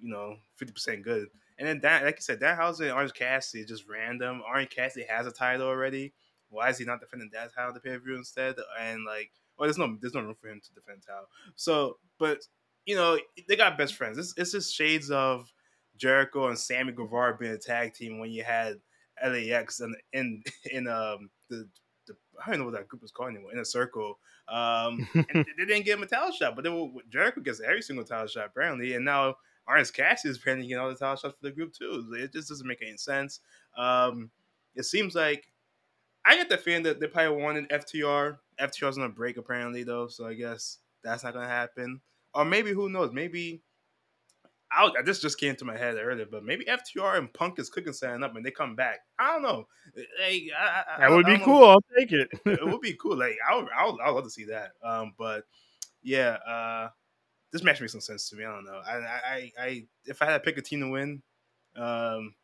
you 0.00 0.08
know, 0.08 0.36
fifty 0.54 0.72
percent 0.72 1.02
good. 1.02 1.26
And 1.58 1.66
then 1.66 1.80
that, 1.80 2.04
like 2.04 2.16
I 2.16 2.20
said, 2.20 2.40
Danhausen 2.40 2.82
and 2.82 2.92
Orange 2.92 3.12
Cassidy 3.12 3.62
is 3.62 3.68
just 3.68 3.88
random. 3.88 4.42
Orange 4.46 4.70
Cassidy 4.70 5.06
has 5.08 5.26
a 5.26 5.32
title 5.32 5.66
already. 5.66 6.12
Why 6.52 6.68
is 6.68 6.78
he 6.78 6.84
not 6.84 7.00
defending 7.00 7.30
that 7.32 7.54
title 7.54 7.72
the 7.72 7.80
pay 7.80 7.90
per 7.90 7.98
view 7.98 8.16
instead? 8.16 8.56
And 8.80 9.04
like, 9.04 9.30
well, 9.58 9.66
there's 9.66 9.78
no 9.78 9.96
there's 10.00 10.14
no 10.14 10.20
room 10.20 10.36
for 10.40 10.48
him 10.48 10.60
to 10.62 10.74
defend 10.74 11.02
title. 11.06 11.28
So, 11.56 11.98
but 12.18 12.38
you 12.86 12.94
know, 12.94 13.18
they 13.48 13.56
got 13.56 13.78
best 13.78 13.94
friends. 13.94 14.18
It's, 14.18 14.34
it's 14.36 14.52
just 14.52 14.74
shades 14.74 15.10
of 15.10 15.52
Jericho 15.96 16.48
and 16.48 16.58
Sammy 16.58 16.92
Guevara 16.92 17.36
being 17.38 17.52
a 17.52 17.58
tag 17.58 17.94
team 17.94 18.18
when 18.18 18.30
you 18.30 18.44
had 18.44 18.80
LAX 19.24 19.80
and 19.80 19.94
in 20.12 20.42
in 20.70 20.88
um 20.88 21.30
the, 21.48 21.68
the 22.06 22.14
I 22.44 22.50
don't 22.50 22.60
know 22.60 22.64
what 22.66 22.74
that 22.74 22.88
group 22.88 23.02
was 23.02 23.12
called 23.12 23.30
anymore 23.30 23.52
Inner 23.52 23.64
Circle. 23.64 24.18
Um, 24.48 25.08
and 25.14 25.26
they 25.58 25.64
didn't 25.64 25.84
give 25.84 25.98
him 25.98 26.02
a 26.02 26.06
title 26.06 26.32
shot, 26.32 26.56
but 26.56 26.64
then 26.64 26.94
Jericho 27.08 27.40
gets 27.40 27.60
every 27.60 27.82
single 27.82 28.04
title 28.04 28.26
shot 28.26 28.46
apparently, 28.46 28.94
and 28.94 29.04
now 29.04 29.36
Orange 29.68 29.92
Cassidy 29.92 30.30
is 30.30 30.38
apparently 30.38 30.66
getting 30.66 30.82
all 30.82 30.88
the 30.88 30.96
title 30.96 31.16
shots 31.16 31.36
for 31.40 31.48
the 31.48 31.54
group 31.54 31.72
too. 31.72 32.12
It 32.18 32.32
just 32.32 32.48
doesn't 32.48 32.66
make 32.66 32.82
any 32.82 32.96
sense. 32.96 33.40
Um, 33.76 34.30
it 34.74 34.84
seems 34.84 35.14
like 35.14 35.51
I 36.24 36.36
get 36.36 36.48
the 36.48 36.58
feeling 36.58 36.84
that 36.84 37.00
they 37.00 37.06
probably 37.06 37.42
wanted 37.42 37.68
FTR. 37.70 38.38
FTR's 38.60 38.98
on 38.98 39.04
a 39.04 39.08
break 39.08 39.36
apparently 39.36 39.82
though, 39.82 40.06
so 40.06 40.26
I 40.26 40.34
guess 40.34 40.78
that's 41.02 41.24
not 41.24 41.34
gonna 41.34 41.48
happen. 41.48 42.00
Or 42.34 42.44
maybe 42.44 42.72
who 42.72 42.88
knows? 42.88 43.12
Maybe 43.12 43.62
I, 44.74 44.90
this 45.04 45.20
just 45.20 45.38
came 45.38 45.54
to 45.56 45.64
my 45.64 45.76
head 45.76 45.96
earlier, 45.96 46.26
but 46.30 46.44
maybe 46.44 46.64
FTR 46.64 47.18
and 47.18 47.32
Punk 47.32 47.58
is 47.58 47.68
cooking 47.68 47.92
something 47.92 48.22
up 48.22 48.34
and 48.34 48.44
they 48.44 48.50
come 48.50 48.74
back. 48.74 49.00
I 49.18 49.32
don't 49.32 49.42
know. 49.42 49.66
Hey, 50.18 50.50
I, 50.58 50.84
I, 50.96 51.00
that 51.00 51.10
would 51.10 51.26
be 51.26 51.38
cool. 51.38 51.60
Know. 51.60 51.70
I'll 51.70 51.84
take 51.98 52.12
it. 52.12 52.28
it 52.46 52.66
would 52.66 52.80
be 52.82 52.94
cool. 52.94 53.16
Like 53.16 53.36
I 53.48 53.56
would, 53.56 53.66
I 53.76 53.86
would, 53.86 54.00
I 54.00 54.06
would 54.06 54.16
love 54.16 54.24
to 54.24 54.30
see 54.30 54.44
that. 54.46 54.72
Um, 54.82 55.12
but 55.18 55.44
yeah, 56.02 56.38
uh, 56.48 56.88
this 57.52 57.62
match 57.62 57.80
makes 57.80 57.94
no 57.94 58.00
sense 58.00 58.30
to 58.30 58.36
me. 58.36 58.44
I 58.44 58.54
don't 58.54 58.64
know. 58.64 58.80
I, 58.86 58.96
I, 58.96 59.52
I 59.58 59.84
if 60.06 60.22
I 60.22 60.26
had 60.26 60.32
to 60.32 60.40
pick 60.40 60.56
a 60.56 60.62
team 60.62 60.80
to 60.80 60.90
win, 60.90 61.22
um, 61.76 62.34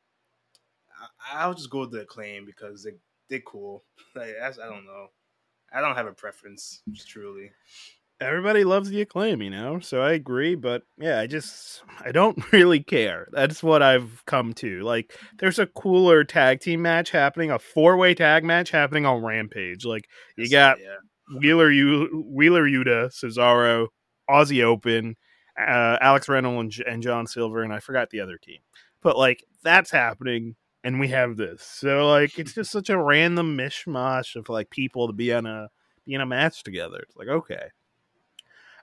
I, 1.33 1.45
I'll 1.45 1.55
just 1.55 1.71
go 1.71 1.81
with 1.81 1.93
the 1.93 2.03
acclaim 2.03 2.45
because 2.45 2.85
they 2.85 2.93
they're 3.29 3.41
cool. 3.41 3.85
Like 4.15 4.35
I 4.43 4.67
don't 4.67 4.85
know. 4.87 5.09
I 5.73 5.81
don't 5.81 5.95
have 5.97 6.07
a 6.07 6.13
preference, 6.13 6.81
truly. 7.07 7.53
everybody 8.21 8.65
loves 8.65 8.89
the 8.89 9.01
acclaim, 9.03 9.43
you 9.43 9.51
know. 9.51 9.79
So 9.81 10.03
I 10.03 10.13
agree, 10.13 10.55
but 10.57 10.83
yeah, 10.99 11.21
I 11.21 11.27
just 11.27 11.83
I 12.05 12.11
don't 12.11 12.37
really 12.53 12.83
care. 12.83 13.29
That's 13.33 13.63
what 13.63 13.83
I've 13.83 14.23
come 14.27 14.55
to. 14.55 14.81
Like, 14.83 15.15
there's 15.39 15.59
a 15.59 15.67
cooler 15.67 16.25
tag 16.25 16.61
team 16.61 16.83
match 16.83 17.11
happening, 17.11 17.51
a 17.51 17.59
four 17.59 17.97
way 17.97 18.15
tag 18.15 18.45
match 18.45 18.71
happening 18.71 19.07
on 19.07 19.23
Rampage. 19.23 19.85
Like, 19.85 20.09
you 20.37 20.49
got 20.51 20.81
yeah. 20.81 20.97
Wheeler, 21.39 21.71
U- 21.71 22.25
Wheeler, 22.29 22.65
Yuta, 22.69 23.11
Cesaro, 23.13 23.89
Aussie 24.29 24.65
Open, 24.65 25.17
uh, 25.61 25.99
Alex 26.01 26.29
Reynolds, 26.29 26.79
and, 26.79 26.89
and 26.95 27.03
John 27.03 27.27
Silver, 27.27 27.63
and 27.63 27.73
I 27.73 27.79
forgot 27.81 28.11
the 28.11 28.21
other 28.21 28.39
team. 28.39 28.59
But 29.03 29.17
like, 29.19 29.45
that's 29.63 29.91
happening. 29.91 30.57
And 30.89 30.99
we 30.99 31.09
have 31.09 31.37
this, 31.37 31.63
so 31.63 32.09
like 32.09 32.39
it's 32.39 32.55
just 32.55 32.71
such 32.71 32.89
a 32.89 32.97
random 32.97 33.59
mishmash 33.59 34.37
of 34.37 34.49
like 34.49 34.71
people 34.71 35.07
to 35.07 35.13
be 35.13 35.35
on 35.35 35.45
a 35.45 35.69
be 36.07 36.15
in 36.15 36.23
a 36.23 36.27
match 36.27 36.63
together. 36.63 37.01
It's 37.07 37.15
like 37.15 37.29
okay, 37.29 37.67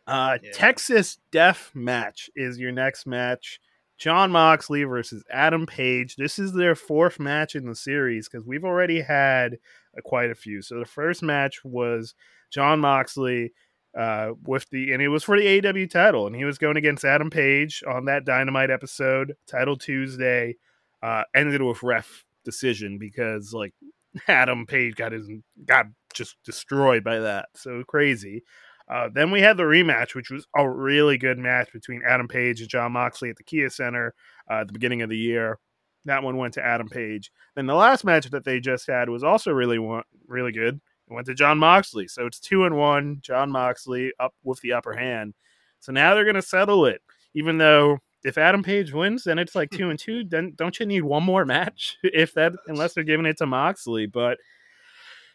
uh, 0.05 0.37
Yeah. 0.43 0.51
Texas 0.53 1.17
Death 1.31 1.71
Match 1.73 2.29
is 2.35 2.59
your 2.59 2.71
next 2.71 3.07
match. 3.07 3.59
Jon 3.97 4.31
Moxley 4.31 4.83
versus 4.83 5.23
Adam 5.31 5.65
Page. 5.65 6.15
This 6.15 6.37
is 6.37 6.53
their 6.53 6.75
fourth 6.75 7.19
match 7.19 7.55
in 7.55 7.65
the 7.65 7.75
series 7.75 8.29
because 8.29 8.45
we've 8.45 8.65
already 8.65 9.01
had 9.01 9.57
uh, 9.97 10.01
quite 10.03 10.29
a 10.29 10.35
few. 10.35 10.61
So 10.61 10.77
the 10.77 10.85
first 10.85 11.23
match 11.23 11.63
was 11.63 12.13
Jon 12.51 12.81
Moxley 12.81 13.53
uh, 13.97 14.33
with 14.43 14.69
the, 14.69 14.91
and 14.91 15.01
it 15.01 15.07
was 15.07 15.23
for 15.23 15.39
the 15.39 15.61
AEW 15.61 15.89
title, 15.89 16.27
and 16.27 16.35
he 16.35 16.43
was 16.43 16.59
going 16.59 16.77
against 16.77 17.03
Adam 17.03 17.31
Page 17.31 17.83
on 17.87 18.05
that 18.05 18.25
Dynamite 18.25 18.69
episode, 18.69 19.35
Title 19.47 19.75
Tuesday. 19.77 20.57
Uh, 21.01 21.23
ended 21.35 21.61
with 21.61 21.83
ref 21.83 22.23
decision 22.43 22.97
because 22.97 23.53
like 23.53 23.73
Adam 24.27 24.65
Page 24.65 24.95
got 24.95 25.11
his 25.11 25.29
got 25.65 25.87
just 26.13 26.37
destroyed 26.43 27.03
by 27.03 27.19
that. 27.19 27.49
So 27.55 27.83
crazy. 27.87 28.43
Uh, 28.87 29.09
then 29.11 29.31
we 29.31 29.41
had 29.41 29.57
the 29.57 29.63
rematch, 29.63 30.13
which 30.13 30.29
was 30.29 30.45
a 30.55 30.69
really 30.69 31.17
good 31.17 31.39
match 31.39 31.71
between 31.73 32.03
Adam 32.07 32.27
Page 32.27 32.61
and 32.61 32.69
Jon 32.69 32.91
Moxley 32.91 33.31
at 33.31 33.35
the 33.35 33.43
Kia 33.43 33.69
Center 33.69 34.13
uh, 34.49 34.55
at 34.55 34.67
the 34.67 34.73
beginning 34.73 35.01
of 35.01 35.09
the 35.09 35.17
year. 35.17 35.57
That 36.05 36.21
one 36.21 36.37
went 36.37 36.53
to 36.53 36.63
Adam 36.65 36.87
Page. 36.87 37.31
Then 37.55 37.65
the 37.65 37.73
last 37.73 38.03
match 38.03 38.29
that 38.29 38.45
they 38.45 38.59
just 38.59 38.85
had 38.85 39.09
was 39.09 39.23
also 39.23 39.51
really 39.51 39.79
really 40.27 40.51
good. 40.51 40.75
It 41.09 41.13
went 41.13 41.25
to 41.27 41.33
Jon 41.33 41.57
Moxley. 41.57 42.07
So 42.07 42.25
it's 42.25 42.39
two 42.39 42.65
and 42.65 42.77
one. 42.77 43.17
Jon 43.21 43.51
Moxley 43.51 44.11
up 44.19 44.33
with 44.43 44.59
the 44.61 44.73
upper 44.73 44.93
hand. 44.93 45.33
So 45.79 45.91
now 45.91 46.13
they're 46.13 46.23
going 46.23 46.35
to 46.35 46.41
settle 46.41 46.85
it. 46.85 47.01
Even 47.33 47.57
though 47.57 47.99
if 48.25 48.37
Adam 48.37 48.63
Page 48.63 48.91
wins, 48.91 49.23
then 49.23 49.39
it's 49.39 49.55
like 49.55 49.69
two 49.71 49.89
and 49.89 49.99
two. 49.99 50.23
Then 50.23 50.53
don't 50.55 50.79
you 50.79 50.85
need 50.85 51.01
one 51.01 51.23
more 51.23 51.45
match 51.45 51.97
if 52.03 52.33
that 52.33 52.53
unless 52.67 52.93
they're 52.93 53.03
giving 53.03 53.25
it 53.25 53.37
to 53.37 53.45
Moxley? 53.45 54.05
But 54.07 54.37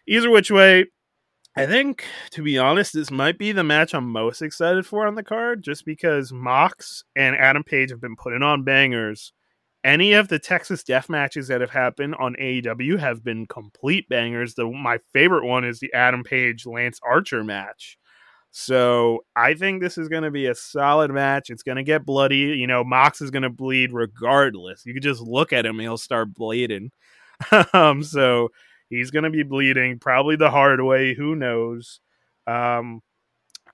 either 0.06 0.30
which 0.30 0.50
way, 0.50 0.86
I 1.56 1.66
think, 1.66 2.04
to 2.32 2.42
be 2.42 2.58
honest, 2.58 2.92
this 2.92 3.10
might 3.10 3.38
be 3.38 3.52
the 3.52 3.64
match 3.64 3.94
I'm 3.94 4.10
most 4.10 4.42
excited 4.42 4.86
for 4.86 5.06
on 5.06 5.14
the 5.14 5.22
card, 5.22 5.62
just 5.62 5.84
because 5.84 6.32
Mox 6.32 7.04
and 7.16 7.36
Adam 7.36 7.64
Page 7.64 7.90
have 7.90 8.00
been 8.00 8.16
putting 8.16 8.42
on 8.42 8.64
bangers. 8.64 9.32
Any 9.82 10.12
of 10.12 10.28
the 10.28 10.38
Texas 10.38 10.84
Death 10.84 11.08
matches 11.08 11.48
that 11.48 11.62
have 11.62 11.70
happened 11.70 12.14
on 12.16 12.36
AEW 12.40 12.98
have 12.98 13.24
been 13.24 13.46
complete 13.46 14.08
bangers. 14.08 14.54
The 14.54 14.66
my 14.66 14.98
favorite 15.12 15.46
one 15.46 15.64
is 15.64 15.80
the 15.80 15.92
Adam 15.94 16.22
Page 16.22 16.66
Lance 16.66 17.00
Archer 17.02 17.42
match. 17.42 17.96
So 18.52 19.24
I 19.36 19.54
think 19.54 19.80
this 19.80 19.96
is 19.96 20.08
going 20.08 20.24
to 20.24 20.30
be 20.30 20.46
a 20.46 20.54
solid 20.54 21.12
match. 21.12 21.50
It's 21.50 21.62
going 21.62 21.76
to 21.76 21.84
get 21.84 22.04
bloody. 22.04 22.36
You 22.36 22.66
know, 22.66 22.82
Mox 22.82 23.20
is 23.20 23.30
going 23.30 23.44
to 23.44 23.50
bleed 23.50 23.92
regardless. 23.92 24.84
You 24.84 24.92
could 24.92 25.02
just 25.02 25.20
look 25.20 25.52
at 25.52 25.66
him; 25.66 25.78
he'll 25.78 25.98
start 25.98 26.34
bleeding. 26.34 26.90
um, 27.72 28.02
so 28.02 28.50
He's 28.90 29.12
going 29.12 29.22
to 29.22 29.30
be 29.30 29.44
bleeding, 29.44 30.00
probably 30.00 30.34
the 30.34 30.50
hard 30.50 30.82
way. 30.82 31.14
Who 31.14 31.36
knows? 31.36 32.00
Um, 32.48 33.00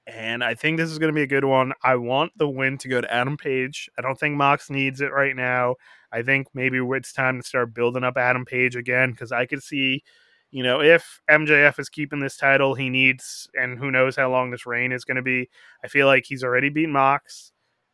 and 0.06 0.44
I 0.44 0.54
think 0.54 0.76
this 0.76 0.90
is 0.90 0.98
going 0.98 1.10
to 1.10 1.16
be 1.16 1.22
a 1.22 1.26
good 1.26 1.44
one. 1.44 1.72
I 1.82 1.96
want 1.96 2.32
the 2.36 2.48
win 2.48 2.76
to 2.78 2.88
go 2.88 3.00
to 3.00 3.12
Adam 3.12 3.38
Page. 3.38 3.88
I 3.98 4.02
don't 4.02 4.20
think 4.20 4.36
Mox 4.36 4.68
needs 4.68 5.00
it 5.00 5.12
right 5.12 5.34
now. 5.34 5.76
I 6.12 6.22
think 6.22 6.48
maybe 6.52 6.78
it's 6.78 7.14
time 7.14 7.40
to 7.40 7.48
start 7.48 7.74
building 7.74 8.04
up 8.04 8.18
Adam 8.18 8.44
Page 8.44 8.76
again 8.76 9.10
because 9.10 9.32
I 9.32 9.46
could 9.46 9.62
see, 9.62 10.04
you 10.50 10.62
know, 10.62 10.80
if 10.80 11.20
MJF 11.30 11.78
is 11.78 11.88
keeping 11.88 12.20
this 12.20 12.36
title, 12.36 12.74
he 12.74 12.88
needs, 12.88 13.48
and 13.54 13.78
who 13.78 13.90
knows 13.90 14.16
how 14.16 14.30
long 14.30 14.50
this 14.50 14.66
reign 14.66 14.92
is 14.92 15.04
going 15.04 15.16
to 15.16 15.22
be. 15.22 15.48
I 15.84 15.88
feel 15.88 16.06
like 16.06 16.24
he's 16.24 16.44
already 16.44 16.68
beat 16.68 16.88
Mox. 16.88 17.52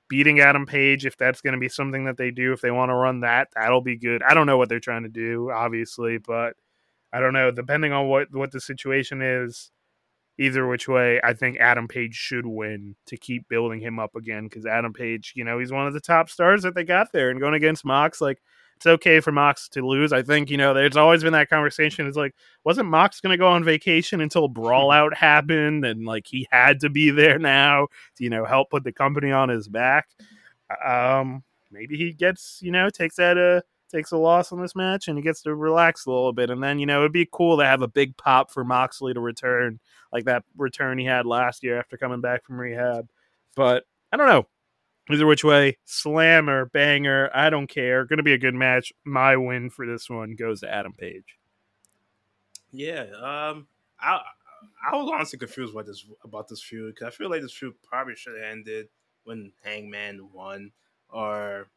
Beating 0.09 0.41
Adam 0.41 0.67
Page, 0.67 1.07
if 1.07 1.17
that's 1.17 1.41
going 1.41 1.55
to 1.55 1.59
be 1.59 1.71
something 1.71 2.05
that 2.05 2.19
they 2.19 2.31
do, 2.31 2.53
if 2.53 2.61
they 2.61 2.71
want 2.71 2.91
to 2.91 2.95
run 2.95 3.21
that, 3.21 3.49
that'll 3.55 3.81
be 3.81 3.97
good. 3.97 4.23
I 4.23 4.35
don't 4.35 4.47
know 4.47 4.59
what 4.59 4.69
they're 4.69 4.79
trying 4.79 5.05
to 5.05 5.09
do, 5.09 5.51
obviously, 5.51 6.19
but 6.19 6.55
I 7.15 7.21
don't 7.21 7.33
know. 7.33 7.51
Depending 7.51 7.93
on 7.93 8.09
what 8.09 8.29
what 8.31 8.53
the 8.53 8.61
situation 8.61 9.23
is, 9.23 9.71
either 10.39 10.67
which 10.67 10.87
way, 10.87 11.19
I 11.25 11.33
think 11.33 11.59
Adam 11.59 11.89
Page 11.89 12.15
should 12.15 12.45
win 12.45 12.95
to 13.07 13.17
keep 13.17 13.49
building 13.49 13.81
him 13.81 13.99
up 13.99 14.15
again. 14.15 14.45
Because 14.45 14.67
Adam 14.67 14.93
Page, 14.93 15.33
you 15.35 15.45
know, 15.45 15.59
he's 15.59 15.73
one 15.73 15.87
of 15.87 15.95
the 15.95 16.01
top 16.01 16.29
stars 16.29 16.63
that 16.63 16.75
they 16.75 16.85
got 16.85 17.13
there, 17.13 17.31
and 17.31 17.41
going 17.41 17.55
against 17.55 17.85
Mox, 17.85 18.21
like 18.21 18.43
it's 18.83 18.87
okay 18.89 19.21
for 19.21 19.31
Mox 19.31 19.69
to 19.69 19.87
lose. 19.87 20.13
I 20.13 20.23
think 20.23 20.51
you 20.51 20.57
know, 20.57 20.75
there's 20.75 20.97
always 20.97 21.23
been 21.23 21.33
that 21.35 21.49
conversation. 21.49 22.09
It's 22.09 22.17
like, 22.17 22.35
wasn't 22.65 22.89
Mox 22.89 23.21
going 23.21 23.31
to 23.31 23.37
go 23.39 23.47
on 23.47 23.63
vacation 23.63 24.21
until 24.21 24.49
Brawl 24.49 24.91
Out 24.91 25.17
happened, 25.17 25.85
and 25.85 26.05
like 26.05 26.27
he 26.27 26.49
had 26.51 26.81
to 26.81 26.91
be 26.91 27.11
there 27.11 27.39
now 27.39 27.87
to 28.17 28.25
you 28.25 28.31
know 28.31 28.45
help 28.45 28.71
put 28.71 28.83
the 28.83 28.93
company 28.93 29.31
on 29.31 29.49
his 29.49 29.69
back. 29.69 30.09
Um, 30.85 31.45
maybe 31.71 31.97
he 31.97 32.13
gets 32.13 32.59
you 32.61 32.73
know 32.73 32.91
takes 32.91 33.17
that 33.17 33.39
uh 33.39 33.61
takes 33.93 34.11
a 34.11 34.17
loss 34.17 34.51
on 34.51 34.61
this 34.61 34.75
match 34.75 35.07
and 35.07 35.19
he 35.19 35.23
gets 35.23 35.43
to 35.43 35.55
relax 35.55 36.07
a 36.07 36.11
little 36.11 36.33
bit. 36.33 36.49
And 36.49 36.63
then, 36.63 36.79
you 36.79 36.87
know, 36.87 37.01
it'd 37.01 37.13
be 37.13 37.29
cool 37.31 37.59
to 37.59 37.67
have 37.67 37.83
a 37.83 37.89
big 37.89 38.17
pop 38.17 38.51
for 38.51 38.65
Moxley 38.65 39.13
to 39.13 39.21
return, 39.21 39.79
like 40.11 40.25
that 40.25 40.45
return 40.57 40.97
he 40.97 41.05
had 41.05 41.27
last 41.27 41.63
year 41.63 41.79
after 41.79 41.99
coming 41.99 42.23
back 42.23 42.43
from 42.47 42.59
rehab. 42.59 43.07
But 43.55 43.85
I 44.11 44.17
don't 44.17 44.29
know. 44.29 44.47
Either 45.11 45.27
which 45.27 45.43
way, 45.43 45.77
slammer, 45.85 46.67
banger, 46.67 47.29
I 47.35 47.51
don't 47.51 47.67
care. 47.67 48.05
Going 48.05 48.19
to 48.19 48.23
be 48.23 48.35
a 48.35 48.39
good 48.39 48.55
match. 48.55 48.93
My 49.05 49.37
win 49.37 49.69
for 49.69 49.87
this 49.87 50.09
one 50.09 50.37
goes 50.37 50.61
to 50.61 50.73
Adam 50.73 50.93
Page. 50.93 51.39
Yeah, 52.71 53.07
um, 53.21 53.67
I 54.01 54.21
I 54.89 54.97
was 54.97 55.11
honestly 55.13 55.39
confused 55.39 55.73
about 55.73 55.87
this 55.87 56.05
about 56.25 56.49
this 56.49 56.63
feud 56.63 56.95
because 56.95 57.09
I 57.09 57.17
feel 57.17 57.31
like 57.31 57.43
this 57.43 57.53
feud 57.53 57.75
probably 57.83 58.15
should 58.15 58.41
have 58.41 58.51
ended 58.51 58.89
when 59.25 59.53
Hangman 59.63 60.29
won 60.33 60.71
or 61.09 61.69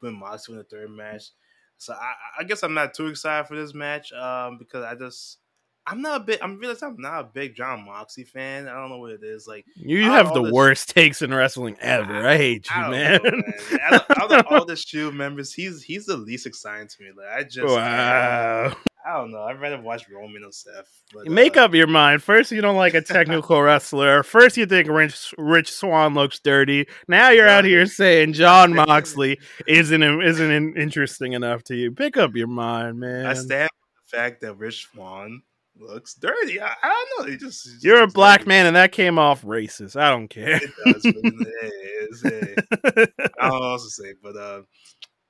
when 0.00 0.14
Mox 0.14 0.48
won 0.48 0.58
the 0.58 0.64
third 0.64 0.90
match. 0.90 1.30
So 1.78 1.94
I, 1.94 2.12
I 2.40 2.44
guess 2.44 2.62
I'm 2.62 2.74
not 2.74 2.94
too 2.94 3.06
excited 3.06 3.48
for 3.48 3.56
this 3.56 3.74
match 3.74 4.12
um, 4.12 4.58
because 4.58 4.84
I 4.84 4.94
just 4.94 5.38
I'm 5.86 6.00
not 6.00 6.20
a 6.20 6.24
big 6.24 6.38
I'm 6.42 6.58
realizing 6.58 6.88
I'm 6.88 6.96
not 7.00 7.20
a 7.20 7.24
big 7.24 7.54
Jon 7.54 7.84
Moxley 7.84 8.24
fan. 8.24 8.68
I 8.68 8.72
don't 8.72 8.90
know 8.90 8.98
what 8.98 9.12
it 9.12 9.22
is 9.22 9.46
like. 9.46 9.66
You 9.74 10.04
have 10.04 10.32
the 10.32 10.42
this- 10.42 10.52
worst 10.52 10.90
takes 10.90 11.22
in 11.22 11.34
wrestling 11.34 11.76
ever. 11.80 12.26
I 12.26 12.36
hate 12.36 12.68
you, 12.70 12.76
I 12.76 12.90
man. 12.90 13.20
know, 13.22 13.30
man. 13.30 13.80
Out 13.82 13.94
of, 13.94 14.16
out 14.18 14.32
of 14.32 14.46
all 14.50 14.64
the 14.64 14.76
Shield 14.76 15.14
members, 15.14 15.52
he's 15.52 15.82
he's 15.82 16.06
the 16.06 16.16
least 16.16 16.46
exciting 16.46 16.88
to 16.88 17.02
me. 17.02 17.10
Like 17.16 17.28
I 17.36 17.42
just 17.42 17.66
wow. 17.66 18.74
I 19.04 19.16
don't 19.16 19.32
know. 19.32 19.42
I'd 19.42 19.60
rather 19.60 19.80
watch 19.80 20.08
Roman 20.08 20.44
or 20.44 20.52
Seth. 20.52 21.02
But, 21.12 21.26
Make 21.26 21.56
uh, 21.56 21.64
up 21.64 21.74
your 21.74 21.88
mind. 21.88 22.22
First, 22.22 22.52
you 22.52 22.60
don't 22.60 22.76
like 22.76 22.94
a 22.94 23.00
technical 23.00 23.60
wrestler. 23.60 24.22
First, 24.22 24.56
you 24.56 24.64
think 24.64 24.88
Rich, 24.88 25.34
Rich 25.38 25.72
Swann 25.72 26.14
looks 26.14 26.38
dirty. 26.38 26.86
Now 27.08 27.30
you're 27.30 27.48
out 27.48 27.64
here 27.64 27.86
saying 27.86 28.34
Jon 28.34 28.72
Moxley 28.74 29.40
isn't 29.66 30.02
isn't 30.02 30.76
interesting 30.76 31.32
enough 31.32 31.64
to 31.64 31.74
you. 31.74 31.90
Pick 31.90 32.16
up 32.16 32.36
your 32.36 32.46
mind, 32.46 33.00
man. 33.00 33.26
I 33.26 33.34
stand 33.34 33.68
for 33.70 34.16
the 34.16 34.16
fact 34.16 34.40
that 34.42 34.54
Rich 34.54 34.88
Swann 34.92 35.42
looks 35.82 36.14
dirty. 36.14 36.60
I, 36.60 36.72
I 36.82 37.06
don't 37.18 37.28
know. 37.28 37.36
Just, 37.36 37.82
You're 37.84 38.02
a 38.02 38.06
black 38.06 38.40
dirty. 38.40 38.48
man, 38.48 38.66
and 38.66 38.76
that 38.76 38.92
came 38.92 39.18
off 39.18 39.42
racist. 39.42 39.96
I 39.96 40.10
don't 40.10 40.28
care. 40.28 40.60
It 40.62 40.70
does. 40.84 41.02
But 41.02 41.48
hey, 41.60 42.54
hey. 42.94 43.06
I 43.40 43.48
don't 43.48 43.60
know 43.60 43.70
what 43.70 43.80
to 43.80 43.90
say, 43.90 44.14
but 44.22 44.36
uh, 44.36 44.62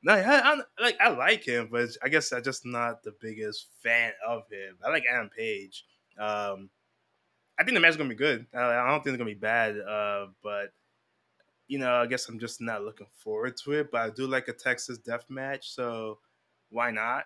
no, 0.03 0.15
I, 0.15 0.53
I 0.53 0.61
like 0.81 0.97
I 1.01 1.11
like 1.11 1.45
him, 1.45 1.69
but 1.71 1.88
I 2.03 2.09
guess 2.09 2.33
I'm 2.33 2.43
just 2.43 2.67
not 2.67 3.03
the 3.03 3.15
biggest 3.21 3.69
fan 3.83 4.12
of 4.27 4.43
him. 4.51 4.77
I 4.85 4.91
like 4.91 5.05
Adam 5.11 5.31
Page. 5.37 5.85
Um, 6.19 6.71
I 7.59 7.65
think 7.65 7.75
the 7.75 7.81
match 7.81 7.91
is 7.91 7.97
gonna 7.97 8.09
be 8.09 8.15
good. 8.15 8.47
I, 8.55 8.62
I 8.62 8.91
don't 8.91 9.05
think 9.05 9.15
it's 9.15 9.19
gonna 9.19 9.31
be 9.31 9.35
bad. 9.35 9.79
Uh, 9.79 10.27
but 10.43 10.73
you 11.69 11.79
know, 11.79 11.95
I 11.95 12.07
guess 12.07 12.29
I'm 12.29 12.41
just 12.41 12.61
not 12.61 12.83
looking 12.83 13.07
forward 13.15 13.57
to 13.59 13.73
it. 13.73 13.91
But 13.93 14.01
I 14.01 14.11
do 14.11 14.27
like 14.27 14.49
a 14.49 14.53
Texas 14.53 14.99
Death 14.99 15.25
Match, 15.29 15.71
so 15.71 16.19
why 16.71 16.91
not? 16.91 17.25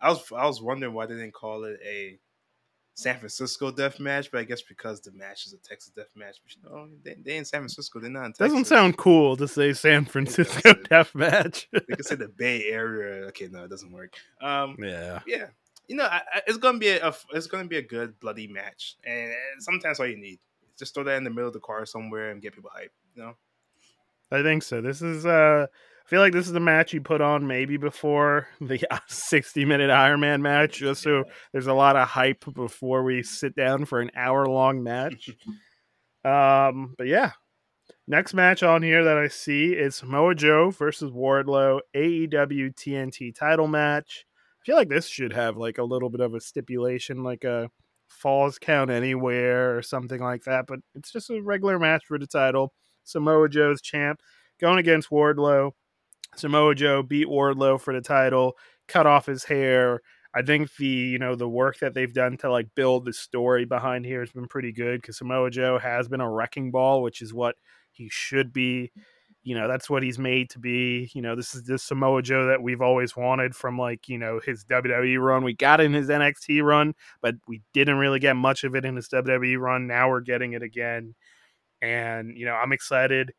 I 0.00 0.08
was 0.08 0.32
I 0.32 0.46
was 0.46 0.60
wondering 0.60 0.94
why 0.94 1.06
they 1.06 1.14
didn't 1.14 1.34
call 1.34 1.64
it 1.64 1.78
a 1.86 2.18
San 2.94 3.18
Francisco 3.18 3.70
Death 3.70 3.98
Match, 3.98 4.30
but 4.30 4.40
I 4.40 4.44
guess 4.44 4.62
because 4.62 5.00
the 5.00 5.12
match 5.12 5.46
is 5.46 5.54
a 5.54 5.58
Texas 5.58 5.92
Death 5.96 6.12
Match. 6.14 6.36
You 6.46 6.62
know, 6.62 6.88
they 7.02 7.16
they 7.22 7.36
in 7.36 7.44
San 7.44 7.60
Francisco, 7.60 8.00
they're 8.00 8.10
not 8.10 8.26
in 8.26 8.32
Texas. 8.32 8.48
Doesn't 8.48 8.64
sound 8.66 8.98
cool 8.98 9.36
to 9.36 9.48
say 9.48 9.72
San 9.72 10.04
Francisco. 10.04 10.74
Death 10.90 11.14
Match. 11.14 11.68
They 11.72 11.80
could 11.80 12.04
say 12.04 12.16
the 12.16 12.28
Bay 12.28 12.66
Area. 12.66 13.26
Okay, 13.28 13.48
no, 13.50 13.64
it 13.64 13.70
doesn't 13.70 13.92
work. 13.92 14.14
Um, 14.42 14.76
yeah. 14.78 15.20
yeah, 15.26 15.46
you 15.88 15.96
know, 15.96 16.04
I, 16.04 16.22
I, 16.34 16.42
it's 16.46 16.58
gonna 16.58 16.78
be 16.78 16.88
a, 16.88 17.08
a 17.08 17.14
it's 17.32 17.46
gonna 17.46 17.68
be 17.68 17.78
a 17.78 17.82
good 17.82 18.18
bloody 18.20 18.46
match, 18.46 18.96
and, 19.04 19.30
and 19.30 19.62
sometimes 19.62 19.98
all 19.98 20.06
you 20.06 20.18
need 20.18 20.38
just 20.78 20.94
throw 20.94 21.04
that 21.04 21.16
in 21.16 21.24
the 21.24 21.30
middle 21.30 21.48
of 21.48 21.52
the 21.52 21.60
car 21.60 21.86
somewhere 21.86 22.30
and 22.30 22.42
get 22.42 22.54
people 22.54 22.70
hyped. 22.76 22.90
You 23.14 23.22
know, 23.22 23.34
I 24.30 24.42
think 24.42 24.62
so. 24.62 24.80
This 24.80 25.02
is 25.02 25.26
uh 25.26 25.66
feel 26.12 26.20
like 26.20 26.34
this 26.34 26.46
is 26.46 26.52
the 26.52 26.60
match 26.60 26.92
you 26.92 27.00
put 27.00 27.22
on 27.22 27.46
maybe 27.46 27.78
before 27.78 28.46
the 28.60 28.78
60 29.08 29.64
minute 29.64 29.88
Iron 29.88 30.20
Man 30.20 30.42
match, 30.42 30.76
just 30.76 31.02
so 31.02 31.24
there's 31.52 31.68
a 31.68 31.72
lot 31.72 31.96
of 31.96 32.06
hype 32.06 32.44
before 32.52 33.02
we 33.02 33.22
sit 33.22 33.56
down 33.56 33.86
for 33.86 33.98
an 33.98 34.10
hour 34.14 34.46
long 34.46 34.82
match. 34.82 35.30
Um, 36.24 36.94
but 36.96 37.08
yeah, 37.08 37.32
next 38.06 38.32
match 38.32 38.62
on 38.62 38.80
here 38.80 39.02
that 39.02 39.18
I 39.18 39.26
see 39.26 39.72
is 39.72 39.96
Samoa 39.96 40.36
Joe 40.36 40.70
versus 40.70 41.10
Wardlow 41.10 41.80
AEW 41.96 42.76
TNT 42.76 43.34
title 43.34 43.66
match. 43.66 44.24
I 44.60 44.62
feel 44.64 44.76
like 44.76 44.88
this 44.88 45.08
should 45.08 45.32
have 45.32 45.56
like 45.56 45.78
a 45.78 45.82
little 45.82 46.10
bit 46.10 46.20
of 46.20 46.34
a 46.34 46.40
stipulation, 46.40 47.24
like 47.24 47.42
a 47.42 47.70
falls 48.06 48.60
count 48.60 48.88
anywhere 48.88 49.76
or 49.76 49.82
something 49.82 50.20
like 50.20 50.44
that. 50.44 50.66
But 50.68 50.78
it's 50.94 51.10
just 51.10 51.28
a 51.28 51.42
regular 51.42 51.80
match 51.80 52.04
for 52.06 52.20
the 52.20 52.28
title. 52.28 52.72
Samoa 53.02 53.48
Joe's 53.48 53.82
champ 53.82 54.20
going 54.60 54.78
against 54.78 55.10
Wardlow. 55.10 55.72
Samoa 56.36 56.74
Joe 56.74 57.02
beat 57.02 57.26
Wardlow 57.26 57.80
for 57.80 57.94
the 57.94 58.00
title, 58.00 58.56
cut 58.88 59.06
off 59.06 59.26
his 59.26 59.44
hair. 59.44 60.00
I 60.34 60.42
think 60.42 60.74
the 60.76 60.86
you 60.86 61.18
know 61.18 61.34
the 61.34 61.48
work 61.48 61.78
that 61.80 61.94
they've 61.94 62.12
done 62.12 62.38
to 62.38 62.50
like 62.50 62.74
build 62.74 63.04
the 63.04 63.12
story 63.12 63.64
behind 63.66 64.06
here 64.06 64.20
has 64.20 64.32
been 64.32 64.48
pretty 64.48 64.72
good 64.72 65.00
because 65.02 65.18
Samoa 65.18 65.50
Joe 65.50 65.78
has 65.78 66.08
been 66.08 66.20
a 66.22 66.30
wrecking 66.30 66.70
ball, 66.70 67.02
which 67.02 67.20
is 67.20 67.34
what 67.34 67.56
he 67.92 68.08
should 68.10 68.52
be. 68.52 68.92
You 69.44 69.56
know, 69.56 69.66
that's 69.66 69.90
what 69.90 70.04
he's 70.04 70.18
made 70.18 70.50
to 70.50 70.58
be. 70.58 71.10
You 71.14 71.20
know, 71.20 71.34
this 71.34 71.54
is 71.54 71.64
the 71.64 71.76
Samoa 71.76 72.22
Joe 72.22 72.46
that 72.46 72.62
we've 72.62 72.80
always 72.80 73.16
wanted 73.16 73.56
from 73.56 73.76
like, 73.76 74.08
you 74.08 74.16
know, 74.16 74.40
his 74.44 74.64
WWE 74.64 75.20
run. 75.20 75.42
We 75.42 75.52
got 75.54 75.80
in 75.80 75.92
his 75.92 76.08
NXT 76.08 76.62
run, 76.62 76.94
but 77.20 77.34
we 77.48 77.60
didn't 77.74 77.96
really 77.98 78.20
get 78.20 78.36
much 78.36 78.62
of 78.62 78.76
it 78.76 78.84
in 78.84 78.94
his 78.94 79.08
WWE 79.08 79.58
run. 79.58 79.88
Now 79.88 80.08
we're 80.10 80.20
getting 80.20 80.52
it 80.52 80.62
again. 80.62 81.14
And, 81.82 82.38
you 82.38 82.46
know, 82.46 82.54
I'm 82.54 82.72
excited. 82.72 83.32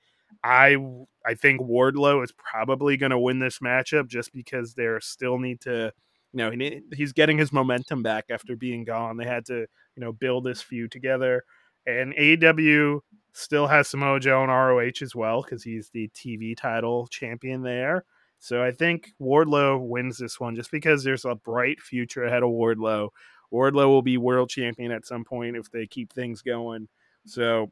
I 0.43 0.77
I 1.25 1.33
think 1.35 1.61
Wardlow 1.61 2.23
is 2.23 2.33
probably 2.33 2.97
going 2.97 3.11
to 3.11 3.19
win 3.19 3.39
this 3.39 3.59
matchup 3.59 4.07
just 4.07 4.33
because 4.33 4.73
they 4.73 4.87
still 4.99 5.37
need 5.37 5.61
to, 5.61 5.91
you 6.33 6.37
know, 6.37 6.51
he, 6.51 6.81
he's 6.95 7.13
getting 7.13 7.37
his 7.37 7.53
momentum 7.53 8.03
back 8.03 8.25
after 8.29 8.55
being 8.55 8.83
gone. 8.83 9.17
They 9.17 9.25
had 9.25 9.45
to, 9.45 9.59
you 9.59 9.67
know, 9.97 10.11
build 10.11 10.43
this 10.43 10.61
feud 10.61 10.91
together. 10.91 11.43
And 11.85 12.13
AEW 12.15 12.99
still 13.33 13.67
has 13.67 13.87
Samoa 13.87 14.19
Joe 14.19 14.41
on 14.41 14.49
ROH 14.49 15.01
as 15.01 15.15
well 15.15 15.41
because 15.41 15.63
he's 15.63 15.89
the 15.89 16.09
TV 16.09 16.55
title 16.55 17.07
champion 17.07 17.61
there. 17.61 18.05
So 18.39 18.61
I 18.61 18.71
think 18.71 19.11
Wardlow 19.21 19.87
wins 19.87 20.17
this 20.17 20.39
one 20.39 20.55
just 20.55 20.71
because 20.71 21.03
there's 21.03 21.25
a 21.25 21.35
bright 21.35 21.79
future 21.79 22.25
ahead 22.25 22.43
of 22.43 22.49
Wardlow. 22.49 23.09
Wardlow 23.53 23.87
will 23.87 24.01
be 24.01 24.17
world 24.17 24.49
champion 24.49 24.91
at 24.91 25.05
some 25.05 25.23
point 25.23 25.55
if 25.55 25.71
they 25.71 25.87
keep 25.87 26.11
things 26.11 26.41
going. 26.41 26.87
So 27.25 27.71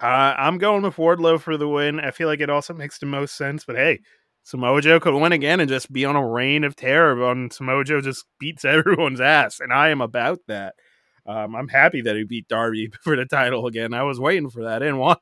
uh, 0.00 0.34
I'm 0.38 0.58
going 0.58 0.82
with 0.82 0.96
Wardlow 0.96 1.40
for 1.40 1.56
the 1.56 1.68
win. 1.68 2.00
I 2.00 2.10
feel 2.10 2.28
like 2.28 2.40
it 2.40 2.50
also 2.50 2.72
makes 2.72 2.98
the 2.98 3.06
most 3.06 3.36
sense. 3.36 3.64
But 3.64 3.76
hey, 3.76 4.00
Samoa 4.42 4.80
Joe 4.80 4.98
could 5.00 5.14
win 5.14 5.32
again 5.32 5.60
and 5.60 5.68
just 5.68 5.92
be 5.92 6.04
on 6.04 6.16
a 6.16 6.26
reign 6.26 6.64
of 6.64 6.74
terror. 6.74 7.22
On 7.24 7.50
Samoa 7.50 7.84
Joe 7.84 8.00
just 8.00 8.24
beats 8.38 8.64
everyone's 8.64 9.20
ass, 9.20 9.60
and 9.60 9.72
I 9.72 9.90
am 9.90 10.00
about 10.00 10.40
that. 10.48 10.74
Um, 11.26 11.54
I'm 11.54 11.68
happy 11.68 12.00
that 12.02 12.16
he 12.16 12.24
beat 12.24 12.48
Darby 12.48 12.90
for 13.02 13.16
the 13.16 13.26
title 13.26 13.66
again. 13.66 13.94
I 13.94 14.02
was 14.02 14.18
waiting 14.18 14.50
for 14.50 14.64
that. 14.64 14.76
I 14.76 14.86
didn't 14.86 14.98
want 14.98 15.20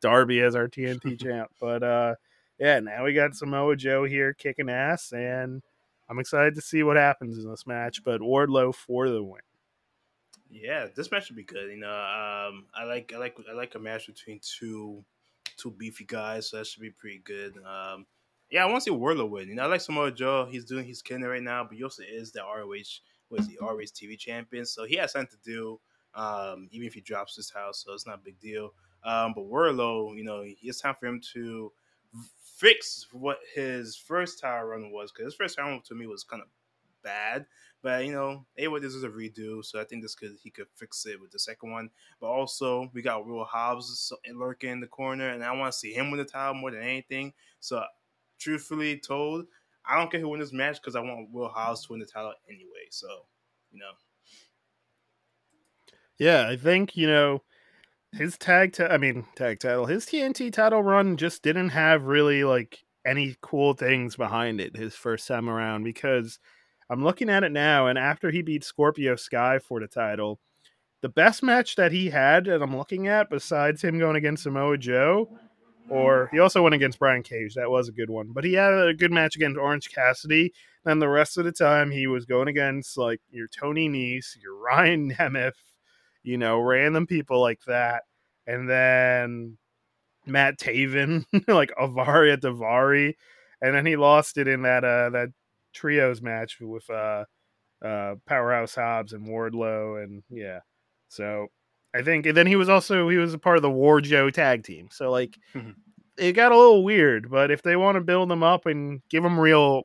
Darby 0.00 0.40
as 0.40 0.54
our 0.54 0.68
TNT 0.68 1.20
champ, 1.22 1.50
but 1.60 1.82
uh, 1.82 2.14
yeah, 2.58 2.78
now 2.80 3.04
we 3.04 3.12
got 3.12 3.34
Samoa 3.34 3.76
Joe 3.76 4.04
here 4.04 4.32
kicking 4.32 4.70
ass, 4.70 5.12
and 5.12 5.62
I'm 6.08 6.18
excited 6.18 6.54
to 6.54 6.60
see 6.60 6.82
what 6.82 6.96
happens 6.96 7.42
in 7.42 7.50
this 7.50 7.66
match. 7.66 8.04
But 8.04 8.20
Wardlow 8.20 8.74
for 8.74 9.08
the 9.08 9.22
win. 9.22 9.40
Yeah, 10.50 10.88
this 10.94 11.10
match 11.10 11.26
should 11.26 11.36
be 11.36 11.44
good. 11.44 11.70
You 11.70 11.78
know, 11.78 11.88
um, 11.88 12.66
I 12.74 12.84
like 12.84 13.12
I 13.14 13.18
like 13.18 13.36
I 13.48 13.54
like 13.54 13.74
a 13.76 13.78
match 13.78 14.06
between 14.06 14.40
two 14.42 15.04
two 15.56 15.70
beefy 15.70 16.04
guys, 16.04 16.50
so 16.50 16.58
that 16.58 16.66
should 16.66 16.82
be 16.82 16.90
pretty 16.90 17.18
good. 17.24 17.54
Um, 17.64 18.06
yeah, 18.50 18.64
I 18.64 18.66
want 18.66 18.82
to 18.82 18.90
see 18.90 18.96
Wardlow 18.96 19.30
win. 19.30 19.48
You 19.48 19.54
know, 19.54 19.62
I 19.62 19.66
like 19.66 19.80
Samoa 19.80 20.10
Joe. 20.10 20.48
He's 20.50 20.64
doing 20.64 20.84
he's 20.84 21.02
killing 21.02 21.22
right 21.22 21.42
now, 21.42 21.64
but 21.64 21.76
he 21.76 21.84
also 21.84 22.02
is 22.02 22.32
the 22.32 22.40
ROH 22.40 23.00
was 23.30 23.46
the 23.46 23.58
always 23.58 23.92
TV 23.92 24.18
champion, 24.18 24.66
so 24.66 24.84
he 24.84 24.96
has 24.96 25.12
something 25.12 25.30
to 25.30 25.50
do. 25.50 25.80
Um, 26.12 26.68
even 26.72 26.88
if 26.88 26.94
he 26.94 27.00
drops 27.00 27.36
his 27.36 27.50
house, 27.50 27.84
so 27.86 27.92
it's 27.92 28.06
not 28.06 28.16
a 28.16 28.22
big 28.24 28.40
deal. 28.40 28.74
Um, 29.04 29.32
but 29.34 29.44
Wardlow, 29.44 30.16
you 30.16 30.24
know, 30.24 30.42
it's 30.44 30.80
time 30.80 30.96
for 30.98 31.06
him 31.06 31.20
to 31.34 31.70
fix 32.42 33.06
what 33.12 33.38
his 33.54 33.96
first 33.96 34.40
title 34.40 34.66
run 34.66 34.90
was 34.90 35.12
because 35.12 35.26
his 35.26 35.34
first 35.36 35.56
title 35.56 35.70
run 35.70 35.82
to 35.82 35.94
me 35.94 36.08
was 36.08 36.24
kind 36.24 36.42
of 36.42 36.48
bad. 37.04 37.46
But 37.82 38.04
you 38.04 38.12
know, 38.12 38.44
anyway, 38.58 38.80
this 38.80 38.94
is 38.94 39.04
a 39.04 39.08
redo, 39.08 39.64
so 39.64 39.80
I 39.80 39.84
think 39.84 40.02
this 40.02 40.14
could 40.14 40.36
he 40.42 40.50
could 40.50 40.66
fix 40.74 41.06
it 41.06 41.20
with 41.20 41.30
the 41.30 41.38
second 41.38 41.70
one. 41.70 41.90
But 42.20 42.28
also, 42.28 42.90
we 42.92 43.00
got 43.00 43.26
Will 43.26 43.44
Hobbs 43.44 44.12
lurking 44.32 44.70
in 44.70 44.80
the 44.80 44.86
corner, 44.86 45.30
and 45.30 45.42
I 45.42 45.52
want 45.52 45.72
to 45.72 45.78
see 45.78 45.92
him 45.92 46.10
win 46.10 46.18
the 46.18 46.24
title 46.24 46.54
more 46.54 46.70
than 46.70 46.82
anything. 46.82 47.32
So, 47.60 47.82
truthfully 48.38 48.98
told, 48.98 49.46
I 49.86 49.96
don't 49.96 50.10
care 50.10 50.20
who 50.20 50.28
wins 50.28 50.44
this 50.44 50.52
match 50.52 50.76
because 50.80 50.94
I 50.94 51.00
want 51.00 51.30
Will 51.30 51.48
Hobbs 51.48 51.86
to 51.86 51.92
win 51.92 52.00
the 52.00 52.06
title 52.06 52.34
anyway. 52.48 52.88
So, 52.90 53.08
you 53.70 53.78
know. 53.78 53.92
Yeah, 56.18 56.48
I 56.48 56.56
think 56.56 56.96
you 56.96 57.06
know 57.06 57.42
his 58.12 58.36
tag. 58.36 58.78
I 58.78 58.98
mean, 58.98 59.24
tag 59.36 59.60
title. 59.60 59.86
His 59.86 60.04
TNT 60.04 60.52
title 60.52 60.82
run 60.82 61.16
just 61.16 61.42
didn't 61.42 61.70
have 61.70 62.04
really 62.04 62.44
like 62.44 62.84
any 63.06 63.36
cool 63.40 63.72
things 63.72 64.16
behind 64.16 64.60
it 64.60 64.76
his 64.76 64.94
first 64.94 65.26
time 65.26 65.48
around 65.48 65.84
because 65.84 66.38
I'm 66.90 67.04
looking 67.04 67.30
at 67.30 67.44
it 67.44 67.52
now, 67.52 67.86
and 67.86 67.96
after 67.96 68.30
he 68.30 68.42
beat 68.42 68.64
Scorpio 68.64 69.14
Sky 69.14 69.60
for 69.60 69.78
the 69.78 69.86
title, 69.86 70.40
the 71.02 71.08
best 71.08 71.42
match 71.42 71.76
that 71.76 71.92
he 71.92 72.10
had 72.10 72.46
that 72.46 72.60
I'm 72.60 72.76
looking 72.76 73.06
at, 73.06 73.30
besides 73.30 73.82
him 73.82 73.98
going 73.98 74.16
against 74.16 74.42
Samoa 74.42 74.76
Joe, 74.76 75.30
or 75.88 76.28
he 76.32 76.40
also 76.40 76.62
went 76.62 76.74
against 76.74 76.98
Brian 76.98 77.22
Cage. 77.22 77.54
That 77.54 77.70
was 77.70 77.88
a 77.88 77.92
good 77.92 78.10
one. 78.10 78.32
But 78.32 78.44
he 78.44 78.54
had 78.54 78.72
a 78.72 78.94
good 78.94 79.12
match 79.12 79.36
against 79.36 79.58
Orange 79.58 79.90
Cassidy. 79.90 80.52
Then 80.84 80.98
the 80.98 81.08
rest 81.08 81.38
of 81.38 81.44
the 81.44 81.52
time 81.52 81.90
he 81.90 82.06
was 82.06 82.26
going 82.26 82.48
against 82.48 82.96
like 82.96 83.20
your 83.30 83.48
Tony 83.48 83.88
Nese, 83.88 84.36
your 84.42 84.56
Ryan 84.62 85.12
Nemeth, 85.12 85.52
you 86.22 86.38
know, 86.38 86.60
random 86.60 87.06
people 87.06 87.40
like 87.40 87.60
that. 87.66 88.02
And 88.46 88.68
then 88.68 89.58
Matt 90.26 90.58
Taven, 90.58 91.24
like 91.48 91.72
Avari 91.80 92.36
Daivari. 92.36 93.14
And 93.62 93.74
then 93.74 93.84
he 93.84 93.96
lost 93.96 94.38
it 94.38 94.48
in 94.48 94.62
that 94.62 94.84
uh 94.84 95.10
that 95.10 95.28
trios 95.72 96.20
match 96.22 96.58
with 96.60 96.88
uh 96.90 97.24
uh 97.84 98.14
Powerhouse 98.26 98.74
Hobbs 98.74 99.12
and 99.12 99.26
Wardlow 99.26 100.02
and 100.02 100.22
yeah. 100.30 100.60
So 101.08 101.48
I 101.94 102.02
think, 102.02 102.26
and 102.26 102.36
then 102.36 102.46
he 102.46 102.56
was 102.56 102.68
also 102.68 103.08
he 103.08 103.16
was 103.16 103.34
a 103.34 103.38
part 103.38 103.56
of 103.56 103.62
the 103.62 103.70
War 103.70 104.00
Joe 104.00 104.30
tag 104.30 104.62
team. 104.62 104.88
So 104.92 105.10
like, 105.10 105.36
mm-hmm. 105.54 105.70
it 106.16 106.32
got 106.32 106.52
a 106.52 106.56
little 106.56 106.84
weird. 106.84 107.30
But 107.30 107.50
if 107.50 107.62
they 107.62 107.76
want 107.76 107.96
to 107.96 108.00
build 108.00 108.30
him 108.30 108.42
up 108.42 108.66
and 108.66 109.02
give 109.08 109.24
him 109.24 109.38
real, 109.38 109.82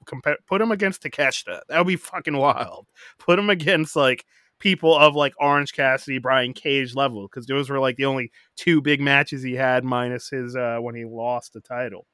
put 0.48 0.62
him 0.62 0.72
against 0.72 1.02
Takeshita. 1.02 1.62
That 1.68 1.78
would 1.80 1.88
be 1.88 1.96
fucking 1.96 2.38
wild. 2.38 2.88
Put 3.18 3.40
him 3.40 3.50
against 3.50 3.96
like 3.96 4.26
people 4.60 4.96
of 4.96 5.16
like 5.16 5.34
Orange 5.40 5.74
Cassidy, 5.74 6.20
Brian 6.20 6.54
Cage 6.54 6.96
level, 6.96 7.28
because 7.28 7.48
those 7.48 7.70
were 7.70 7.80
like 7.80 7.98
the 7.98 8.06
only 8.06 8.32
two 8.56 8.82
big 8.82 9.02
matches 9.02 9.42
he 9.42 9.54
had, 9.56 9.84
minus 9.84 10.30
his 10.30 10.56
uh 10.56 10.78
when 10.80 10.96
he 10.96 11.06
lost 11.06 11.54
the 11.54 11.62
title. 11.62 12.06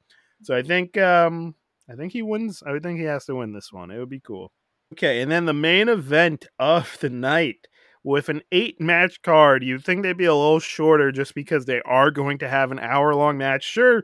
So 0.42 0.56
I 0.56 0.62
think 0.62 0.96
um 0.96 1.54
I 1.88 1.94
think 1.94 2.12
he 2.12 2.22
wins. 2.22 2.62
I 2.64 2.72
would 2.72 2.82
think 2.82 2.98
he 2.98 3.04
has 3.06 3.24
to 3.26 3.34
win 3.34 3.52
this 3.52 3.72
one. 3.72 3.90
It 3.90 3.98
would 3.98 4.08
be 4.08 4.20
cool. 4.20 4.52
Okay, 4.92 5.22
and 5.22 5.30
then 5.30 5.46
the 5.46 5.54
main 5.54 5.88
event 5.88 6.46
of 6.58 6.96
the 7.00 7.10
night 7.10 7.66
with 8.04 8.28
an 8.28 8.42
eight 8.52 8.80
match 8.80 9.22
card, 9.22 9.62
you'd 9.62 9.84
think 9.84 10.02
they'd 10.02 10.16
be 10.16 10.24
a 10.24 10.34
little 10.34 10.60
shorter 10.60 11.12
just 11.12 11.34
because 11.34 11.64
they 11.64 11.80
are 11.82 12.10
going 12.10 12.38
to 12.38 12.48
have 12.48 12.72
an 12.72 12.78
hour 12.78 13.14
long 13.14 13.38
match. 13.38 13.64
Sure, 13.64 14.02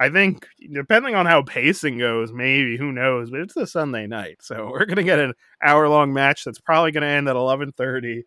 I 0.00 0.10
think 0.10 0.46
depending 0.72 1.14
on 1.14 1.26
how 1.26 1.42
pacing 1.42 1.98
goes, 1.98 2.32
maybe 2.32 2.76
who 2.76 2.90
knows, 2.90 3.30
but 3.30 3.40
it's 3.40 3.56
a 3.56 3.66
Sunday 3.66 4.06
night, 4.06 4.38
so 4.40 4.66
we're 4.70 4.86
gonna 4.86 5.02
get 5.02 5.18
an 5.18 5.34
hour 5.62 5.88
long 5.88 6.12
match 6.12 6.44
that's 6.44 6.60
probably 6.60 6.90
gonna 6.92 7.06
end 7.06 7.28
at 7.28 7.36
eleven 7.36 7.72
thirty. 7.72 8.24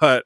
But 0.00 0.24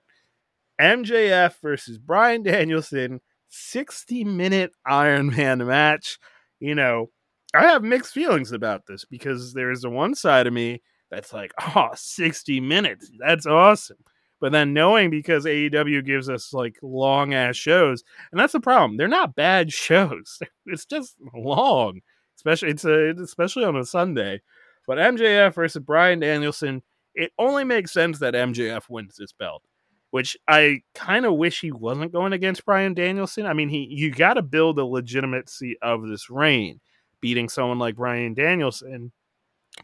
MJF 0.80 1.54
versus 1.62 1.98
Bryan 1.98 2.42
Danielson, 2.42 3.20
sixty 3.48 4.24
minute 4.24 4.72
Iron 4.86 5.28
Man 5.28 5.66
match. 5.66 6.18
You 6.60 6.74
know, 6.74 7.10
I 7.54 7.62
have 7.64 7.82
mixed 7.82 8.12
feelings 8.12 8.52
about 8.52 8.86
this 8.86 9.04
because 9.04 9.54
there's 9.54 9.82
the 9.82 9.90
one 9.90 10.14
side 10.14 10.46
of 10.46 10.52
me 10.52 10.82
that's 11.10 11.32
like, 11.32 11.52
oh, 11.76 11.90
60 11.94 12.60
minutes. 12.60 13.10
That's 13.18 13.46
awesome. 13.46 13.98
But 14.40 14.52
then 14.52 14.74
knowing 14.74 15.10
because 15.10 15.46
AEW 15.46 16.04
gives 16.04 16.28
us 16.28 16.52
like 16.52 16.76
long 16.82 17.32
ass 17.32 17.56
shows, 17.56 18.02
and 18.30 18.38
that's 18.38 18.52
the 18.52 18.60
problem. 18.60 18.96
They're 18.96 19.08
not 19.08 19.36
bad 19.36 19.72
shows. 19.72 20.38
It's 20.66 20.84
just 20.84 21.16
long, 21.34 22.00
especially 22.36 22.70
it's 22.70 22.84
a, 22.84 23.14
especially 23.22 23.64
on 23.64 23.76
a 23.76 23.84
Sunday. 23.84 24.42
But 24.86 24.98
MJF 24.98 25.54
versus 25.54 25.82
Bryan 25.82 26.20
Danielson, 26.20 26.82
it 27.14 27.32
only 27.38 27.64
makes 27.64 27.92
sense 27.92 28.18
that 28.18 28.34
MJF 28.34 28.82
wins 28.90 29.16
this 29.16 29.32
belt. 29.32 29.62
Which 30.10 30.36
I 30.46 30.82
kind 30.94 31.26
of 31.26 31.34
wish 31.34 31.60
he 31.60 31.72
wasn't 31.72 32.12
going 32.12 32.32
against 32.32 32.64
Bryan 32.64 32.94
Danielson. 32.94 33.46
I 33.46 33.52
mean, 33.52 33.68
he 33.68 33.88
you 33.90 34.12
got 34.12 34.34
to 34.34 34.42
build 34.42 34.76
the 34.76 34.84
legitimacy 34.84 35.76
of 35.82 36.06
this 36.06 36.30
reign. 36.30 36.80
Beating 37.24 37.48
someone 37.48 37.78
like 37.78 37.96
Bryan 37.96 38.34
Danielson 38.34 39.10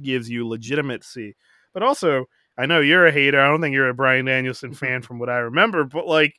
gives 0.02 0.28
you 0.28 0.46
legitimacy, 0.46 1.36
but 1.72 1.82
also 1.82 2.26
I 2.58 2.66
know 2.66 2.80
you're 2.80 3.06
a 3.06 3.12
hater. 3.12 3.40
I 3.40 3.48
don't 3.48 3.62
think 3.62 3.72
you're 3.72 3.88
a 3.88 3.94
Bryan 3.94 4.26
Danielson 4.26 4.72
mm-hmm. 4.72 4.84
fan 4.84 5.00
from 5.00 5.18
what 5.18 5.30
I 5.30 5.38
remember, 5.38 5.84
but 5.84 6.06
like 6.06 6.34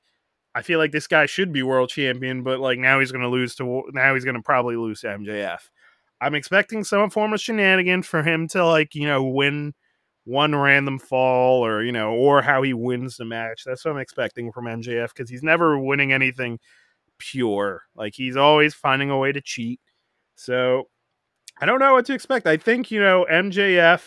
I 0.53 0.61
feel 0.61 0.77
like 0.77 0.91
this 0.91 1.07
guy 1.07 1.25
should 1.25 1.51
be 1.51 1.63
world 1.63 1.89
champion, 1.89 2.43
but 2.43 2.59
like 2.59 2.77
now 2.77 2.99
he's 2.99 3.11
going 3.11 3.23
to 3.23 3.29
lose 3.29 3.55
to 3.55 3.83
now 3.93 4.13
he's 4.13 4.25
going 4.25 4.35
to 4.35 4.43
probably 4.43 4.75
lose 4.75 5.01
to 5.01 5.07
MJF. 5.07 5.61
I'm 6.21 6.35
expecting 6.35 6.83
some 6.83 7.09
form 7.09 7.33
of 7.33 7.41
shenanigans 7.41 8.05
for 8.05 8.21
him 8.21 8.47
to 8.49 8.63
like, 8.63 8.93
you 8.93 9.07
know, 9.07 9.23
win 9.23 9.73
one 10.25 10.53
random 10.53 10.99
fall 10.99 11.65
or 11.65 11.83
you 11.83 11.91
know 11.91 12.11
or 12.13 12.43
how 12.43 12.61
he 12.61 12.75
wins 12.75 13.17
the 13.17 13.25
match. 13.25 13.63
That's 13.65 13.83
what 13.83 13.95
I'm 13.95 13.99
expecting 13.99 14.51
from 14.51 14.65
MJF 14.65 15.09
because 15.15 15.31
he's 15.31 15.41
never 15.41 15.79
winning 15.79 16.13
anything 16.13 16.59
pure. 17.17 17.81
Like 17.95 18.13
he's 18.15 18.37
always 18.37 18.75
finding 18.75 19.09
a 19.09 19.17
way 19.17 19.31
to 19.31 19.41
cheat. 19.41 19.79
So 20.41 20.87
I 21.59 21.67
don't 21.67 21.79
know 21.79 21.93
what 21.93 22.05
to 22.07 22.13
expect. 22.13 22.47
I 22.47 22.57
think 22.57 22.89
you 22.89 22.99
know 22.99 23.27
MJF 23.31 24.01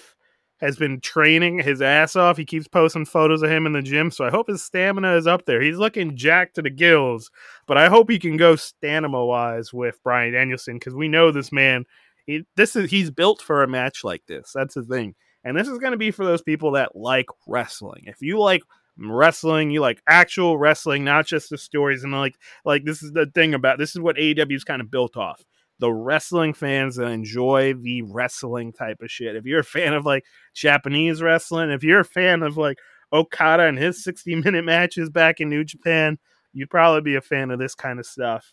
has 0.59 0.77
been 0.77 1.01
training 1.01 1.61
his 1.61 1.81
ass 1.81 2.17
off. 2.17 2.37
He 2.37 2.45
keeps 2.45 2.67
posting 2.67 3.05
photos 3.05 3.43
of 3.43 3.51
him 3.51 3.67
in 3.67 3.73
the 3.73 3.83
gym, 3.83 4.11
so 4.11 4.25
I 4.25 4.31
hope 4.31 4.49
his 4.49 4.63
stamina 4.63 5.17
is 5.17 5.29
up 5.29 5.47
there. 5.47 5.61
He's 5.61 5.77
looking 5.77 6.17
jacked 6.17 6.57
to 6.57 6.63
the 6.63 6.71
gills, 6.71 7.31
but 7.67 7.79
I 7.79 7.89
hope 7.89 8.11
he 8.11 8.19
can 8.19 8.37
go 8.37 8.57
stamina 8.57 9.25
wise 9.25 9.73
with 9.73 10.03
Bryan 10.03 10.33
Danielson 10.33 10.75
because 10.75 10.95
we 10.95 11.07
know 11.07 11.31
this 11.31 11.53
man. 11.53 11.85
He, 12.27 12.45
this 12.57 12.75
is 12.75 12.91
he's 12.91 13.11
built 13.13 13.41
for 13.41 13.63
a 13.63 13.69
match 13.69 14.03
like 14.03 14.25
this. 14.27 14.51
That's 14.53 14.75
the 14.75 14.83
thing, 14.83 15.15
and 15.45 15.57
this 15.57 15.69
is 15.69 15.79
going 15.79 15.93
to 15.93 15.99
be 15.99 16.11
for 16.11 16.25
those 16.25 16.43
people 16.43 16.73
that 16.73 16.97
like 16.97 17.27
wrestling. 17.47 18.05
If 18.07 18.23
you 18.23 18.41
like 18.41 18.63
wrestling, 18.99 19.71
you 19.71 19.81
like 19.81 20.03
actual 20.09 20.59
wrestling, 20.59 21.05
not 21.05 21.27
just 21.27 21.51
the 21.51 21.59
stories, 21.59 22.03
and 22.03 22.13
like 22.13 22.35
like 22.65 22.85
this 22.85 23.05
is 23.05 23.13
the 23.13 23.27
thing 23.27 23.55
about 23.55 23.79
this 23.79 23.91
is 23.91 24.01
what 24.01 24.17
AEW 24.17 24.57
is 24.57 24.65
kind 24.65 24.81
of 24.81 24.91
built 24.91 25.17
off 25.17 25.45
the 25.85 25.93
wrestling 25.93 26.55
fans 26.55 26.97
that 26.97 27.09
enjoy 27.09 27.75
the 27.75 28.01
wrestling 28.01 28.73
type 28.73 29.03
of 29.03 29.11
shit. 29.11 29.37
If 29.37 29.45
you're 29.45 29.61
a 29.61 29.65
fan 29.65 29.93
of 29.93 30.07
like 30.07 30.25
Japanese 30.55 31.21
wrestling, 31.21 31.69
if 31.69 31.85
you're 31.85 32.01
a 32.01 32.05
fan 32.07 32.43
of 32.43 32.57
like 32.57 32.79
Okada 33.13 33.65
and 33.65 33.77
his 33.77 34.03
60 34.03 34.35
minute 34.45 34.65
matches 34.65 35.11
back 35.11 35.41
in 35.41 35.51
New 35.51 35.63
Japan, 35.63 36.17
you'd 36.55 36.71
probably 36.71 37.03
be 37.03 37.17
a 37.17 37.21
fan 37.21 37.51
of 37.51 37.59
this 37.59 37.75
kind 37.75 38.01
of 38.01 38.07
stuff. 38.07 38.51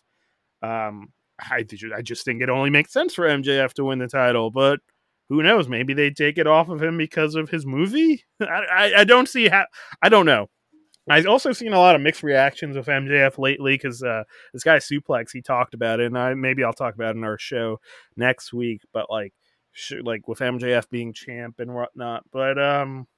Um, 0.60 1.08
I, 1.40 1.64
I 1.96 2.02
just 2.02 2.26
think 2.26 2.42
it 2.42 2.50
only 2.50 2.68
makes 2.68 2.92
sense 2.92 3.14
for 3.14 3.26
MJF 3.26 3.72
to 3.74 3.84
win 3.84 3.98
the 3.98 4.08
title, 4.08 4.50
but 4.50 4.80
who 5.30 5.42
knows? 5.42 5.68
Maybe 5.68 5.94
they 5.94 6.10
take 6.10 6.36
it 6.36 6.46
off 6.46 6.68
of 6.68 6.82
him 6.82 6.98
because 6.98 7.34
of 7.34 7.48
his 7.48 7.64
movie. 7.64 8.24
I, 8.42 8.44
I, 8.70 8.92
I 8.98 9.04
don't 9.04 9.26
see 9.26 9.48
how. 9.48 9.64
I 10.02 10.10
don't 10.10 10.26
know. 10.26 10.50
I've 11.08 11.26
also 11.26 11.52
seen 11.52 11.72
a 11.72 11.80
lot 11.80 11.96
of 11.96 12.00
mixed 12.00 12.22
reactions 12.22 12.76
with 12.76 12.86
MJF 12.86 13.36
lately 13.38 13.74
because 13.74 14.02
uh, 14.02 14.22
this 14.52 14.62
guy 14.62 14.76
Suplex 14.76 15.32
he 15.32 15.42
talked 15.42 15.74
about 15.74 16.00
it, 16.00 16.06
and 16.06 16.18
I 16.18 16.34
maybe 16.34 16.62
I'll 16.62 16.72
talk 16.72 16.94
about 16.94 17.14
it 17.14 17.18
in 17.18 17.24
our 17.24 17.38
show 17.38 17.80
next 18.16 18.52
week. 18.52 18.82
But 18.92 19.10
like, 19.10 19.34
sh- 19.72 19.94
like 20.02 20.28
with 20.28 20.38
MJF 20.38 20.88
being 20.90 21.12
champ 21.12 21.58
and 21.58 21.74
whatnot. 21.74 22.24
But 22.30 22.62
um, 22.62 23.08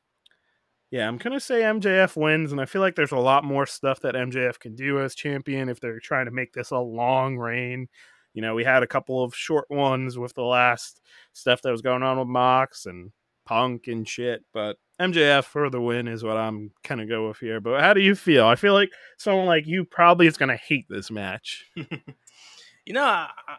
yeah, 0.90 1.06
I'm 1.06 1.18
gonna 1.18 1.40
say 1.40 1.60
MJF 1.60 2.16
wins, 2.16 2.52
and 2.52 2.60
I 2.60 2.64
feel 2.64 2.80
like 2.80 2.94
there's 2.94 3.12
a 3.12 3.18
lot 3.18 3.44
more 3.44 3.66
stuff 3.66 4.00
that 4.00 4.14
MJF 4.14 4.58
can 4.58 4.74
do 4.74 5.00
as 5.00 5.14
champion 5.14 5.68
if 5.68 5.78
they're 5.78 6.00
trying 6.00 6.24
to 6.26 6.30
make 6.30 6.54
this 6.54 6.70
a 6.70 6.78
long 6.78 7.36
reign. 7.36 7.88
You 8.32 8.42
know, 8.42 8.54
we 8.54 8.64
had 8.64 8.82
a 8.82 8.88
couple 8.88 9.22
of 9.22 9.34
short 9.34 9.66
ones 9.70 10.18
with 10.18 10.34
the 10.34 10.42
last 10.42 11.00
stuff 11.34 11.62
that 11.62 11.70
was 11.70 11.82
going 11.82 12.02
on 12.02 12.18
with 12.18 12.28
Mox 12.28 12.86
and 12.86 13.12
Punk 13.44 13.88
and 13.88 14.08
shit, 14.08 14.42
but 14.54 14.78
MJF 15.00 15.44
for 15.44 15.70
the 15.70 15.80
win 15.80 16.06
is 16.06 16.22
what 16.22 16.36
I'm 16.36 16.70
kind 16.84 17.00
of 17.00 17.08
go 17.08 17.28
with 17.28 17.38
here. 17.38 17.60
But 17.60 17.80
how 17.80 17.94
do 17.94 18.00
you 18.00 18.14
feel? 18.14 18.46
I 18.46 18.54
feel 18.54 18.74
like 18.74 18.90
someone 19.18 19.46
like 19.46 19.66
you 19.66 19.84
probably 19.84 20.26
is 20.26 20.36
going 20.36 20.50
to 20.50 20.56
hate 20.56 20.86
this 20.88 21.10
match. 21.10 21.64
you 21.74 22.92
know, 22.92 23.02
I, 23.02 23.28
I, 23.48 23.56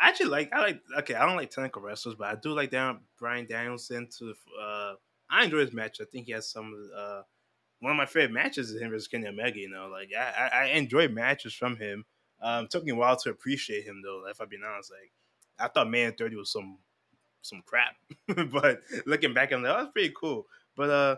I, 0.00 0.08
actually 0.08 0.30
like 0.30 0.50
I 0.52 0.60
like 0.60 0.80
okay. 0.98 1.14
I 1.14 1.26
don't 1.26 1.36
like 1.36 1.50
technical 1.50 1.82
wrestlers, 1.82 2.14
but 2.16 2.28
I 2.28 2.36
do 2.36 2.50
like 2.50 2.70
down 2.70 3.00
Bryan 3.18 3.46
Danielson. 3.48 4.08
To 4.18 4.34
uh, 4.62 4.94
I 5.28 5.44
enjoy 5.44 5.58
his 5.58 5.72
match. 5.72 5.98
I 6.00 6.04
think 6.04 6.26
he 6.26 6.32
has 6.32 6.48
some 6.48 6.72
uh, 6.96 7.22
one 7.80 7.90
of 7.90 7.96
my 7.96 8.06
favorite 8.06 8.32
matches 8.32 8.70
is 8.70 8.80
him 8.80 8.90
versus 8.90 9.08
Kenny 9.08 9.26
Omega. 9.26 9.58
You 9.58 9.70
know, 9.70 9.88
like 9.88 10.10
I, 10.16 10.50
I 10.54 10.64
enjoy 10.66 11.08
matches 11.08 11.52
from 11.52 11.76
him. 11.76 12.04
Um, 12.40 12.68
took 12.68 12.84
me 12.84 12.92
a 12.92 12.94
while 12.94 13.16
to 13.16 13.30
appreciate 13.30 13.84
him 13.84 14.02
though. 14.04 14.22
If 14.30 14.40
I'm 14.40 14.48
being 14.48 14.62
honest, 14.64 14.92
like 14.92 15.10
I 15.58 15.66
thought 15.66 15.90
Man 15.90 16.14
30 16.16 16.36
was 16.36 16.52
some 16.52 16.78
some 17.42 17.62
crap. 17.66 17.96
but 18.52 18.80
looking 19.06 19.34
back, 19.34 19.52
I'm 19.52 19.62
like, 19.62 19.72
oh, 19.72 19.78
that's 19.78 19.92
pretty 19.92 20.14
cool. 20.18 20.46
But 20.76 20.90
uh, 20.90 21.16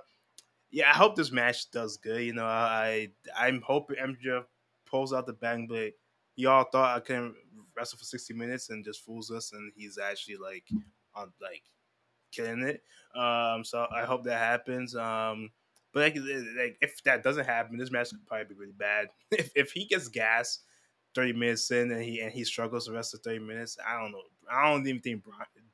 yeah, 0.70 0.90
I 0.90 0.94
hope 0.96 1.16
this 1.16 1.32
match 1.32 1.70
does 1.70 1.96
good. 1.96 2.22
You 2.22 2.34
know, 2.34 2.44
I 2.44 3.08
I'm 3.36 3.60
hoping 3.62 3.96
MJF 3.96 4.44
pulls 4.86 5.12
out 5.12 5.26
the 5.26 5.32
bang, 5.32 5.66
but 5.68 5.92
y'all 6.36 6.66
thought 6.70 6.96
I 6.96 7.00
can 7.00 7.34
wrestle 7.76 7.98
for 7.98 8.04
60 8.04 8.34
minutes 8.34 8.70
and 8.70 8.84
just 8.84 9.04
fools 9.04 9.30
us, 9.30 9.52
and 9.52 9.72
he's 9.76 9.98
actually 9.98 10.36
like 10.36 10.64
on 11.14 11.32
like 11.40 11.62
killing 12.32 12.62
it. 12.62 12.82
Um, 13.18 13.64
so 13.64 13.86
I 13.94 14.04
hope 14.04 14.24
that 14.24 14.38
happens. 14.38 14.94
Um, 14.94 15.50
but 15.92 16.00
like, 16.02 16.16
like 16.56 16.76
if 16.80 17.02
that 17.04 17.22
doesn't 17.22 17.46
happen, 17.46 17.76
this 17.76 17.90
match 17.90 18.10
could 18.10 18.26
probably 18.26 18.54
be 18.54 18.60
really 18.60 18.72
bad. 18.72 19.08
if 19.32 19.50
if 19.54 19.72
he 19.72 19.86
gets 19.86 20.08
gas 20.08 20.60
30 21.14 21.32
minutes 21.32 21.70
in 21.70 21.90
and 21.90 22.02
he 22.02 22.20
and 22.20 22.32
he 22.32 22.44
struggles 22.44 22.86
the 22.86 22.92
rest 22.92 23.14
of 23.14 23.20
30 23.20 23.40
minutes, 23.40 23.76
I 23.86 24.00
don't 24.00 24.12
know. 24.12 24.22
I 24.50 24.70
don't 24.70 24.86
even 24.86 25.00
think 25.00 25.24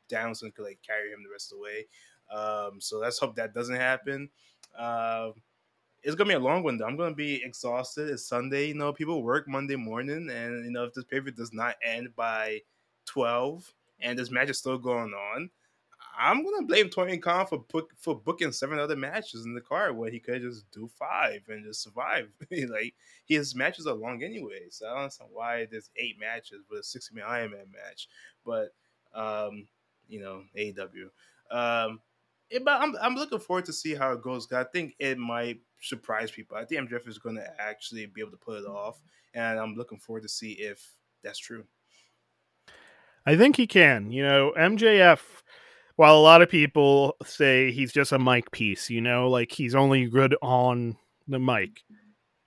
Danielson 0.09 0.52
could 0.52 0.64
like 0.64 0.78
carry 0.86 1.11
him 1.11 1.22
the 1.22 1.30
rest 1.30 1.52
of 1.52 1.59
the 1.59 1.62
way. 1.62 1.86
Um, 2.30 2.80
so 2.80 2.98
let's 2.98 3.18
hope 3.18 3.36
that 3.36 3.54
doesn't 3.54 3.76
happen. 3.76 4.28
Uh, 4.76 5.30
it's 6.02 6.14
gonna 6.14 6.28
be 6.28 6.34
a 6.34 6.38
long 6.38 6.62
one 6.62 6.76
though. 6.76 6.86
I'm 6.86 6.96
gonna 6.96 7.14
be 7.14 7.42
exhausted. 7.42 8.09
It's 8.09 8.26
Sunday, 8.26 8.68
you 8.68 8.74
know. 8.74 8.92
People 8.92 9.22
work 9.22 9.48
Monday 9.48 9.76
morning, 9.76 10.30
and 10.30 10.64
you 10.64 10.70
know 10.70 10.84
if 10.84 10.94
this 10.94 11.04
paper 11.04 11.30
does 11.30 11.52
not 11.52 11.76
end 11.84 12.14
by 12.14 12.61
twelve, 13.04 13.72
and 14.00 14.18
this 14.18 14.30
match 14.30 14.50
is 14.50 14.59
still 14.59 14.78
going 14.78 15.12
on, 15.12 15.50
I'm 16.18 16.44
gonna 16.44 16.64
blame 16.64 16.88
Tony 16.88 17.18
Khan 17.18 17.46
for 17.46 17.59
book, 17.59 17.92
for 17.98 18.14
booking 18.14 18.52
seven 18.52 18.78
other 18.78 18.96
matches 18.96 19.44
in 19.44 19.54
the 19.54 19.61
card 19.61 19.96
when 19.96 20.12
he 20.12 20.18
could 20.18 20.42
just 20.42 20.70
do 20.70 20.88
five 20.98 21.42
and 21.48 21.64
just 21.64 21.82
survive. 21.82 22.28
like 22.68 22.94
his 23.26 23.54
matches 23.54 23.86
are 23.86 23.94
long 23.94 24.22
anyway, 24.22 24.66
so 24.70 24.86
I 24.86 24.90
don't 24.90 24.98
understand 25.00 25.30
why 25.32 25.66
there's 25.70 25.90
eight 25.96 26.18
matches 26.18 26.62
with 26.70 26.80
a 26.80 26.84
60 26.84 27.14
minute 27.14 27.28
Iron 27.28 27.50
Man 27.50 27.66
match. 27.72 28.09
But 28.44 28.68
um, 29.14 29.66
you 30.09 30.20
know, 30.20 30.42
AEW. 30.57 31.09
Um, 31.50 32.00
it, 32.50 32.64
but 32.64 32.80
I'm 32.80 32.94
I'm 33.00 33.14
looking 33.14 33.38
forward 33.38 33.64
to 33.66 33.72
see 33.72 33.94
how 33.94 34.12
it 34.12 34.22
goes. 34.22 34.50
I 34.52 34.64
think 34.64 34.94
it 34.98 35.18
might 35.18 35.61
surprise 35.80 36.30
people. 36.30 36.57
I 36.57 36.64
think 36.64 36.88
MJF 36.88 37.09
is 37.09 37.18
going 37.18 37.36
to 37.36 37.61
actually 37.61 38.07
be 38.07 38.20
able 38.20 38.30
to 38.32 38.36
pull 38.36 38.54
it 38.54 38.66
off, 38.66 39.00
and 39.34 39.59
I'm 39.59 39.74
looking 39.74 39.98
forward 39.98 40.22
to 40.22 40.28
see 40.28 40.52
if 40.52 40.94
that's 41.22 41.38
true. 41.38 41.64
I 43.26 43.36
think 43.36 43.57
he 43.57 43.66
can. 43.66 44.11
You 44.11 44.22
know, 44.22 44.52
MJF. 44.57 45.20
While 45.96 46.16
a 46.16 46.20
lot 46.20 46.42
of 46.42 46.50
people 46.50 47.16
say 47.24 47.70
he's 47.72 47.90
just 47.90 48.12
a 48.12 48.18
mic 48.18 48.50
piece, 48.50 48.90
you 48.90 49.00
know, 49.00 49.30
like 49.30 49.50
he's 49.50 49.74
only 49.74 50.04
good 50.04 50.36
on 50.42 50.98
the 51.26 51.38
mic. 51.38 51.82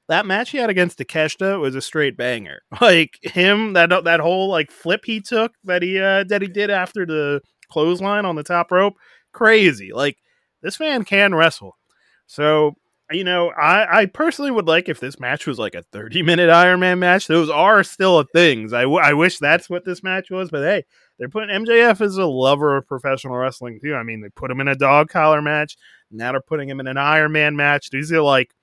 That 0.10 0.26
match 0.26 0.50
he 0.50 0.58
had 0.58 0.70
against 0.70 0.98
Takeshita 1.00 1.60
was 1.62 1.76
a 1.76 1.82
straight 1.82 2.18
banger. 2.18 2.62
Like 2.82 3.20
him, 3.22 3.74
that 3.74 3.90
that 4.04 4.20
whole 4.20 4.50
like 4.50 4.72
flip 4.72 5.06
he 5.06 5.22
took 5.22 5.54
that 5.64 5.82
he 5.82 6.00
uh, 6.00 6.26
that 6.26 6.42
he 6.42 6.48
did 6.48 6.70
after 6.70 7.06
the 7.06 7.42
clothesline 7.72 8.26
on 8.26 8.36
the 8.36 8.44
top 8.44 8.72
rope, 8.72 8.96
crazy. 9.32 9.92
Like 9.94 10.18
this 10.62 10.80
man 10.80 11.06
can 11.06 11.34
wrestle. 11.36 11.78
So 12.26 12.76
you 13.12 13.24
know, 13.24 13.50
I, 13.50 14.02
I 14.02 14.06
personally 14.06 14.52
would 14.52 14.68
like 14.68 14.88
if 14.88 15.00
this 15.00 15.20
match 15.20 15.48
was 15.48 15.58
like 15.58 15.74
a 15.74 15.84
30 15.92 16.22
minute 16.22 16.50
Iron 16.50 16.80
Man 16.80 17.00
match. 17.00 17.28
Those 17.28 17.50
are 17.50 17.84
still 17.84 18.24
things. 18.34 18.72
I, 18.72 18.84
w- 18.84 19.02
I 19.02 19.14
wish 19.14 19.40
that's 19.40 19.70
what 19.70 19.84
this 19.84 20.04
match 20.04 20.30
was, 20.30 20.52
but 20.52 20.62
hey, 20.62 20.86
they're 21.18 21.30
putting 21.30 21.50
MJF 21.50 22.02
as 22.02 22.18
a 22.18 22.26
lover 22.26 22.78
of 22.78 22.88
professional 22.88 23.36
wrestling 23.36 23.80
too. 23.82 23.96
I 23.96 24.04
mean, 24.04 24.22
they 24.22 24.30
put 24.30 24.52
him 24.52 24.62
in 24.62 24.68
a 24.68 24.76
dog 24.76 25.10
collar 25.10 25.42
match. 25.42 25.76
Now 26.12 26.32
they're 26.32 26.42
putting 26.42 26.70
him 26.70 26.80
in 26.80 26.88
an 26.88 26.98
Iron 26.98 27.32
Man 27.32 27.56
match. 27.56 27.90
These 27.90 28.12
are 28.12 28.22
like, 28.22 28.54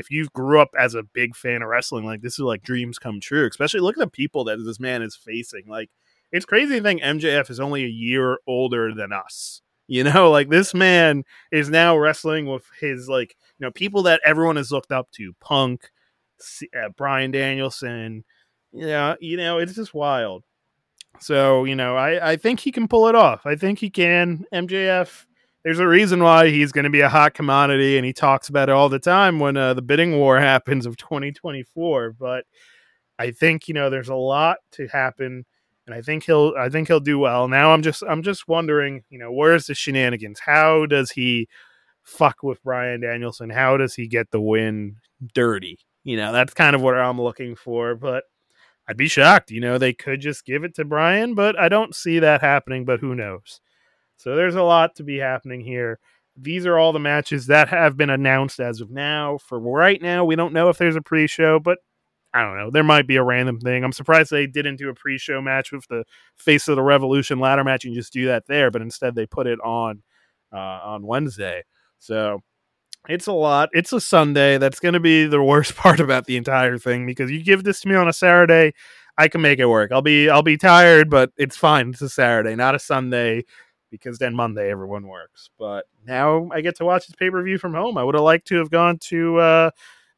if 0.00 0.10
you 0.10 0.26
grew 0.34 0.60
up 0.60 0.70
as 0.78 0.94
a 0.94 1.02
big 1.02 1.36
fan 1.36 1.62
of 1.62 1.68
wrestling, 1.68 2.04
like 2.04 2.22
this 2.22 2.34
is 2.34 2.40
like 2.40 2.62
dreams 2.62 2.98
come 2.98 3.20
true. 3.20 3.46
Especially 3.46 3.80
look 3.80 3.96
at 3.96 4.00
the 4.00 4.10
people 4.10 4.44
that 4.44 4.56
this 4.64 4.80
man 4.80 5.02
is 5.02 5.14
facing. 5.14 5.64
Like, 5.68 5.90
it's 6.32 6.46
crazy 6.46 6.76
to 6.76 6.82
think 6.82 7.02
MJF 7.02 7.50
is 7.50 7.60
only 7.60 7.84
a 7.84 7.88
year 7.88 8.38
older 8.46 8.94
than 8.94 9.12
us. 9.12 9.62
You 9.86 10.04
know, 10.04 10.30
like 10.30 10.48
this 10.48 10.72
man 10.72 11.24
is 11.50 11.68
now 11.68 11.98
wrestling 11.98 12.46
with 12.46 12.64
his 12.80 13.08
like 13.08 13.34
you 13.58 13.66
know 13.66 13.72
people 13.72 14.04
that 14.04 14.20
everyone 14.24 14.54
has 14.54 14.70
looked 14.70 14.92
up 14.92 15.10
to, 15.12 15.34
Punk, 15.40 15.90
uh, 16.80 16.90
Bryan 16.96 17.32
Danielson. 17.32 18.24
Yeah, 18.72 19.16
you 19.20 19.36
know, 19.36 19.58
it's 19.58 19.74
just 19.74 19.92
wild. 19.92 20.44
So 21.18 21.64
you 21.64 21.74
know, 21.74 21.96
I 21.96 22.30
I 22.30 22.36
think 22.36 22.60
he 22.60 22.70
can 22.70 22.86
pull 22.86 23.08
it 23.08 23.16
off. 23.16 23.44
I 23.44 23.56
think 23.56 23.80
he 23.80 23.90
can. 23.90 24.44
MJF. 24.54 25.26
There's 25.64 25.78
a 25.78 25.86
reason 25.86 26.22
why 26.22 26.48
he's 26.48 26.72
going 26.72 26.84
to 26.84 26.90
be 26.90 27.00
a 27.00 27.08
hot 27.08 27.34
commodity, 27.34 27.96
and 27.96 28.06
he 28.06 28.12
talks 28.12 28.48
about 28.48 28.68
it 28.68 28.72
all 28.72 28.88
the 28.88 28.98
time 28.98 29.38
when 29.38 29.56
uh, 29.56 29.74
the 29.74 29.82
bidding 29.82 30.16
war 30.16 30.40
happens 30.40 30.86
of 30.86 30.96
2024. 30.96 32.12
But 32.12 32.44
I 33.18 33.30
think 33.30 33.68
you 33.68 33.74
know 33.74 33.90
there's 33.90 34.08
a 34.08 34.14
lot 34.14 34.58
to 34.72 34.88
happen 34.88 35.44
and 35.90 35.98
I 35.98 36.02
think 36.02 36.24
he'll 36.24 36.54
I 36.56 36.68
think 36.68 36.86
he'll 36.86 37.00
do 37.00 37.18
well. 37.18 37.48
Now 37.48 37.72
I'm 37.72 37.82
just 37.82 38.04
I'm 38.08 38.22
just 38.22 38.46
wondering, 38.46 39.02
you 39.10 39.18
know, 39.18 39.32
where's 39.32 39.66
the 39.66 39.74
shenanigans? 39.74 40.40
How 40.40 40.86
does 40.86 41.10
he 41.10 41.48
fuck 42.04 42.42
with 42.42 42.62
Bryan 42.62 43.00
Danielson? 43.00 43.50
How 43.50 43.76
does 43.76 43.94
he 43.94 44.06
get 44.06 44.30
the 44.30 44.40
win 44.40 44.96
dirty? 45.34 45.78
You 46.04 46.16
know, 46.16 46.32
that's 46.32 46.54
kind 46.54 46.76
of 46.76 46.82
what 46.82 46.96
I'm 46.96 47.20
looking 47.20 47.56
for, 47.56 47.96
but 47.96 48.24
I'd 48.88 48.96
be 48.96 49.08
shocked. 49.08 49.50
You 49.50 49.60
know, 49.60 49.78
they 49.78 49.92
could 49.92 50.20
just 50.20 50.44
give 50.44 50.62
it 50.62 50.76
to 50.76 50.84
Bryan, 50.84 51.34
but 51.34 51.58
I 51.58 51.68
don't 51.68 51.94
see 51.94 52.20
that 52.20 52.40
happening, 52.40 52.84
but 52.84 53.00
who 53.00 53.14
knows? 53.16 53.60
So 54.20 54.36
there's 54.36 54.54
a 54.54 54.62
lot 54.62 54.96
to 54.96 55.02
be 55.02 55.16
happening 55.16 55.62
here. 55.62 55.98
These 56.36 56.66
are 56.66 56.76
all 56.76 56.92
the 56.92 56.98
matches 56.98 57.46
that 57.46 57.68
have 57.68 57.96
been 57.96 58.10
announced 58.10 58.60
as 58.60 58.82
of 58.82 58.90
now. 58.90 59.38
For 59.38 59.58
right 59.58 60.00
now, 60.00 60.26
we 60.26 60.36
don't 60.36 60.52
know 60.52 60.68
if 60.68 60.76
there's 60.76 60.96
a 60.96 61.00
pre 61.00 61.26
show, 61.26 61.58
but 61.58 61.78
I 62.34 62.42
don't 62.42 62.56
know. 62.56 62.70
There 62.70 62.84
might 62.84 63.06
be 63.06 63.16
a 63.16 63.22
random 63.22 63.58
thing. 63.58 63.82
I'm 63.82 63.92
surprised 63.92 64.30
they 64.30 64.46
didn't 64.46 64.76
do 64.76 64.90
a 64.90 64.94
pre-show 64.94 65.40
match 65.40 65.72
with 65.72 65.86
the 65.88 66.04
Face 66.36 66.68
of 66.68 66.76
the 66.76 66.82
Revolution 66.82 67.40
ladder 67.40 67.64
match 67.64 67.84
and 67.84 67.94
just 67.94 68.12
do 68.12 68.26
that 68.26 68.46
there, 68.46 68.70
but 68.70 68.82
instead 68.82 69.14
they 69.14 69.26
put 69.26 69.46
it 69.46 69.58
on 69.64 70.02
uh, 70.52 70.56
on 70.84 71.06
Wednesday. 71.06 71.64
So 71.98 72.40
it's 73.08 73.26
a 73.26 73.32
lot. 73.32 73.70
It's 73.72 73.92
a 73.92 74.00
Sunday. 74.00 74.58
That's 74.58 74.80
going 74.80 74.94
to 74.94 75.00
be 75.00 75.26
the 75.26 75.42
worst 75.42 75.74
part 75.76 75.98
about 75.98 76.26
the 76.26 76.36
entire 76.36 76.78
thing 76.78 77.04
because 77.04 77.30
you 77.30 77.42
give 77.42 77.64
this 77.64 77.80
to 77.80 77.88
me 77.88 77.96
on 77.96 78.06
a 78.06 78.12
Saturday, 78.12 78.74
I 79.18 79.26
can 79.28 79.40
make 79.40 79.58
it 79.58 79.66
work. 79.66 79.90
I'll 79.90 80.02
be 80.02 80.30
I'll 80.30 80.42
be 80.42 80.56
tired, 80.56 81.10
but 81.10 81.32
it's 81.36 81.56
fine. 81.56 81.90
It's 81.90 82.02
a 82.02 82.08
Saturday, 82.08 82.54
not 82.54 82.76
a 82.76 82.78
Sunday 82.78 83.44
because 83.90 84.18
then 84.18 84.34
Monday 84.34 84.70
everyone 84.70 85.06
works. 85.06 85.50
But 85.58 85.86
now 86.06 86.48
I 86.52 86.60
get 86.60 86.76
to 86.76 86.84
watch 86.84 87.06
this 87.06 87.16
pay 87.16 87.30
per 87.30 87.42
view 87.42 87.58
from 87.58 87.74
home. 87.74 87.98
I 87.98 88.04
would 88.04 88.14
have 88.14 88.24
liked 88.24 88.46
to 88.48 88.56
have 88.56 88.70
gone 88.70 88.98
to 89.08 89.38
uh, 89.38 89.70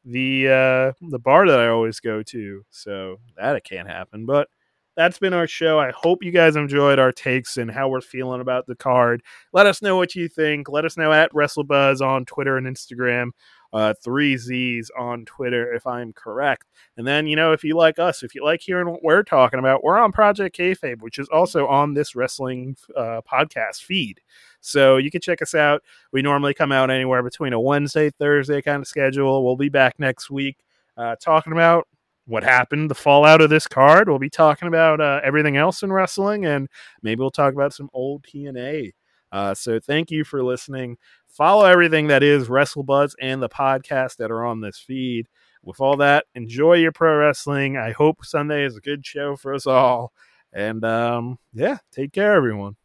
the 0.05 0.47
uh, 0.47 1.07
the 1.09 1.19
bar 1.19 1.47
that 1.47 1.59
I 1.59 1.67
always 1.67 1.99
go 1.99 2.23
to, 2.23 2.65
so 2.69 3.17
that 3.37 3.55
it 3.55 3.63
can't 3.63 3.87
happen. 3.87 4.25
But 4.25 4.47
that's 4.95 5.17
been 5.19 5.33
our 5.33 5.47
show. 5.47 5.79
I 5.79 5.91
hope 5.91 6.23
you 6.23 6.31
guys 6.31 6.55
enjoyed 6.55 6.99
our 6.99 7.11
takes 7.11 7.57
and 7.57 7.71
how 7.71 7.89
we're 7.89 8.01
feeling 8.01 8.41
about 8.41 8.67
the 8.67 8.75
card. 8.75 9.23
Let 9.51 9.65
us 9.65 9.81
know 9.81 9.95
what 9.97 10.15
you 10.15 10.27
think. 10.27 10.69
Let 10.69 10.85
us 10.85 10.97
know 10.97 11.11
at 11.11 11.31
WrestleBuzz 11.33 12.01
on 12.01 12.25
Twitter 12.25 12.57
and 12.57 12.67
Instagram 12.67 13.31
uh, 13.73 13.93
three 14.03 14.37
Z's 14.37 14.91
on 14.97 15.25
Twitter, 15.25 15.73
if 15.73 15.85
I'm 15.87 16.13
correct. 16.13 16.67
And 16.95 17.05
then, 17.07 17.25
you 17.25 17.35
know, 17.35 17.51
if 17.51 17.63
you 17.63 17.75
like 17.75 17.97
us, 17.97 18.21
if 18.21 18.35
you 18.35 18.43
like 18.43 18.61
hearing 18.61 18.87
what 18.87 19.03
we're 19.03 19.23
talking 19.23 19.59
about, 19.59 19.83
we're 19.83 19.97
on 19.97 20.11
Project 20.11 20.55
Kayfabe, 20.55 21.01
which 21.01 21.17
is 21.17 21.27
also 21.29 21.67
on 21.67 21.93
this 21.93 22.15
wrestling 22.15 22.77
uh, 22.95 23.21
podcast 23.29 23.83
feed. 23.83 24.21
So 24.61 24.97
you 24.97 25.09
can 25.09 25.21
check 25.21 25.41
us 25.41 25.55
out. 25.55 25.81
We 26.11 26.21
normally 26.21 26.53
come 26.53 26.71
out 26.71 26.91
anywhere 26.91 27.23
between 27.23 27.53
a 27.53 27.59
Wednesday, 27.59 28.11
Thursday 28.11 28.61
kind 28.61 28.81
of 28.81 28.87
schedule. 28.87 29.43
We'll 29.43 29.57
be 29.57 29.69
back 29.69 29.99
next 29.99 30.29
week 30.29 30.57
uh, 30.95 31.15
talking 31.19 31.51
about 31.51 31.87
what 32.25 32.43
happened, 32.43 32.89
the 32.89 32.95
fallout 32.95 33.41
of 33.41 33.49
this 33.49 33.67
card. 33.67 34.07
We'll 34.07 34.19
be 34.19 34.29
talking 34.29 34.67
about 34.67 35.01
uh, 35.01 35.19
everything 35.23 35.57
else 35.57 35.83
in 35.83 35.91
wrestling, 35.91 36.45
and 36.45 36.69
maybe 37.01 37.19
we'll 37.19 37.31
talk 37.31 37.53
about 37.53 37.73
some 37.73 37.89
old 37.93 38.23
TNA. 38.23 38.91
Uh, 39.33 39.53
so 39.53 39.79
thank 39.79 40.11
you 40.11 40.23
for 40.23 40.43
listening. 40.43 40.95
Follow 41.27 41.65
everything 41.65 42.07
that 42.07 42.21
is 42.21 42.47
WrestleBuzz 42.47 43.15
and 43.19 43.41
the 43.41 43.49
podcast 43.49 44.17
that 44.17 44.29
are 44.31 44.45
on 44.45 44.61
this 44.61 44.77
feed. 44.77 45.27
With 45.63 45.81
all 45.81 45.97
that, 45.97 46.25
enjoy 46.35 46.75
your 46.75 46.91
pro 46.91 47.17
wrestling. 47.17 47.75
I 47.75 47.91
hope 47.93 48.23
Sunday 48.23 48.63
is 48.63 48.77
a 48.77 48.81
good 48.81 49.03
show 49.05 49.35
for 49.35 49.55
us 49.55 49.65
all. 49.65 50.13
And 50.53 50.85
um, 50.85 51.39
yeah, 51.51 51.77
take 51.91 52.13
care, 52.13 52.33
everyone. 52.35 52.75